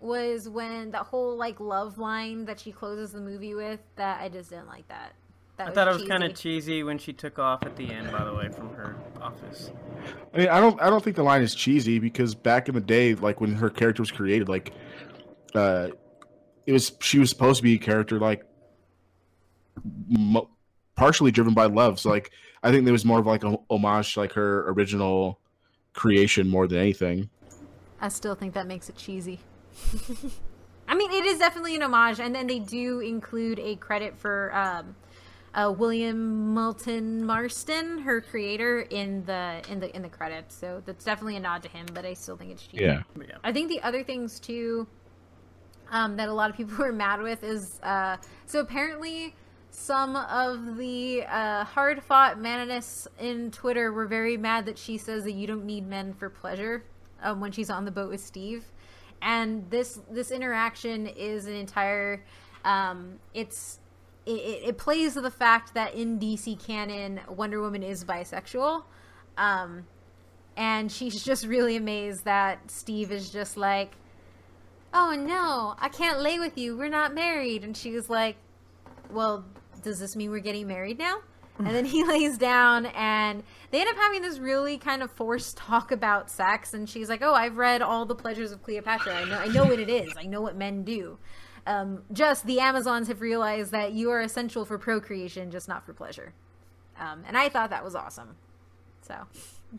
was 0.00 0.48
when 0.48 0.90
that 0.90 1.02
whole 1.06 1.36
like 1.36 1.60
love 1.60 1.98
line 1.98 2.44
that 2.44 2.58
she 2.60 2.72
closes 2.72 3.12
the 3.12 3.20
movie 3.20 3.54
with 3.54 3.80
that 3.96 4.20
i 4.20 4.28
just 4.28 4.50
didn't 4.50 4.66
like 4.68 4.86
that 4.88 5.12
that 5.56 5.68
I 5.68 5.70
thought 5.70 5.88
it 5.88 5.94
was 5.94 6.04
kind 6.04 6.22
of 6.22 6.34
cheesy 6.34 6.82
when 6.82 6.98
she 6.98 7.12
took 7.12 7.38
off 7.38 7.64
at 7.64 7.76
the 7.76 7.90
end. 7.90 8.10
By 8.12 8.24
the 8.24 8.34
way, 8.34 8.48
from 8.48 8.74
her 8.74 8.96
office. 9.20 9.70
I 10.34 10.38
mean, 10.38 10.48
I 10.48 10.60
don't 10.60 10.80
I 10.80 10.90
don't 10.90 11.02
think 11.02 11.16
the 11.16 11.22
line 11.22 11.42
is 11.42 11.54
cheesy 11.54 11.98
because 11.98 12.34
back 12.34 12.68
in 12.68 12.74
the 12.74 12.80
day, 12.80 13.14
like 13.14 13.40
when 13.40 13.54
her 13.54 13.70
character 13.70 14.02
was 14.02 14.10
created, 14.10 14.48
like 14.48 14.72
uh 15.54 15.88
it 16.66 16.72
was 16.72 16.92
she 17.00 17.18
was 17.18 17.30
supposed 17.30 17.58
to 17.58 17.62
be 17.62 17.74
a 17.74 17.78
character 17.78 18.18
like 18.18 18.44
mo- 20.08 20.50
partially 20.94 21.30
driven 21.30 21.54
by 21.54 21.66
love. 21.66 21.98
So 21.98 22.10
like 22.10 22.30
I 22.62 22.70
think 22.70 22.84
there 22.84 22.92
was 22.92 23.04
more 23.04 23.20
of 23.20 23.26
like 23.26 23.44
a 23.44 23.56
homage 23.70 24.14
to 24.14 24.20
like 24.20 24.32
her 24.32 24.68
original 24.70 25.40
creation 25.94 26.48
more 26.48 26.66
than 26.66 26.78
anything. 26.78 27.30
I 28.00 28.08
still 28.08 28.34
think 28.34 28.52
that 28.54 28.66
makes 28.66 28.88
it 28.88 28.96
cheesy. 28.96 29.40
I 30.88 30.94
mean, 30.94 31.10
it 31.10 31.24
is 31.24 31.38
definitely 31.38 31.74
an 31.74 31.82
homage, 31.82 32.20
and 32.20 32.34
then 32.34 32.46
they 32.46 32.60
do 32.60 33.00
include 33.00 33.58
a 33.58 33.74
credit 33.76 34.16
for 34.16 34.54
um, 34.54 34.94
uh, 35.56 35.72
William 35.76 36.54
Moulton 36.54 37.24
Marston, 37.24 37.98
her 37.98 38.20
creator, 38.20 38.80
in 38.80 39.24
the 39.24 39.62
in 39.70 39.80
the 39.80 39.94
in 39.96 40.02
the 40.02 40.08
credits. 40.08 40.54
So 40.54 40.82
that's 40.84 41.04
definitely 41.04 41.36
a 41.36 41.40
nod 41.40 41.62
to 41.62 41.68
him. 41.68 41.86
But 41.92 42.04
I 42.04 42.12
still 42.14 42.36
think 42.36 42.52
it's 42.52 42.66
cheesy. 42.66 42.84
But 43.16 43.28
yeah. 43.28 43.36
I 43.42 43.52
think 43.52 43.70
the 43.70 43.80
other 43.80 44.04
things 44.04 44.38
too 44.38 44.86
um, 45.90 46.16
that 46.16 46.28
a 46.28 46.32
lot 46.32 46.50
of 46.50 46.56
people 46.56 46.76
were 46.78 46.92
mad 46.92 47.22
with 47.22 47.42
is 47.42 47.80
uh, 47.82 48.18
so 48.44 48.60
apparently 48.60 49.34
some 49.70 50.16
of 50.16 50.76
the 50.76 51.24
uh, 51.24 51.64
hard 51.64 52.02
fought 52.02 52.38
meninists 52.38 53.06
in 53.18 53.50
Twitter 53.50 53.92
were 53.92 54.06
very 54.06 54.36
mad 54.36 54.66
that 54.66 54.78
she 54.78 54.98
says 54.98 55.24
that 55.24 55.32
you 55.32 55.46
don't 55.46 55.64
need 55.64 55.86
men 55.86 56.14
for 56.14 56.30
pleasure 56.30 56.84
um, 57.22 57.40
when 57.40 57.52
she's 57.52 57.70
on 57.70 57.84
the 57.84 57.90
boat 57.90 58.10
with 58.10 58.20
Steve, 58.20 58.64
and 59.22 59.70
this 59.70 60.00
this 60.10 60.30
interaction 60.30 61.06
is 61.06 61.46
an 61.46 61.54
entire 61.54 62.22
um, 62.64 63.18
it's 63.32 63.78
it, 64.26 64.64
it, 64.68 64.78
plays 64.78 65.14
to 65.14 65.20
the 65.20 65.30
fact 65.30 65.74
that 65.74 65.94
in 65.94 66.18
DC 66.18 66.64
canon 66.64 67.20
Wonder 67.28 67.60
Woman 67.60 67.82
is 67.82 68.04
bisexual. 68.04 68.82
Um, 69.38 69.86
and 70.56 70.90
she's 70.90 71.22
just 71.22 71.46
really 71.46 71.76
amazed 71.76 72.24
that 72.24 72.70
Steve 72.70 73.12
is 73.12 73.30
just 73.30 73.56
like, 73.56 73.92
"Oh 74.92 75.14
no, 75.14 75.74
I 75.78 75.88
can't 75.88 76.20
lay 76.20 76.38
with 76.38 76.58
you. 76.58 76.76
We're 76.76 76.88
not 76.88 77.14
married." 77.14 77.62
And 77.62 77.76
she 77.76 77.92
was 77.92 78.08
like, 78.08 78.36
"Well, 79.10 79.44
does 79.82 79.98
this 79.98 80.16
mean 80.16 80.30
we're 80.30 80.40
getting 80.40 80.66
married 80.66 80.98
now?" 80.98 81.18
And 81.58 81.68
then 81.68 81.84
he 81.84 82.04
lays 82.08 82.38
down, 82.38 82.86
and 82.86 83.42
they 83.70 83.80
end 83.80 83.90
up 83.90 83.96
having 83.96 84.22
this 84.22 84.38
really 84.38 84.78
kind 84.78 85.02
of 85.02 85.10
forced 85.12 85.56
talk 85.56 85.92
about 85.92 86.30
sex. 86.30 86.72
And 86.72 86.88
she's 86.88 87.08
like, 87.08 87.22
"Oh, 87.22 87.34
I've 87.34 87.58
read 87.58 87.82
all 87.82 88.06
the 88.06 88.14
pleasures 88.14 88.50
of 88.50 88.62
Cleopatra. 88.62 89.14
I 89.14 89.24
know, 89.24 89.38
I 89.38 89.46
know 89.48 89.64
what 89.64 89.78
it 89.78 89.90
is. 89.90 90.12
I 90.16 90.24
know 90.24 90.40
what 90.40 90.56
men 90.56 90.82
do. 90.84 91.18
Um, 91.66 92.02
just 92.12 92.46
the 92.46 92.60
Amazons 92.60 93.08
have 93.08 93.20
realized 93.20 93.72
that 93.72 93.92
you 93.92 94.10
are 94.10 94.20
essential 94.20 94.64
for 94.64 94.78
procreation, 94.78 95.50
just 95.50 95.68
not 95.68 95.84
for 95.84 95.92
pleasure." 95.92 96.32
Um, 96.98 97.24
and 97.26 97.36
I 97.36 97.48
thought 97.48 97.70
that 97.70 97.84
was 97.84 97.94
awesome. 97.94 98.36
So, 99.02 99.14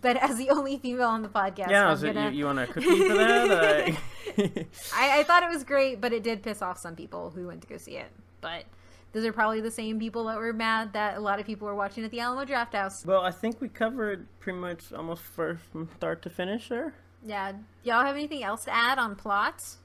but 0.02 0.18
as 0.18 0.38
the 0.38 0.50
only 0.50 0.78
female 0.78 1.08
on 1.08 1.22
the 1.22 1.30
podcast, 1.30 1.70
Yeah, 1.70 1.92
is 1.92 2.04
gonna- 2.04 2.30
you, 2.32 2.40
you 2.40 2.46
want 2.46 2.60
a 2.60 2.68
cookie 2.68 3.08
for 3.08 3.14
that? 3.16 3.98
I, 4.94 5.20
I 5.20 5.24
thought 5.24 5.44
it 5.44 5.50
was 5.50 5.64
great, 5.64 6.00
but 6.02 6.14
it 6.14 6.24
did 6.24 6.44
piss 6.44 6.62
off 6.62 6.78
some 6.78 6.96
people 6.96 7.32
who 7.32 7.48
went 7.48 7.62
to 7.62 7.68
go 7.68 7.78
see 7.78 7.98
it. 7.98 8.12
But 8.42 8.66
those 9.14 9.26
are 9.26 9.34
probably 9.34 9.62
the 9.62 9.72
same 9.72 10.00
people 10.00 10.26
that 10.26 10.38
were 10.38 10.54
mad 10.54 10.94
that 10.94 11.18
a 11.18 11.20
lot 11.20 11.40
of 11.40 11.46
people 11.46 11.66
were 11.68 11.76
watching 11.76 12.04
at 12.04 12.12
the 12.12 12.20
Alamo 12.20 12.46
Drafthouse. 12.46 13.06
well, 13.06 13.22
I 13.22 13.32
think 13.32 13.60
we 13.60 13.68
covered 13.70 14.28
pretty 14.40 14.60
much 14.60 14.94
almost 14.94 15.24
first 15.24 15.64
from 15.72 15.90
start 15.98 16.22
to 16.24 16.30
finish 16.30 16.70
there. 16.70 16.94
Yeah, 17.26 17.54
y'all 17.84 18.06
have 18.06 18.16
anything 18.16 18.44
else 18.44 18.66
to 18.66 18.74
add 18.74 19.00
on 19.00 19.16
plots? 19.16 19.78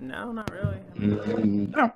No, 0.00 0.32
not 0.32 0.50
really. 0.50 0.78
Mm, 0.98 1.76
No. 1.76 1.92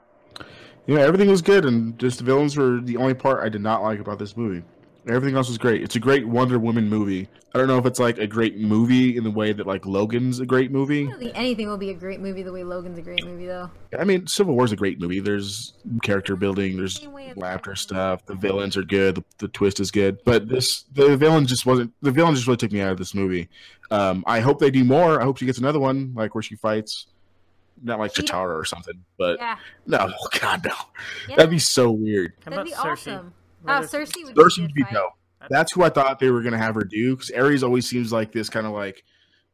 Yeah, 0.86 0.98
everything 1.00 1.30
was 1.30 1.40
good, 1.40 1.64
and 1.64 1.98
just 1.98 2.18
the 2.18 2.24
villains 2.24 2.56
were 2.58 2.78
the 2.78 2.98
only 2.98 3.14
part 3.14 3.42
I 3.42 3.48
did 3.48 3.62
not 3.62 3.82
like 3.82 4.00
about 4.00 4.18
this 4.18 4.36
movie. 4.36 4.62
Everything 5.08 5.36
else 5.36 5.48
was 5.48 5.58
great. 5.58 5.82
It's 5.82 5.96
a 5.96 6.00
great 6.00 6.26
Wonder 6.26 6.58
Woman 6.58 6.88
movie. 6.88 7.28
I 7.54 7.58
don't 7.58 7.68
know 7.68 7.78
if 7.78 7.86
it's 7.86 7.98
like 7.98 8.18
a 8.18 8.26
great 8.26 8.58
movie 8.58 9.16
in 9.16 9.24
the 9.24 9.30
way 9.30 9.52
that 9.52 9.66
like 9.66 9.84
Logan's 9.86 10.40
a 10.40 10.46
great 10.46 10.70
movie. 10.72 11.06
I 11.06 11.10
don't 11.10 11.18
think 11.20 11.38
anything 11.38 11.68
will 11.68 11.76
be 11.78 11.90
a 11.90 11.94
great 11.94 12.20
movie 12.20 12.42
the 12.42 12.52
way 12.52 12.64
Logan's 12.64 12.98
a 12.98 13.02
great 13.02 13.24
movie, 13.24 13.46
though. 13.46 13.70
I 13.98 14.04
mean, 14.04 14.26
Civil 14.26 14.54
War's 14.54 14.72
a 14.72 14.76
great 14.76 15.00
movie. 15.00 15.20
There's 15.20 15.74
character 16.02 16.36
building, 16.36 16.76
there's 16.76 17.00
Same 17.00 17.32
laughter 17.36 17.76
stuff. 17.76 18.24
The 18.26 18.34
villains 18.34 18.76
are 18.76 18.82
good. 18.82 19.16
The, 19.16 19.24
the 19.38 19.48
twist 19.48 19.78
is 19.80 19.90
good. 19.90 20.18
But 20.24 20.48
this, 20.48 20.82
the 20.92 21.16
villain 21.16 21.46
just 21.46 21.64
wasn't. 21.64 21.92
The 22.02 22.10
villain 22.10 22.34
just 22.34 22.46
really 22.46 22.56
took 22.58 22.72
me 22.72 22.80
out 22.80 22.92
of 22.92 22.98
this 22.98 23.14
movie. 23.14 23.48
Um, 23.90 24.24
I 24.26 24.40
hope 24.40 24.58
they 24.58 24.70
do 24.70 24.84
more. 24.84 25.20
I 25.20 25.24
hope 25.24 25.36
she 25.38 25.46
gets 25.46 25.58
another 25.58 25.80
one, 25.80 26.12
like 26.14 26.34
where 26.34 26.42
she 26.42 26.56
fights, 26.56 27.06
not 27.82 27.98
like 27.98 28.14
She- 28.14 28.22
Chitara 28.22 28.58
or 28.58 28.64
something. 28.64 29.04
But 29.18 29.38
Yeah, 29.38 29.58
no, 29.86 30.12
God 30.40 30.64
no, 30.64 30.74
yeah 31.28 31.36
that'd 31.36 31.50
be 31.50 31.58
so 31.58 31.90
weird. 31.90 32.32
How 32.44 32.50
that'd 32.50 32.64
be 32.66 32.72
Circe? 32.72 32.78
awesome. 33.08 33.34
What 33.62 33.82
Oh, 33.82 33.86
Circe 33.86 34.12
would 34.16 34.36
Circe 34.36 34.56
be, 34.56 34.62
a 34.62 34.64
would 34.64 34.70
good 34.70 34.74
be 34.74 34.82
fight. 34.84 34.92
dope. 34.94 35.12
That's 35.50 35.72
who 35.72 35.82
I 35.82 35.90
thought 35.90 36.18
they 36.20 36.30
were 36.30 36.42
gonna 36.42 36.58
have 36.58 36.74
her 36.74 36.84
do 36.84 37.16
because 37.16 37.30
Ares 37.32 37.62
always 37.62 37.88
seems 37.88 38.12
like 38.12 38.32
this 38.32 38.48
kind 38.48 38.66
of 38.66 38.72
like, 38.72 39.04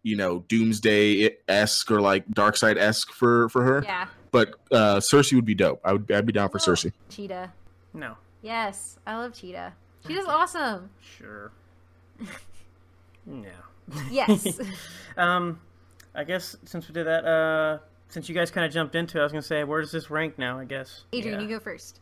you 0.03 0.17
know, 0.17 0.45
Doomsday 0.49 1.37
esque 1.49 1.91
or 1.91 2.01
like 2.01 2.27
Darkseid 2.29 2.77
esque 2.77 3.11
for 3.13 3.49
for 3.49 3.65
her. 3.65 3.83
Yeah, 3.85 4.07
But 4.31 4.55
uh, 4.71 5.01
Circe 5.01 5.33
would 5.33 5.45
be 5.45 5.55
dope. 5.55 5.81
I 5.85 5.93
would 5.95 6.11
I'd 6.13 6.27
be 6.27 6.33
down 6.33 6.49
for 6.49 6.59
Well- 6.59 6.77
Circe. 6.77 6.87
Cheetah. 7.09 7.53
No, 7.93 8.17
Yes, 8.43 8.99
I 9.07 9.17
love 9.17 9.35
Cheetah. 9.35 9.73
Cheetah's 10.07 10.27
awesome. 10.27 10.91
sure. 11.01 11.51
no. 13.27 13.49
Yes. 14.11 14.61
Um, 15.17 15.61
I 16.15 16.23
guess 16.25 16.57
since 16.65 16.87
we 16.89 16.95
did 16.95 17.07
that, 17.07 17.25
uh, 17.25 17.79
since 18.11 18.29
you 18.29 18.35
guys 18.35 18.51
kind 18.51 18.67
of 18.67 18.73
jumped 18.73 18.95
into 18.95 19.19
it, 19.19 19.21
I 19.21 19.25
was 19.25 19.33
gonna 19.33 19.43
say, 19.43 19.65
where 19.65 19.81
does 19.81 19.91
this 19.93 20.11
rank 20.11 20.39
now? 20.39 20.59
I 20.59 20.65
guess. 20.67 21.05
Adrian, 21.13 21.41
Yeah. 21.41 21.47
you 21.47 21.55
go 21.57 21.61
first. 21.61 22.01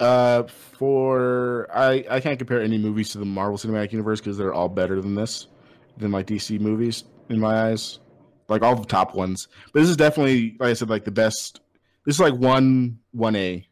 Uh, 0.00 0.44
for 0.44 1.66
I 1.74 2.04
I 2.10 2.20
can't 2.20 2.38
compare 2.38 2.60
any 2.62 2.78
movies 2.78 3.10
to 3.10 3.18
the 3.18 3.24
Marvel 3.24 3.58
Cinematic 3.58 3.92
Universe 3.92 4.20
because 4.20 4.38
they're 4.38 4.54
all 4.54 4.68
better 4.68 5.00
than 5.00 5.14
this, 5.14 5.46
than 5.96 6.10
like 6.12 6.26
DC 6.26 6.60
movies 6.60 7.04
in 7.28 7.40
my 7.40 7.70
eyes, 7.70 7.98
like 8.48 8.62
all 8.62 8.76
the 8.76 8.86
top 8.86 9.14
ones. 9.14 9.48
But 9.72 9.80
this 9.80 9.88
is 9.88 9.96
definitely, 9.96 10.56
like 10.60 10.70
I 10.70 10.72
said, 10.74 10.88
like 10.88 11.04
the 11.04 11.10
best. 11.10 11.60
This 12.04 12.14
is 12.16 12.20
like 12.20 12.34
one 12.34 12.98
one 13.10 13.34
A 13.36 13.66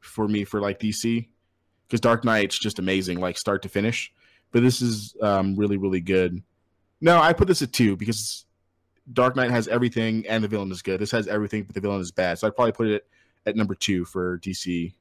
for 0.00 0.28
me 0.28 0.44
for 0.44 0.60
like 0.60 0.78
DC 0.78 1.26
because 1.88 2.00
Dark 2.00 2.22
Knight's 2.24 2.58
just 2.58 2.78
amazing, 2.78 3.18
like 3.20 3.38
start 3.38 3.62
to 3.62 3.68
finish. 3.68 4.12
But 4.52 4.62
this 4.62 4.82
is 4.82 5.16
um 5.22 5.56
really 5.56 5.78
really 5.78 6.00
good. 6.00 6.42
No, 7.00 7.18
I 7.18 7.32
put 7.32 7.48
this 7.48 7.62
at 7.62 7.72
two 7.72 7.96
because 7.96 8.44
Dark 9.12 9.34
Knight 9.36 9.50
has 9.50 9.68
everything 9.68 10.24
and 10.28 10.44
the 10.44 10.48
villain 10.48 10.70
is 10.70 10.82
good. 10.82 11.00
This 11.00 11.10
has 11.10 11.26
everything, 11.28 11.64
but 11.64 11.74
the 11.74 11.80
villain 11.80 12.00
is 12.00 12.12
bad. 12.12 12.38
So 12.38 12.46
I'd 12.46 12.54
probably 12.54 12.72
put 12.72 12.88
it 12.88 13.06
at 13.46 13.56
number 13.56 13.74
two 13.74 14.04
for 14.04 14.38
DC 14.38 14.92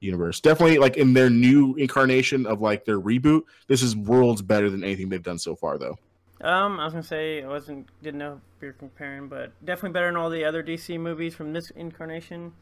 universe. 0.00 0.40
Definitely 0.40 0.78
like 0.78 0.96
in 0.96 1.14
their 1.14 1.30
new 1.30 1.74
incarnation 1.74 2.46
of 2.46 2.60
like 2.60 2.84
their 2.84 3.00
reboot, 3.00 3.42
this 3.66 3.82
is 3.82 3.96
worlds 3.96 4.42
better 4.42 4.70
than 4.70 4.84
anything 4.84 5.08
they've 5.08 5.22
done 5.22 5.38
so 5.38 5.56
far 5.56 5.78
though. 5.78 5.98
Um, 6.40 6.78
I 6.78 6.84
was 6.84 6.92
gonna 6.92 7.02
say 7.02 7.42
I 7.42 7.48
wasn't 7.48 7.88
didn't 8.02 8.18
know 8.18 8.40
if 8.56 8.62
you're 8.62 8.72
comparing, 8.74 9.28
but 9.28 9.52
definitely 9.64 9.94
better 9.94 10.06
than 10.06 10.16
all 10.16 10.28
the 10.30 10.44
other 10.44 10.62
DC 10.62 10.98
movies 11.00 11.34
from 11.34 11.52
this 11.54 11.70
incarnation. 11.70 12.52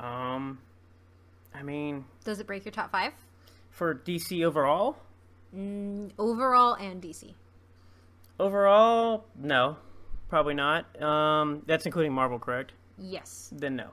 Um, 0.00 0.58
I 1.54 1.62
mean, 1.62 2.06
Does 2.24 2.40
it 2.40 2.46
break 2.46 2.64
your 2.64 2.72
top 2.72 2.90
five? 2.90 3.12
for 3.70 3.94
DC 3.94 4.44
overall, 4.44 4.96
Mm, 5.54 6.10
overall 6.18 6.74
and 6.74 7.02
DC. 7.02 7.34
overall, 8.40 9.24
no, 9.36 9.76
probably 10.32 10.54
not. 10.54 11.02
Um, 11.02 11.60
that's 11.66 11.84
including 11.84 12.14
Marvel, 12.14 12.38
correct? 12.38 12.72
Yes. 12.96 13.52
Then 13.52 13.76
no. 13.76 13.90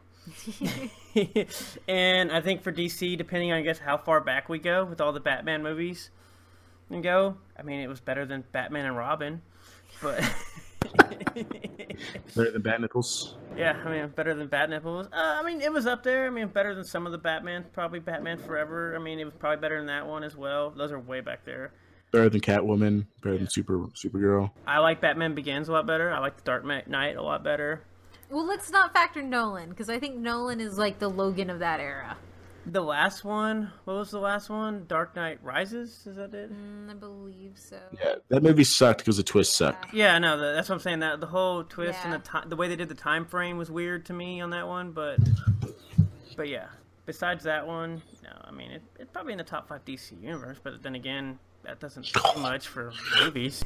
and 1.89 2.32
I 2.32 2.39
think 2.39 2.62
for 2.62 2.71
DC, 2.71 3.17
depending 3.17 3.52
on 3.52 3.58
I 3.58 3.62
guess 3.62 3.78
how 3.78 3.97
far 3.97 4.21
back 4.21 4.47
we 4.47 4.58
go 4.58 4.86
with 4.86 5.02
all 5.02 5.12
the 5.12 5.19
Batman 5.19 5.62
movies, 5.62 6.12
and 6.89 7.04
go. 7.04 7.36
I 7.58 7.63
mean, 7.63 7.82
it 7.82 7.88
was 7.88 7.99
better 7.99 8.25
than 8.25 8.45
Batman 8.54 8.86
and 8.86 8.95
Robin, 8.95 9.41
but 10.02 10.23
Better 12.38 12.52
than 12.52 12.62
Bat 12.62 12.82
Nipples. 12.82 13.36
yeah, 13.58 13.75
I 13.84 13.91
mean, 13.91 14.08
better 14.15 14.34
than 14.34 14.47
Bat 14.47 14.69
Nipples. 14.69 15.08
Uh, 15.08 15.39
I 15.41 15.43
mean, 15.43 15.60
it 15.60 15.73
was 15.73 15.86
up 15.86 16.04
there. 16.04 16.25
I 16.25 16.30
mean, 16.30 16.47
better 16.47 16.73
than 16.73 16.86
some 16.86 17.06
of 17.06 17.12
the 17.12 17.17
Batman. 17.17 17.65
Probably 17.73 17.99
Batman 17.99 18.38
Forever. 18.38 18.95
I 18.95 18.99
mean, 18.99 19.19
it 19.19 19.25
was 19.25 19.34
probably 19.34 19.60
better 19.60 19.75
than 19.75 19.88
that 19.88 20.08
one 20.08 20.23
as 20.23 20.38
well. 20.38 20.69
Those 20.69 20.93
are 20.93 20.99
way 20.99 21.19
back 21.19 21.43
there. 21.43 21.73
Better 22.12 22.30
than 22.30 22.41
Catwoman. 22.41 23.06
Better 23.22 23.38
than 23.38 23.50
Super 23.50 23.80
Supergirl. 23.89 24.52
I 24.65 24.80
like 24.80 25.02
Batman 25.02 25.36
Begins 25.36 25.69
a 25.69 25.74
lot 25.74 25.86
better. 25.86 26.12
I 26.12 26.19
like 26.19 26.38
The 26.38 26.43
Dark 26.43 26.65
Knight 26.65 27.15
a 27.15 27.22
lot 27.22 27.43
better. 27.43 27.84
Well, 28.30 28.45
let's 28.45 28.69
not 28.69 28.93
factor 28.93 29.22
Nolan 29.22 29.69
because 29.69 29.89
I 29.89 30.00
think 30.00 30.15
Nolan 30.15 30.60
is 30.62 30.78
like 30.78 31.00
the 31.00 31.10
Logan 31.10 31.50
of 31.50 31.60
that 31.60 31.80
era. 31.80 32.17
The 32.65 32.82
last 32.82 33.24
one, 33.24 33.72
what 33.86 33.95
was 33.95 34.12
the 34.12 34.19
last 34.19 34.50
one? 34.50 34.86
Dark 34.88 35.15
Knight 35.15 35.39
Rises. 35.41 36.06
Is 36.06 36.17
that 36.17 36.34
it? 36.36 36.52
Mm, 36.52 36.91
I 36.91 36.93
believe 36.93 37.54
so. 37.56 37.80
Yeah, 38.00 38.15
that 38.28 38.43
movie 38.43 38.63
sucked 38.63 39.00
because 39.00 39.17
the 39.17 39.24
twist 39.24 39.56
sucked. 39.56 39.91
Yeah, 39.93 40.19
no, 40.19 40.38
that, 40.38 40.54
that's 40.54 40.69
what 40.69 40.76
I'm 40.76 40.82
saying. 40.82 41.00
That 41.00 41.19
the 41.19 41.28
whole 41.28 41.63
twist 41.63 42.00
and 42.04 42.13
the 42.13 42.19
time, 42.19 42.50
the 42.50 42.56
way 42.56 42.67
they 42.67 42.76
did 42.76 42.89
the 42.89 42.95
time 42.95 43.26
frame 43.26 43.58
was 43.58 43.72
weird 43.72 44.06
to 44.08 44.13
me 44.13 44.41
on 44.41 44.52
that 44.52 44.67
one. 44.67 44.91
But, 44.91 45.19
but 46.36 46.50
yeah. 46.50 46.67
Besides 47.08 47.45
that 47.45 47.65
one, 47.65 48.04
no, 48.24 48.30
I 48.43 48.52
mean 48.52 48.69
it, 48.69 48.84
it's 49.00 49.10
probably 49.12 49.32
in 49.32 49.39
the 49.39 49.43
top 49.43 49.67
five 49.67 49.84
DC 49.84 50.22
universe. 50.22 50.60
But 50.62 50.84
then 50.84 50.93
again, 50.93 51.39
that 51.63 51.80
doesn't 51.80 52.12
do 52.12 52.22
much 52.41 52.67
for 52.67 52.91
movies. 53.19 53.63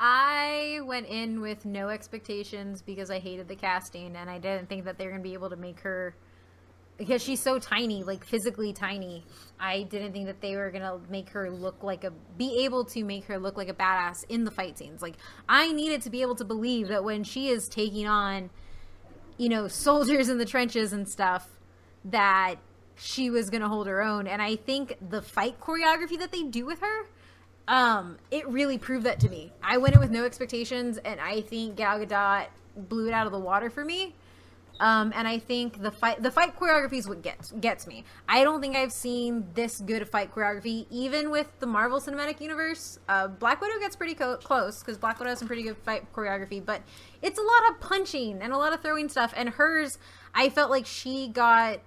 I 0.00 0.80
went 0.84 1.06
in 1.06 1.40
with 1.40 1.64
no 1.64 1.88
expectations 1.88 2.82
because 2.82 3.10
I 3.10 3.18
hated 3.18 3.48
the 3.48 3.56
casting 3.56 4.16
and 4.16 4.30
I 4.30 4.38
didn't 4.38 4.68
think 4.68 4.84
that 4.84 4.96
they 4.96 5.04
were 5.06 5.10
going 5.10 5.22
to 5.22 5.28
be 5.28 5.34
able 5.34 5.50
to 5.50 5.56
make 5.56 5.80
her 5.80 6.14
because 6.96 7.22
she's 7.22 7.40
so 7.40 7.60
tiny, 7.60 8.02
like 8.02 8.24
physically 8.24 8.72
tiny. 8.72 9.24
I 9.60 9.84
didn't 9.84 10.12
think 10.12 10.26
that 10.26 10.40
they 10.40 10.56
were 10.56 10.70
going 10.70 10.82
to 10.82 10.98
make 11.08 11.28
her 11.30 11.48
look 11.48 11.82
like 11.82 12.04
a 12.04 12.12
be 12.36 12.64
able 12.64 12.84
to 12.86 13.04
make 13.04 13.24
her 13.26 13.38
look 13.38 13.56
like 13.56 13.68
a 13.68 13.74
badass 13.74 14.24
in 14.28 14.44
the 14.44 14.50
fight 14.50 14.78
scenes. 14.78 15.00
Like 15.00 15.14
I 15.48 15.72
needed 15.72 16.02
to 16.02 16.10
be 16.10 16.22
able 16.22 16.34
to 16.36 16.44
believe 16.44 16.88
that 16.88 17.04
when 17.04 17.22
she 17.24 17.48
is 17.48 17.68
taking 17.68 18.06
on 18.06 18.50
you 19.38 19.48
know, 19.48 19.68
soldiers 19.68 20.28
in 20.28 20.36
the 20.36 20.44
trenches 20.44 20.92
and 20.92 21.08
stuff 21.08 21.48
that 22.04 22.56
she 22.98 23.30
was 23.30 23.50
going 23.50 23.62
to 23.62 23.68
hold 23.68 23.86
her 23.86 24.02
own 24.02 24.26
and 24.26 24.42
I 24.42 24.56
think 24.56 24.96
the 25.10 25.22
fight 25.22 25.60
choreography 25.60 26.18
that 26.18 26.32
they 26.32 26.42
do 26.42 26.66
with 26.66 26.80
her 26.80 27.06
um, 27.68 28.16
it 28.30 28.48
really 28.48 28.78
proved 28.78 29.04
that 29.04 29.20
to 29.20 29.28
me. 29.28 29.52
I 29.62 29.76
went 29.76 29.94
in 29.94 30.00
with 30.00 30.10
no 30.10 30.24
expectations, 30.24 30.96
and 30.96 31.20
I 31.20 31.42
think 31.42 31.76
Gal 31.76 32.00
Gadot 32.00 32.46
blew 32.74 33.08
it 33.08 33.12
out 33.12 33.26
of 33.26 33.32
the 33.32 33.38
water 33.38 33.68
for 33.68 33.84
me. 33.84 34.14
Um, 34.80 35.12
and 35.16 35.26
I 35.26 35.40
think 35.40 35.82
the 35.82 35.90
fight 35.90 36.22
the 36.22 36.30
fight 36.30 36.56
choreography 36.56 36.98
is 36.98 37.08
what 37.08 37.20
gets 37.20 37.50
gets 37.60 37.86
me. 37.88 38.04
I 38.28 38.44
don't 38.44 38.60
think 38.60 38.76
I've 38.76 38.92
seen 38.92 39.48
this 39.54 39.80
good 39.80 40.08
fight 40.08 40.32
choreography, 40.32 40.86
even 40.88 41.30
with 41.30 41.48
the 41.58 41.66
Marvel 41.66 42.00
Cinematic 42.00 42.40
Universe. 42.40 43.00
Uh, 43.08 43.26
Black 43.26 43.60
Widow 43.60 43.80
gets 43.80 43.96
pretty 43.96 44.14
co- 44.14 44.36
close 44.36 44.78
because 44.78 44.96
Black 44.96 45.18
Widow 45.18 45.30
has 45.30 45.40
some 45.40 45.48
pretty 45.48 45.64
good 45.64 45.76
fight 45.78 46.10
choreography, 46.12 46.64
but 46.64 46.82
it's 47.22 47.40
a 47.40 47.42
lot 47.42 47.70
of 47.70 47.80
punching 47.80 48.40
and 48.40 48.52
a 48.52 48.56
lot 48.56 48.72
of 48.72 48.80
throwing 48.80 49.08
stuff. 49.08 49.34
And 49.36 49.48
hers, 49.48 49.98
I 50.32 50.48
felt 50.48 50.70
like 50.70 50.86
she 50.86 51.26
got 51.26 51.80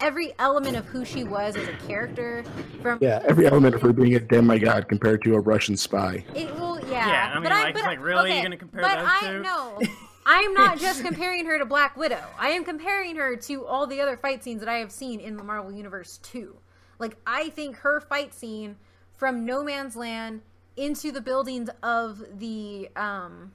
every 0.00 0.32
element 0.38 0.76
of 0.76 0.86
who 0.86 1.04
she 1.04 1.24
was 1.24 1.56
as 1.56 1.66
a 1.68 1.72
character 1.86 2.44
from 2.82 2.98
Yeah, 3.00 3.20
every 3.28 3.46
element 3.46 3.74
of 3.74 3.82
her 3.82 3.92
being 3.92 4.14
a 4.14 4.20
demigod 4.20 4.88
compared 4.88 5.22
to 5.24 5.34
a 5.34 5.40
Russian 5.40 5.76
spy. 5.76 6.24
It 6.34 6.54
will, 6.54 6.80
yeah. 6.88 7.08
Yeah, 7.08 7.30
I 7.30 7.34
mean, 7.34 7.42
but 7.44 7.52
like- 7.52 7.74
but, 7.74 7.82
like, 7.84 8.00
really? 8.02 8.30
okay, 8.30 8.34
You're 8.36 8.42
gonna 8.44 8.56
compare 8.56 8.82
but 8.82 8.96
those 8.98 9.08
I, 9.08 9.20
two? 9.28 9.40
No, 9.42 9.80
I'm 10.26 10.54
not 10.54 10.78
just 10.78 11.02
comparing 11.04 11.46
her 11.46 11.58
to 11.58 11.64
Black 11.64 11.96
Widow. 11.96 12.22
I 12.38 12.50
am 12.50 12.64
comparing 12.64 13.16
her 13.16 13.34
to 13.36 13.66
all 13.66 13.86
the 13.86 14.00
other 14.00 14.16
fight 14.16 14.44
scenes 14.44 14.60
that 14.60 14.68
I 14.68 14.78
have 14.78 14.92
seen 14.92 15.20
in 15.20 15.36
the 15.36 15.44
Marvel 15.44 15.72
Universe 15.72 16.18
too. 16.18 16.56
Like, 16.98 17.16
I 17.26 17.48
think 17.50 17.76
her 17.78 18.00
fight 18.00 18.34
scene 18.34 18.76
from 19.16 19.44
no 19.46 19.62
man's 19.64 19.96
land 19.96 20.42
into 20.76 21.10
the 21.10 21.20
buildings 21.20 21.68
of 21.82 22.22
the 22.38 22.88
um 22.94 23.52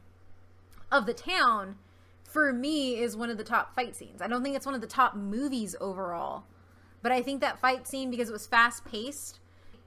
of 0.92 1.06
the 1.06 1.14
town 1.14 1.76
for 2.34 2.52
me 2.52 2.96
is 2.98 3.16
one 3.16 3.30
of 3.30 3.38
the 3.38 3.44
top 3.44 3.76
fight 3.76 3.96
scenes. 3.96 4.22
I 4.22 4.28
don't 4.28 4.44
think 4.44 4.56
it's 4.56 4.66
one 4.66 4.76
of 4.76 4.82
the 4.82 4.88
top 4.88 5.16
movies 5.16 5.76
overall, 5.80 6.44
but 7.04 7.12
I 7.12 7.22
think 7.22 7.42
that 7.42 7.60
fight 7.60 7.88
scene 7.88 8.10
because 8.10 8.28
it 8.28 8.34
was 8.34 8.48
fast 8.48 8.84
paced 8.84 9.40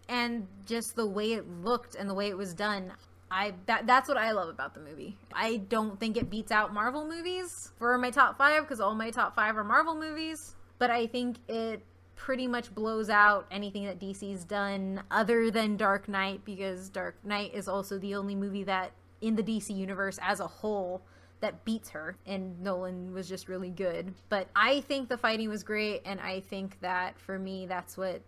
and 0.09 0.47
just 0.65 0.95
the 0.95 1.07
way 1.07 1.33
it 1.33 1.45
looked 1.65 1.97
and 1.97 2.09
the 2.09 2.15
way 2.15 2.29
it 2.29 2.39
was 2.39 2.55
done. 2.55 2.93
I 3.29 3.55
that 3.67 3.89
that's 3.89 4.09
what 4.09 4.17
I 4.17 4.31
love 4.31 4.49
about 4.49 4.75
the 4.75 4.81
movie. 4.81 5.17
I 5.33 5.57
don't 5.57 5.99
think 5.99 6.17
it 6.17 6.31
beats 6.31 6.53
out 6.53 6.73
Marvel 6.73 7.05
movies 7.05 7.73
for 7.77 7.99
my 7.99 8.11
top 8.11 8.39
5 8.39 8.63
because 8.63 8.81
all 8.81 8.95
my 8.95 9.11
top 9.11 9.35
5 9.35 9.57
are 9.57 9.65
Marvel 9.65 9.97
movies, 9.97 10.55
but 10.79 10.93
I 10.93 11.09
think 11.09 11.39
it 11.49 11.83
pretty 12.15 12.47
much 12.47 12.73
blows 12.73 13.11
out 13.11 13.47
anything 13.51 13.85
that 13.85 13.99
DC's 13.99 14.45
done 14.45 15.03
other 15.11 15.51
than 15.51 15.77
Dark 15.77 16.09
Knight 16.09 16.45
because 16.45 16.89
Dark 16.89 17.17
Knight 17.25 17.53
is 17.53 17.67
also 17.67 17.99
the 17.99 18.15
only 18.15 18.37
movie 18.37 18.63
that 18.63 18.93
in 19.21 19.35
the 19.35 19.43
DC 19.43 19.77
universe 19.77 20.19
as 20.23 20.39
a 20.39 20.47
whole 20.47 21.03
that 21.41 21.65
beats 21.65 21.91
her 21.91 22.17
and 22.27 22.61
Nolan 22.61 23.13
was 23.13 23.29
just 23.29 23.49
really 23.49 23.71
good. 23.71 24.15
But 24.29 24.49
I 24.57 24.81
think 24.83 25.09
the 25.09 25.19
fighting 25.19 25.49
was 25.49 25.63
great 25.63 26.03
and 26.05 26.21
I 26.21 26.41
think 26.41 26.81
that 26.81 27.19
for 27.19 27.39
me 27.39 27.67
that's 27.67 27.97
what 27.97 28.23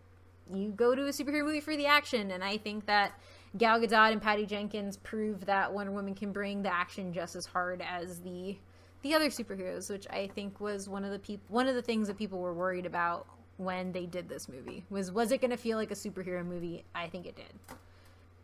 you 0.53 0.71
go 0.71 0.95
to 0.95 1.07
a 1.07 1.11
superhero 1.11 1.45
movie 1.45 1.61
for 1.61 1.77
the 1.77 1.87
action 1.87 2.31
and 2.31 2.43
I 2.43 2.59
think 2.59 2.87
that 2.87 3.13
Gal 3.57 3.81
Gadot 3.81 4.13
and 4.13 4.21
Patty 4.21 4.45
Jenkins 4.45 4.99
prove 4.99 5.47
that 5.47 5.73
Wonder 5.73 5.93
Woman 5.93 6.15
can 6.15 6.33
bring 6.33 6.63
the 6.63 6.73
action 6.73 7.13
just 7.13 7.35
as 7.35 7.47
hard 7.47 7.83
as 7.83 8.21
the 8.21 8.57
the 9.03 9.15
other 9.15 9.29
superheroes, 9.29 9.89
which 9.91 10.09
I 10.11 10.27
think 10.35 10.61
was 10.61 10.89
one 10.89 11.05
of 11.05 11.13
the 11.13 11.19
people 11.19 11.45
one 11.49 11.67
of 11.67 11.75
the 11.75 11.83
things 11.83 12.09
that 12.09 12.19
people 12.19 12.41
were 12.41 12.53
worried 12.53 12.85
about 12.85 13.27
when 13.57 13.93
they 13.93 14.07
did 14.07 14.29
this 14.29 14.49
movie. 14.49 14.85
Was 14.91 15.11
was 15.13 15.33
it 15.33 15.41
going 15.41 15.51
to 15.51 15.57
feel 15.57 15.79
like 15.79 15.91
a 15.91 15.95
superhero 15.95 16.45
movie? 16.45 16.85
I 16.95 17.09
think 17.09 17.27
it 17.27 17.37
did. 17.37 17.53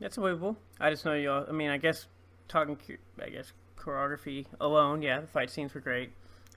That's 0.00 0.16
believable. 0.16 0.56
I 0.80 0.90
just 0.90 1.04
know 1.04 1.14
you. 1.14 1.30
all 1.30 1.44
I 1.48 1.52
mean, 1.52 1.70
I 1.70 1.76
guess 1.76 2.06
talking. 2.48 2.78
I 3.22 3.28
guess 3.28 3.52
choreography 3.84 4.46
alone, 4.60 5.02
yeah, 5.02 5.20
the 5.20 5.26
fight 5.26 5.50
scenes 5.50 5.74
were 5.74 5.80
great. 5.80 6.10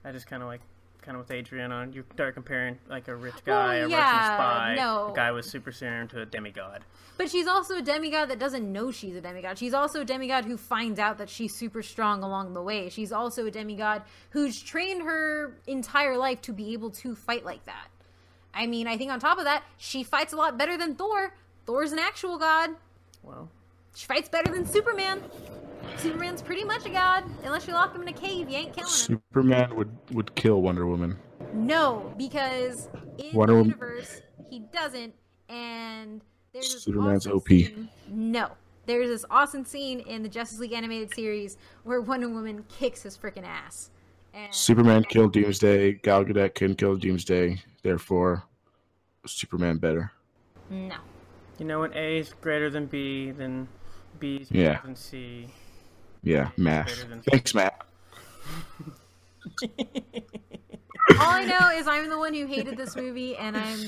I 0.06 0.12
just 0.12 0.28
kind 0.28 0.42
of 0.42 0.48
like, 0.48 0.62
kind 1.02 1.16
of 1.18 1.24
with 1.24 1.32
Adrian 1.32 1.72
on, 1.72 1.94
you 1.94 2.04
start 2.14 2.34
comparing 2.34 2.78
like 2.90 3.08
a 3.08 3.16
rich 3.16 3.36
guy, 3.46 3.80
Well, 3.80 3.88
a 3.88 3.90
yeah, 3.90 4.12
Russian 4.18 4.36
spy, 4.36 4.76
no. 4.78 5.12
a 5.12 5.16
guy 5.16 5.32
with 5.32 5.46
super 5.46 5.72
serum 5.72 6.08
to 6.10 6.22
a 6.22 6.26
demigod. 6.26 6.84
But 7.18 7.30
she's 7.32 7.48
also 7.48 7.78
a 7.78 7.82
demigod 7.82 8.30
that 8.30 8.38
doesn't 8.40 8.72
know 8.72 8.92
she's 8.92 9.16
a 9.16 9.22
demigod. 9.22 9.58
She's 9.58 9.74
also 9.74 10.02
a 10.02 10.06
demigod 10.06 10.46
who 10.46 10.56
finds 10.56 11.00
out 11.00 11.18
that 11.18 11.30
she's 11.30 11.54
super 11.56 11.82
strong 11.82 12.24
along 12.24 12.54
the 12.54 12.62
way. 12.62 12.90
She's 12.90 13.12
also 13.12 13.46
a 13.48 13.52
demigod 13.52 14.04
who's 14.30 14.62
trained 14.62 15.02
her 15.02 15.58
entire 15.66 16.16
life 16.18 16.42
to 16.44 16.54
be 16.54 16.74
able 16.74 16.92
to 16.92 17.16
fight 17.16 17.44
like 17.44 17.66
that. 17.66 17.88
I 18.54 18.68
mean, 18.68 18.88
I 18.88 18.98
think 18.98 19.12
on 19.12 19.20
top 19.20 19.38
of 19.40 19.46
that, 19.46 19.64
she 19.78 20.04
fights 20.04 20.34
a 20.34 20.36
lot 20.36 20.58
better 20.58 20.78
than 20.78 20.96
Thor. 20.96 21.34
Thor's 21.66 21.92
an 21.92 22.00
actual 22.00 22.38
god. 22.38 22.72
Well, 23.24 23.50
She 23.96 24.06
fights 24.06 24.30
better 24.30 24.52
than 24.52 24.66
Superman. 24.68 25.24
Superman's 25.98 26.42
pretty 26.42 26.64
much 26.64 26.86
a 26.86 26.90
god. 26.90 27.24
Unless 27.44 27.68
you 27.68 27.74
lock 27.74 27.96
him 27.96 28.02
in 28.02 28.08
a 28.08 28.14
cave, 28.14 28.50
you 28.50 28.56
ain't 28.58 28.74
killing 28.74 28.88
him. 28.90 29.20
Superman 29.30 29.76
would 29.76 29.90
would 30.12 30.36
kill 30.36 30.62
Wonder 30.62 30.86
Woman. 30.86 31.18
No, 31.54 32.14
because 32.18 32.90
in 33.18 33.34
Wonder 33.34 33.54
the 33.54 33.58
Woman- 33.60 33.66
universe 33.72 34.22
he 34.50 34.60
doesn't, 34.60 35.14
and 35.50 36.22
there's 36.54 36.74
this 36.74 36.84
Superman's 36.84 37.26
awesome 37.28 37.38
OP. 37.38 37.48
Scene. 37.48 37.90
No, 38.10 38.52
there's 38.86 39.10
this 39.10 39.26
awesome 39.30 39.66
scene 39.66 40.00
in 40.02 40.24
the 40.24 40.30
Justice 40.30 40.60
League 40.60 40.74
animated 40.74 41.14
series 41.14 41.58
where 41.84 42.02
Wonder 42.02 42.30
Woman 42.30 42.64
kicks 42.70 43.04
his 43.04 43.18
freaking 43.18 43.46
ass. 43.46 43.90
And 44.34 44.54
Superman 44.54 45.04
killed 45.04 45.34
Doomsday. 45.34 45.94
Gal 45.94 46.24
Gadot 46.24 46.54
couldn't 46.54 46.76
kill 46.76 46.96
Doomsday. 46.96 47.62
Therefore, 47.82 48.44
Superman 49.26 49.78
better. 49.78 50.12
No, 50.70 50.96
you 51.58 51.66
know 51.66 51.80
when 51.80 51.94
A 51.96 52.20
is 52.20 52.34
greater 52.42 52.70
than 52.70 52.86
B, 52.86 53.32
then 53.32 53.68
B 54.20 54.38
is 54.38 54.52
Yeah. 54.52 54.74
greater 54.74 54.82
than 54.86 54.96
C. 54.96 55.48
Yeah, 56.28 56.50
math. 56.58 57.06
Thanks, 57.32 57.54
Matt. 57.54 57.86
all 59.62 61.32
I 61.32 61.46
know 61.46 61.70
is 61.74 61.88
I'm 61.88 62.10
the 62.10 62.18
one 62.18 62.34
who 62.34 62.46
hated 62.46 62.76
this 62.76 62.98
movie, 62.98 63.38
and 63.38 63.56
I'm 63.56 63.80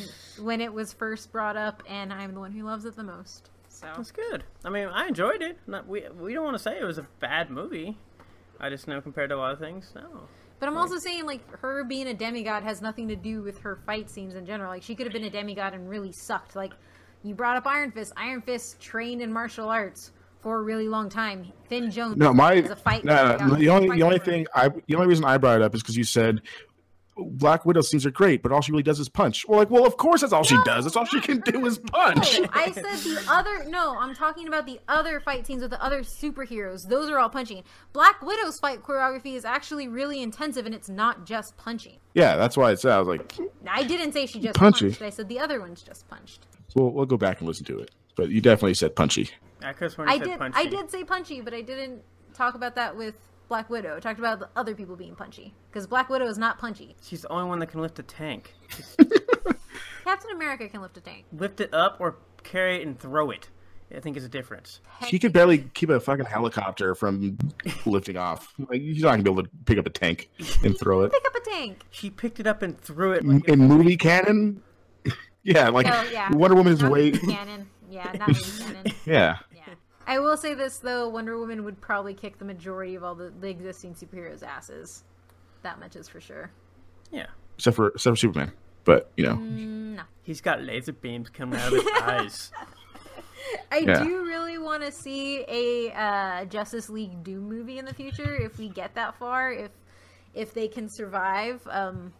when 0.41 0.61
it 0.61 0.71
was 0.71 0.93
first 0.93 1.33
brought 1.33 1.57
up, 1.57 1.83
and 1.85 2.13
I'm 2.13 2.33
the 2.33 2.39
one 2.39 2.53
who 2.53 2.63
loves 2.63 2.85
it 2.85 2.95
the 2.95 3.03
most. 3.03 3.49
So 3.67 3.87
That's 3.93 4.11
good. 4.11 4.45
I 4.63 4.69
mean, 4.69 4.87
I 4.87 5.07
enjoyed 5.07 5.41
it. 5.41 5.57
Not 5.67 5.85
we 5.85 6.05
we 6.17 6.33
don't 6.33 6.45
want 6.45 6.55
to 6.55 6.63
say 6.63 6.79
it 6.79 6.85
was 6.85 6.97
a 6.97 7.05
bad 7.19 7.49
movie. 7.49 7.97
I 8.57 8.69
just 8.69 8.87
know 8.87 9.01
compared 9.01 9.31
to 9.31 9.35
a 9.35 9.37
lot 9.37 9.51
of 9.51 9.59
things, 9.59 9.91
no. 9.93 10.21
But 10.61 10.69
I'm 10.69 10.77
also 10.77 10.97
saying, 10.97 11.25
like, 11.25 11.41
her 11.57 11.83
being 11.83 12.07
a 12.07 12.13
demigod 12.13 12.63
has 12.63 12.81
nothing 12.81 13.09
to 13.09 13.17
do 13.17 13.41
with 13.41 13.57
her 13.59 13.79
fight 13.85 14.09
scenes 14.09 14.35
in 14.35 14.45
general. 14.45 14.71
Like, 14.71 14.83
she 14.83 14.95
could 14.95 15.05
have 15.05 15.13
been 15.13 15.25
a 15.25 15.29
demigod 15.29 15.73
and 15.73 15.89
really 15.89 16.13
sucked. 16.13 16.55
Like, 16.55 16.71
you 17.21 17.35
brought 17.35 17.57
up 17.57 17.67
Iron 17.67 17.91
Fist. 17.91 18.13
Iron 18.15 18.41
Fist 18.41 18.79
trained 18.79 19.21
in 19.21 19.31
martial 19.31 19.67
arts 19.67 20.11
for 20.41 20.59
a 20.59 20.61
really 20.61 20.87
long 20.87 21.09
time. 21.09 21.51
Finn 21.67 21.91
Jones. 21.91 22.17
No, 22.17 22.33
my 22.33 22.53
is 22.53 22.69
a 22.71 22.75
fight. 22.75 23.03
no, 23.03 23.37
no, 23.37 23.55
the 23.55 23.69
only 23.69 23.95
the 23.97 24.03
only 24.03 24.19
thing 24.19 24.47
I 24.55 24.69
the 24.69 24.95
only 24.95 25.07
reason 25.07 25.25
I 25.25 25.37
brought 25.37 25.57
it 25.57 25.61
up 25.63 25.75
is 25.75 25.81
because 25.81 25.97
you 25.97 26.03
said 26.03 26.41
Black 27.21 27.65
Widow 27.65 27.81
scenes 27.81 28.05
are 28.05 28.11
great, 28.11 28.41
but 28.41 28.53
all 28.53 28.61
she 28.61 28.71
really 28.71 28.81
does 28.83 28.97
is 28.97 29.09
punch. 29.09 29.45
Well, 29.45 29.59
like, 29.59 29.69
well, 29.69 29.85
of 29.85 29.97
course 29.97 30.21
that's 30.21 30.31
all 30.31 30.43
she 30.43 30.57
does. 30.63 30.85
That's 30.85 30.95
all 30.95 31.03
she 31.03 31.19
can 31.19 31.41
do 31.41 31.65
is 31.65 31.77
punch. 31.77 32.39
No, 32.39 32.47
I 32.53 32.71
said 32.71 32.83
the 32.83 33.21
other. 33.29 33.65
No, 33.65 33.97
I'm 33.99 34.15
talking 34.15 34.47
about 34.47 34.65
the 34.65 34.79
other 34.87 35.19
fight 35.19 35.45
scenes 35.45 35.61
with 35.61 35.71
the 35.71 35.83
other 35.83 35.99
superheroes. 36.01 36.87
Those 36.87 37.09
are 37.09 37.19
all 37.19 37.29
punching. 37.29 37.63
Black 37.91 38.21
Widow's 38.21 38.57
fight 38.57 38.81
choreography 38.83 39.35
is 39.35 39.43
actually 39.43 39.89
really 39.89 40.21
intensive, 40.21 40.65
and 40.65 40.73
it's 40.73 40.87
not 40.87 41.25
just 41.25 41.57
punching. 41.57 41.97
Yeah, 42.13 42.37
that's 42.37 42.55
why 42.55 42.71
it 42.71 42.79
said. 42.79 42.93
I 42.93 42.99
was 42.99 43.09
like, 43.09 43.33
I 43.67 43.83
didn't 43.83 44.13
say 44.13 44.25
she 44.25 44.39
just 44.39 44.57
Punchy. 44.57 44.85
punched. 44.85 45.01
I 45.01 45.09
said 45.09 45.27
the 45.27 45.39
other 45.39 45.59
one's 45.59 45.81
just 45.81 46.07
punched. 46.07 46.45
we'll 46.73 46.91
we'll 46.91 47.05
go 47.05 47.17
back 47.17 47.39
and 47.39 47.47
listen 47.49 47.65
to 47.65 47.79
it. 47.79 47.91
But 48.15 48.29
you 48.29 48.39
definitely 48.39 48.75
said 48.75 48.95
punchy. 48.95 49.29
I 49.63 49.73
could 49.73 49.91
have 49.93 50.07
I 50.07 50.17
said 50.17 50.23
did. 50.25 50.37
punchy. 50.39 50.57
I 50.59 50.65
did 50.65 50.89
say 50.91 51.03
punchy, 51.03 51.41
but 51.41 51.53
I 51.53 51.61
didn't 51.61 52.01
talk 52.33 52.55
about 52.55 52.75
that 52.75 52.95
with 52.95 53.15
Black 53.47 53.69
Widow. 53.69 53.97
I 53.97 53.99
talked 53.99 54.19
about 54.19 54.39
the 54.39 54.49
other 54.55 54.75
people 54.75 54.95
being 54.95 55.15
punchy 55.15 55.53
because 55.69 55.87
Black 55.87 56.09
Widow 56.09 56.27
is 56.27 56.37
not 56.37 56.59
punchy. 56.59 56.95
She's 57.01 57.21
the 57.23 57.29
only 57.29 57.47
one 57.49 57.59
that 57.59 57.67
can 57.67 57.81
lift 57.81 57.99
a 57.99 58.03
tank. 58.03 58.53
Captain 60.03 60.31
America 60.31 60.67
can 60.69 60.81
lift 60.81 60.97
a 60.97 61.01
tank. 61.01 61.25
lift 61.33 61.59
it 61.61 61.73
up 61.73 61.97
or 61.99 62.17
carry 62.43 62.77
it 62.77 62.87
and 62.87 62.99
throw 62.99 63.31
it. 63.31 63.49
I 63.95 63.99
think 63.99 64.17
is 64.17 64.23
a 64.23 64.29
difference. 64.29 64.81
She 65.07 65.17
could 65.17 65.33
barely 65.33 65.57
keep 65.73 65.89
a 65.89 65.99
fucking 65.99 66.25
helicopter 66.25 66.93
from 66.93 67.39
lifting 67.87 68.17
off. 68.17 68.53
Like, 68.59 68.81
you're 68.83 69.03
not 69.03 69.11
gonna 69.13 69.23
be 69.23 69.31
able 69.31 69.43
to 69.43 69.49
pick 69.65 69.79
up 69.79 69.87
a 69.87 69.89
tank 69.89 70.29
and 70.63 70.77
throw 70.77 71.01
it. 71.01 71.11
pick 71.11 71.25
up 71.25 71.33
a 71.35 71.49
tank. 71.49 71.83
She 71.89 72.11
picked 72.11 72.39
it 72.39 72.45
up 72.45 72.61
and 72.61 72.79
threw 72.79 73.13
it. 73.13 73.25
Like 73.25 73.47
In 73.49 73.59
movie 73.67 73.97
canon, 73.97 74.61
yeah, 75.41 75.69
like 75.69 75.87
Oh 75.89 76.07
yeah, 76.13 76.31
Wonder 76.31 76.55
Woman's 76.55 76.77
is 76.77 76.83
Not 76.83 76.91
way. 76.91 77.11
canon. 77.11 77.67
Yeah, 77.89 78.11
not 78.13 78.27
movie 78.27 78.63
canon. 78.63 78.85
Yeah, 78.85 78.93
Yeah. 79.07 79.37
I 80.09 80.17
will 80.19 80.35
say 80.37 80.55
this 80.55 80.79
though: 80.79 81.07
Wonder 81.07 81.37
Woman 81.37 81.63
would 81.63 81.79
probably 81.79 82.13
kick 82.15 82.39
the 82.39 82.45
majority 82.45 82.95
of 82.95 83.03
all 83.03 83.13
the, 83.15 83.31
the 83.39 83.47
existing 83.49 83.93
superheroes' 83.93 84.41
asses. 84.43 85.03
That 85.61 85.79
much 85.79 85.95
is 85.95 86.09
for 86.09 86.19
sure. 86.19 86.49
yeah, 87.11 87.27
except 87.57 87.75
for 87.75 87.89
except 87.89 88.13
for 88.13 88.19
Superman. 88.19 88.51
But 88.85 89.11
you 89.15 89.25
know, 89.25 89.35
Mm, 89.35 89.95
no. 89.97 90.03
he's 90.23 90.41
got 90.41 90.63
laser 90.63 90.93
beams 90.93 91.29
coming 91.29 91.59
out 91.59 91.67
of 91.71 91.73
his 91.83 91.87
eyes. 92.01 92.51
I 93.71 93.77
Yeah. 93.79 94.03
do 94.03 94.23
really 94.25 94.57
want 94.57 94.83
to 94.83 94.91
see 94.91 95.45
a 95.47 95.91
uh, 95.93 96.45
Justice 96.45 96.89
League 96.89 97.23
Doom 97.23 97.47
movie 97.47 97.77
in 97.77 97.85
the 97.85 97.93
future 97.93 98.35
if 98.35 98.57
we 98.57 98.67
get 98.69 98.95
that 98.95 99.15
far, 99.15 99.51
if 99.51 99.71
if 100.33 100.53
they 100.53 100.67
can 100.67 100.89
survive. 100.89 101.61
Um, 101.69 102.13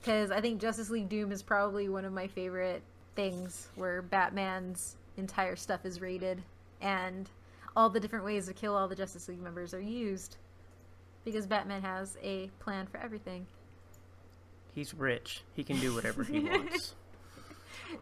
because 0.00 0.30
I 0.30 0.40
think 0.40 0.60
Justice 0.60 0.90
League 0.90 1.08
Doom 1.08 1.32
is 1.32 1.42
probably 1.42 1.88
one 1.88 2.04
of 2.04 2.12
my 2.12 2.28
favorite 2.28 2.82
things, 3.14 3.68
where 3.74 4.00
Batman's 4.02 4.96
entire 5.16 5.56
stuff 5.56 5.84
is 5.84 6.00
rated 6.00 6.42
and 6.84 7.28
all 7.74 7.90
the 7.90 7.98
different 7.98 8.24
ways 8.24 8.46
to 8.46 8.52
kill 8.54 8.76
all 8.76 8.86
the 8.86 8.94
Justice 8.94 9.26
League 9.28 9.42
members 9.42 9.74
are 9.74 9.80
used, 9.80 10.36
because 11.24 11.46
Batman 11.46 11.82
has 11.82 12.16
a 12.22 12.48
plan 12.60 12.86
for 12.86 12.98
everything. 12.98 13.46
He's 14.74 14.94
rich. 14.94 15.42
He 15.54 15.64
can 15.64 15.78
do 15.80 15.94
whatever 15.94 16.22
he 16.22 16.40
wants. 16.48 16.94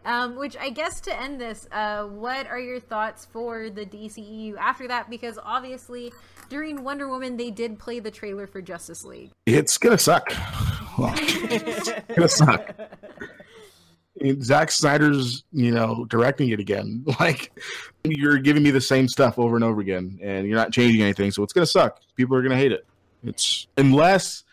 Um, 0.05 0.35
which 0.37 0.57
I 0.57 0.69
guess 0.69 0.99
to 1.01 1.19
end 1.19 1.39
this, 1.39 1.67
uh, 1.71 2.05
what 2.05 2.47
are 2.47 2.59
your 2.59 2.79
thoughts 2.79 3.25
for 3.25 3.69
the 3.69 3.85
DCEU 3.85 4.57
after 4.57 4.87
that? 4.87 5.09
Because 5.09 5.37
obviously, 5.43 6.11
during 6.49 6.83
Wonder 6.83 7.07
Woman, 7.07 7.37
they 7.37 7.51
did 7.51 7.77
play 7.79 7.99
the 7.99 8.09
trailer 8.11 8.47
for 8.47 8.61
Justice 8.61 9.03
League. 9.05 9.31
it's 9.45 9.77
gonna 9.77 9.97
suck. 9.97 10.25
it's 10.97 11.91
gonna 12.15 12.27
suck. 12.27 12.75
Zack 14.41 14.71
Snyder's, 14.71 15.43
you 15.51 15.71
know, 15.71 16.05
directing 16.05 16.49
it 16.49 16.59
again. 16.59 17.05
Like 17.19 17.51
you're 18.03 18.37
giving 18.37 18.63
me 18.63 18.71
the 18.71 18.81
same 18.81 19.07
stuff 19.07 19.39
over 19.39 19.55
and 19.55 19.63
over 19.63 19.79
again, 19.79 20.19
and 20.21 20.45
you're 20.47 20.57
not 20.57 20.71
changing 20.71 21.01
anything. 21.01 21.31
So 21.31 21.43
it's 21.43 21.53
gonna 21.53 21.65
suck. 21.65 22.01
People 22.15 22.35
are 22.35 22.41
gonna 22.41 22.57
hate 22.57 22.71
it. 22.71 22.85
It's 23.23 23.67
unless 23.77 24.43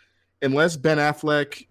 unless 0.42 0.76
Ben 0.76 0.98
Affleck 0.98 1.66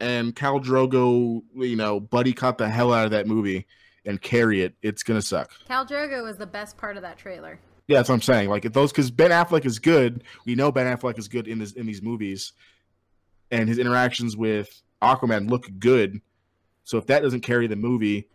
and 0.00 0.34
Khal 0.34 0.62
Drogo, 0.64 1.42
you 1.54 1.76
know, 1.76 2.00
buddy 2.00 2.32
caught 2.32 2.58
the 2.58 2.68
hell 2.68 2.92
out 2.92 3.04
of 3.04 3.12
that 3.12 3.26
movie 3.26 3.66
and 4.04 4.20
carry 4.20 4.62
it. 4.62 4.74
It's 4.82 5.02
gonna 5.02 5.22
suck. 5.22 5.52
Khal 5.68 5.88
Drogo 5.88 6.24
was 6.24 6.38
the 6.38 6.46
best 6.46 6.76
part 6.76 6.96
of 6.96 7.02
that 7.02 7.18
trailer. 7.18 7.60
Yeah, 7.88 7.98
that's 7.98 8.08
what 8.08 8.16
I'm 8.16 8.22
saying. 8.22 8.48
Like 8.48 8.64
if 8.64 8.72
those, 8.72 8.90
because 8.90 9.10
Ben 9.10 9.30
Affleck 9.30 9.64
is 9.64 9.78
good. 9.78 10.24
We 10.44 10.54
know 10.54 10.72
Ben 10.72 10.86
Affleck 10.86 11.18
is 11.18 11.28
good 11.28 11.46
in 11.46 11.58
this 11.58 11.72
in 11.72 11.86
these 11.86 12.02
movies, 12.02 12.52
and 13.50 13.68
his 13.68 13.78
interactions 13.78 14.36
with 14.36 14.82
Aquaman 15.02 15.48
look 15.50 15.66
good. 15.78 16.20
So 16.84 16.98
if 16.98 17.06
that 17.06 17.22
doesn't 17.22 17.40
carry 17.40 17.66
the 17.66 17.76
movie, 17.76 18.28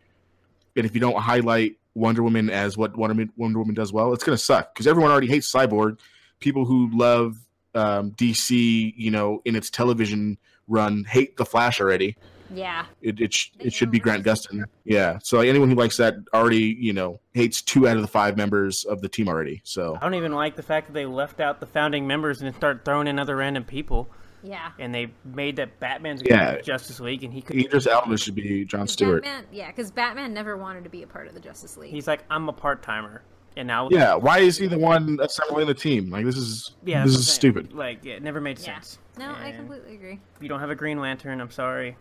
and 0.75 0.85
if 0.85 0.93
you 0.93 1.01
don't 1.01 1.17
highlight 1.17 1.77
Wonder 1.95 2.23
Woman 2.23 2.49
as 2.49 2.77
what 2.77 2.95
Wonder 2.95 3.13
Woman, 3.13 3.33
Wonder 3.37 3.59
Woman 3.59 3.75
does 3.75 3.91
well, 3.91 4.13
it's 4.13 4.23
going 4.23 4.37
to 4.37 4.43
suck 4.43 4.73
because 4.73 4.87
everyone 4.87 5.11
already 5.11 5.27
hates 5.27 5.51
Cyborg. 5.51 5.99
People 6.39 6.65
who 6.65 6.89
love 6.93 7.37
um, 7.73 8.11
DC, 8.11 8.93
you 8.95 9.11
know, 9.11 9.41
in 9.45 9.55
its 9.55 9.69
television 9.69 10.37
run, 10.67 11.03
hate 11.03 11.37
the 11.37 11.45
Flash 11.45 11.81
already. 11.81 12.15
Yeah. 12.53 12.85
It 13.01 13.19
it, 13.19 13.33
sh- 13.33 13.51
it 13.59 13.73
should 13.73 13.91
be 13.91 13.99
Grant 13.99 14.23
Gustin. 14.23 14.65
Yeah. 14.85 15.19
So 15.23 15.37
like, 15.37 15.49
anyone 15.49 15.69
who 15.69 15.75
likes 15.75 15.97
that 15.97 16.15
already, 16.33 16.77
you 16.79 16.93
know, 16.93 17.19
hates 17.33 17.61
two 17.61 17.87
out 17.87 17.95
of 17.95 18.01
the 18.01 18.07
five 18.07 18.37
members 18.37 18.85
of 18.85 19.01
the 19.01 19.09
team 19.09 19.27
already. 19.27 19.61
So 19.63 19.97
I 19.97 19.99
don't 19.99 20.15
even 20.15 20.31
like 20.31 20.55
the 20.55 20.63
fact 20.63 20.87
that 20.87 20.93
they 20.93 21.05
left 21.05 21.39
out 21.39 21.59
the 21.59 21.65
founding 21.65 22.07
members 22.07 22.41
and 22.41 22.53
start 22.55 22.85
throwing 22.85 23.07
in 23.07 23.19
other 23.19 23.35
random 23.35 23.63
people. 23.63 24.09
Yeah. 24.43 24.71
And 24.79 24.93
they 24.93 25.11
made 25.25 25.55
that 25.57 25.79
Batman's 25.79 26.21
Yeah. 26.23 26.55
yeah. 26.55 26.61
Justice 26.61 26.99
League, 26.99 27.23
and 27.23 27.33
he 27.33 27.41
could. 27.41 27.57
Idris 27.57 27.87
Elba 27.87 28.17
should 28.17 28.35
be 28.35 28.65
John 28.65 28.87
Stewart. 28.87 29.23
Batman, 29.23 29.45
yeah, 29.51 29.67
because 29.67 29.91
Batman 29.91 30.33
never 30.33 30.57
wanted 30.57 30.83
to 30.83 30.89
be 30.89 31.03
a 31.03 31.07
part 31.07 31.27
of 31.27 31.33
the 31.33 31.39
Justice 31.39 31.77
League. 31.77 31.91
He's 31.91 32.07
like, 32.07 32.23
I'm 32.29 32.47
a 32.47 32.53
part 32.53 32.81
timer, 32.83 33.23
and 33.55 33.67
now 33.67 33.89
Yeah. 33.89 34.15
Why 34.15 34.39
is 34.39 34.57
he 34.57 34.67
the 34.67 34.77
one 34.77 35.19
assembling 35.21 35.67
the 35.67 35.73
team? 35.73 36.09
Like 36.09 36.25
this 36.25 36.37
is 36.37 36.75
yeah, 36.85 37.03
this 37.03 37.15
is 37.15 37.25
saying. 37.25 37.35
stupid. 37.35 37.73
Like, 37.73 38.03
yeah, 38.03 38.15
it 38.15 38.23
never 38.23 38.39
made 38.39 38.59
yeah. 38.59 38.75
sense. 38.75 38.99
No, 39.17 39.33
I 39.33 39.51
completely 39.51 39.95
agree. 39.95 40.19
You 40.39 40.47
don't 40.47 40.59
have 40.59 40.69
a 40.69 40.75
Green 40.75 40.99
Lantern, 40.99 41.41
I'm 41.41 41.51
sorry. 41.51 41.97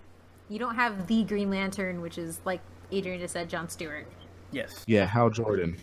You 0.49 0.59
don't 0.59 0.75
have 0.77 1.07
the 1.07 1.25
Green 1.25 1.51
Lantern, 1.51 2.01
which 2.01 2.19
is 2.19 2.41
like 2.45 2.61
Adrian 2.93 3.19
just 3.21 3.33
said, 3.33 3.49
John 3.49 3.69
Stewart. 3.69 4.07
Yes. 4.53 4.85
Yeah. 4.87 5.07
Hal 5.07 5.31
Jordan. 5.31 5.77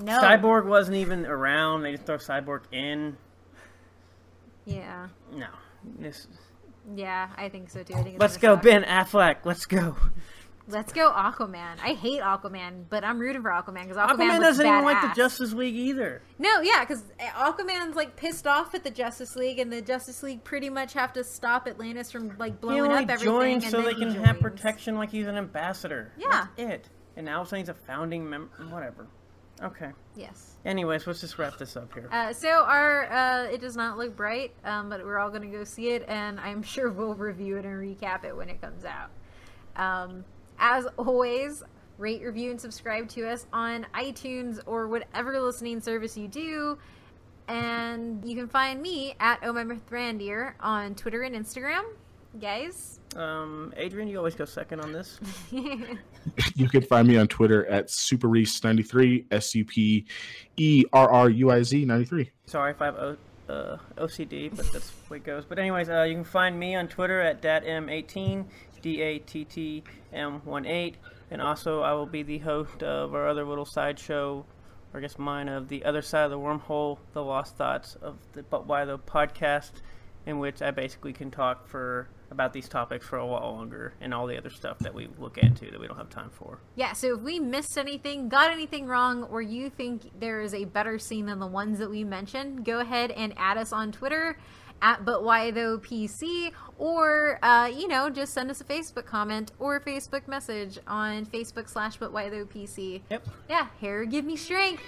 No. 0.00 0.20
Cyborg 0.20 0.64
wasn't 0.66 0.96
even 0.96 1.24
around. 1.26 1.82
They 1.82 1.92
just 1.92 2.04
throw 2.06 2.16
Cyborg 2.16 2.62
in. 2.72 3.16
Yeah. 4.64 5.08
No. 5.32 5.46
Yeah, 6.94 7.28
I 7.36 7.48
think 7.48 7.70
so 7.70 7.82
too. 7.82 7.94
I 7.94 8.02
think 8.02 8.20
Let's 8.20 8.36
go, 8.36 8.54
suck. 8.54 8.62
Ben 8.62 8.84
Affleck. 8.84 9.38
Let's 9.44 9.66
go. 9.66 9.96
Let's 10.66 10.94
go, 10.94 11.10
Aquaman. 11.12 11.76
I 11.82 11.92
hate 11.92 12.22
Aquaman, 12.22 12.84
but 12.88 13.04
I'm 13.04 13.18
rooting 13.18 13.42
for 13.42 13.50
Aquaman 13.50 13.82
because 13.82 13.98
Aquaman, 13.98 14.16
Aquaman 14.16 14.40
doesn't 14.40 14.66
even 14.66 14.84
like 14.84 15.02
the 15.02 15.14
Justice 15.14 15.52
League 15.52 15.74
either. 15.74 16.22
No, 16.38 16.62
yeah, 16.62 16.80
because 16.80 17.04
eh, 17.18 17.28
Aquaman's 17.28 17.96
like 17.96 18.16
pissed 18.16 18.46
off 18.46 18.74
at 18.74 18.82
the 18.82 18.90
Justice 18.90 19.36
League, 19.36 19.58
and 19.58 19.70
the 19.70 19.82
Justice 19.82 20.22
League 20.22 20.42
pretty 20.42 20.70
much 20.70 20.94
have 20.94 21.12
to 21.14 21.24
stop 21.24 21.66
Atlantis 21.66 22.10
from 22.10 22.34
like 22.38 22.52
He 22.52 22.58
blowing 22.60 22.80
only 22.80 23.04
up 23.04 23.10
everything. 23.10 23.60
so 23.60 23.82
they 23.82 23.92
he 23.92 24.00
can 24.00 24.24
have 24.24 24.40
protection 24.40 24.96
like 24.96 25.10
he's 25.10 25.26
an 25.26 25.36
ambassador. 25.36 26.12
Yeah. 26.16 26.46
That's 26.56 26.72
it. 26.72 26.88
And 27.16 27.26
now 27.26 27.44
saying 27.44 27.64
he's 27.64 27.68
a 27.68 27.74
founding 27.74 28.28
member. 28.28 28.50
Whatever. 28.70 29.06
Okay. 29.62 29.90
Yes. 30.16 30.56
Anyways, 30.64 31.06
let's 31.06 31.20
just 31.20 31.38
wrap 31.38 31.58
this 31.58 31.76
up 31.76 31.92
here. 31.94 32.08
Uh, 32.10 32.32
so 32.32 32.48
our 32.64 33.10
uh, 33.10 33.44
it 33.44 33.60
does 33.60 33.76
not 33.76 33.96
look 33.98 34.16
bright, 34.16 34.52
um, 34.64 34.88
but 34.88 35.04
we're 35.04 35.18
all 35.18 35.30
going 35.30 35.42
to 35.42 35.48
go 35.56 35.64
see 35.64 35.90
it, 35.90 36.04
and 36.08 36.40
I'm 36.40 36.62
sure 36.74 36.90
we'll 36.90 37.14
review 37.14 37.56
it 37.56 37.64
and 37.64 37.74
recap 37.74 38.24
it 38.24 38.36
when 38.36 38.48
it 38.48 38.60
comes 38.60 38.84
out. 38.84 39.10
Um, 39.76 40.24
as 40.58 40.86
always, 40.96 41.62
rate, 41.98 42.22
review, 42.22 42.50
and 42.50 42.60
subscribe 42.60 43.08
to 43.10 43.28
us 43.28 43.46
on 43.52 43.86
iTunes 43.94 44.60
or 44.66 44.88
whatever 44.88 45.40
listening 45.40 45.80
service 45.80 46.16
you 46.16 46.28
do. 46.28 46.78
And 47.46 48.24
you 48.24 48.34
can 48.34 48.48
find 48.48 48.80
me 48.80 49.14
at 49.20 49.40
Omemithrandir 49.42 50.54
on 50.60 50.94
Twitter 50.94 51.22
and 51.22 51.34
Instagram. 51.34 51.82
Guys, 52.40 53.00
Um, 53.16 53.72
Adrian, 53.76 54.08
you 54.08 54.18
always 54.18 54.34
go 54.34 54.44
second 54.44 54.80
on 54.80 54.92
this. 54.92 55.18
You 56.56 56.68
can 56.68 56.80
find 56.82 57.06
me 57.06 57.16
on 57.18 57.28
Twitter 57.28 57.66
at 57.66 57.88
superruiz93, 57.88 59.26
S 59.30 59.54
U 59.54 59.64
P 59.64 60.06
E 60.56 60.84
R 60.92 61.10
R 61.10 61.28
U 61.28 61.50
I 61.50 61.62
Z 61.62 61.84
93. 61.84 62.30
Sorry 62.46 62.70
if 62.70 62.80
I 62.80 62.86
have 62.86 62.96
o- 62.96 63.16
uh, 63.48 63.76
OCD, 63.98 64.48
but 64.54 64.72
that's 64.72 64.88
the 64.90 64.96
way 65.10 65.16
it 65.18 65.24
goes. 65.24 65.44
But 65.44 65.58
anyways, 65.58 65.90
uh, 65.90 66.02
you 66.02 66.14
can 66.14 66.24
find 66.24 66.58
me 66.58 66.74
on 66.76 66.88
Twitter 66.88 67.20
at 67.20 67.42
dattm18, 67.42 68.46
D-A-T-T-M18, 69.54 70.94
and 71.30 71.42
also 71.42 71.82
I 71.82 71.92
will 71.92 72.06
be 72.06 72.22
the 72.22 72.38
host 72.38 72.82
of 72.82 73.14
our 73.14 73.28
other 73.28 73.44
little 73.44 73.66
sideshow, 73.66 74.44
or 74.92 74.98
I 74.98 75.00
guess 75.00 75.18
mine, 75.18 75.48
of 75.48 75.68
the 75.68 75.84
other 75.84 76.02
side 76.02 76.24
of 76.24 76.30
the 76.30 76.38
wormhole, 76.38 76.98
the 77.12 77.22
lost 77.22 77.56
thoughts 77.56 77.96
of 77.96 78.16
the 78.32 78.42
But 78.42 78.66
Why 78.66 78.84
the 78.84 78.98
podcast, 78.98 79.72
in 80.26 80.38
which 80.38 80.62
I 80.62 80.70
basically 80.70 81.12
can 81.12 81.30
talk 81.30 81.68
for 81.68 82.08
about 82.34 82.52
these 82.52 82.68
topics 82.68 83.06
for 83.06 83.16
a 83.16 83.26
while 83.26 83.52
longer 83.52 83.94
and 84.00 84.12
all 84.12 84.26
the 84.26 84.36
other 84.36 84.50
stuff 84.50 84.78
that 84.80 84.94
we 84.94 85.08
look 85.18 85.38
into 85.38 85.70
that 85.70 85.80
we 85.80 85.86
don't 85.86 85.96
have 85.96 86.10
time 86.10 86.30
for. 86.30 86.58
Yeah, 86.76 86.92
so 86.92 87.14
if 87.14 87.20
we 87.20 87.40
missed 87.40 87.78
anything, 87.78 88.28
got 88.28 88.50
anything 88.50 88.86
wrong, 88.86 89.24
or 89.24 89.40
you 89.40 89.70
think 89.70 90.10
there 90.20 90.40
is 90.42 90.52
a 90.52 90.64
better 90.64 90.98
scene 90.98 91.26
than 91.26 91.38
the 91.38 91.46
ones 91.46 91.78
that 91.78 91.90
we 91.90 92.04
mentioned, 92.04 92.64
go 92.64 92.80
ahead 92.80 93.10
and 93.12 93.32
add 93.36 93.56
us 93.56 93.72
on 93.72 93.92
Twitter 93.92 94.36
at 94.82 95.04
But 95.04 95.24
Why 95.24 95.50
Though 95.50 95.78
PC, 95.78 96.52
or 96.78 97.38
uh, 97.42 97.66
you 97.66 97.88
know, 97.88 98.10
just 98.10 98.34
send 98.34 98.50
us 98.50 98.60
a 98.60 98.64
Facebook 98.64 99.06
comment 99.06 99.52
or 99.58 99.76
a 99.76 99.80
Facebook 99.80 100.28
message 100.28 100.78
on 100.86 101.26
Facebook 101.26 101.68
slash 101.68 101.96
But 101.96 102.12
Why 102.12 102.28
Though 102.28 102.44
PC. 102.44 103.00
Yep. 103.10 103.26
Yeah, 103.48 103.68
hair 103.80 104.04
give 104.04 104.24
me 104.24 104.36
strength. 104.36 104.82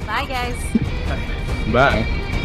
Bye 0.00 0.26
guys. 0.26 0.56
Bye. 1.72 2.42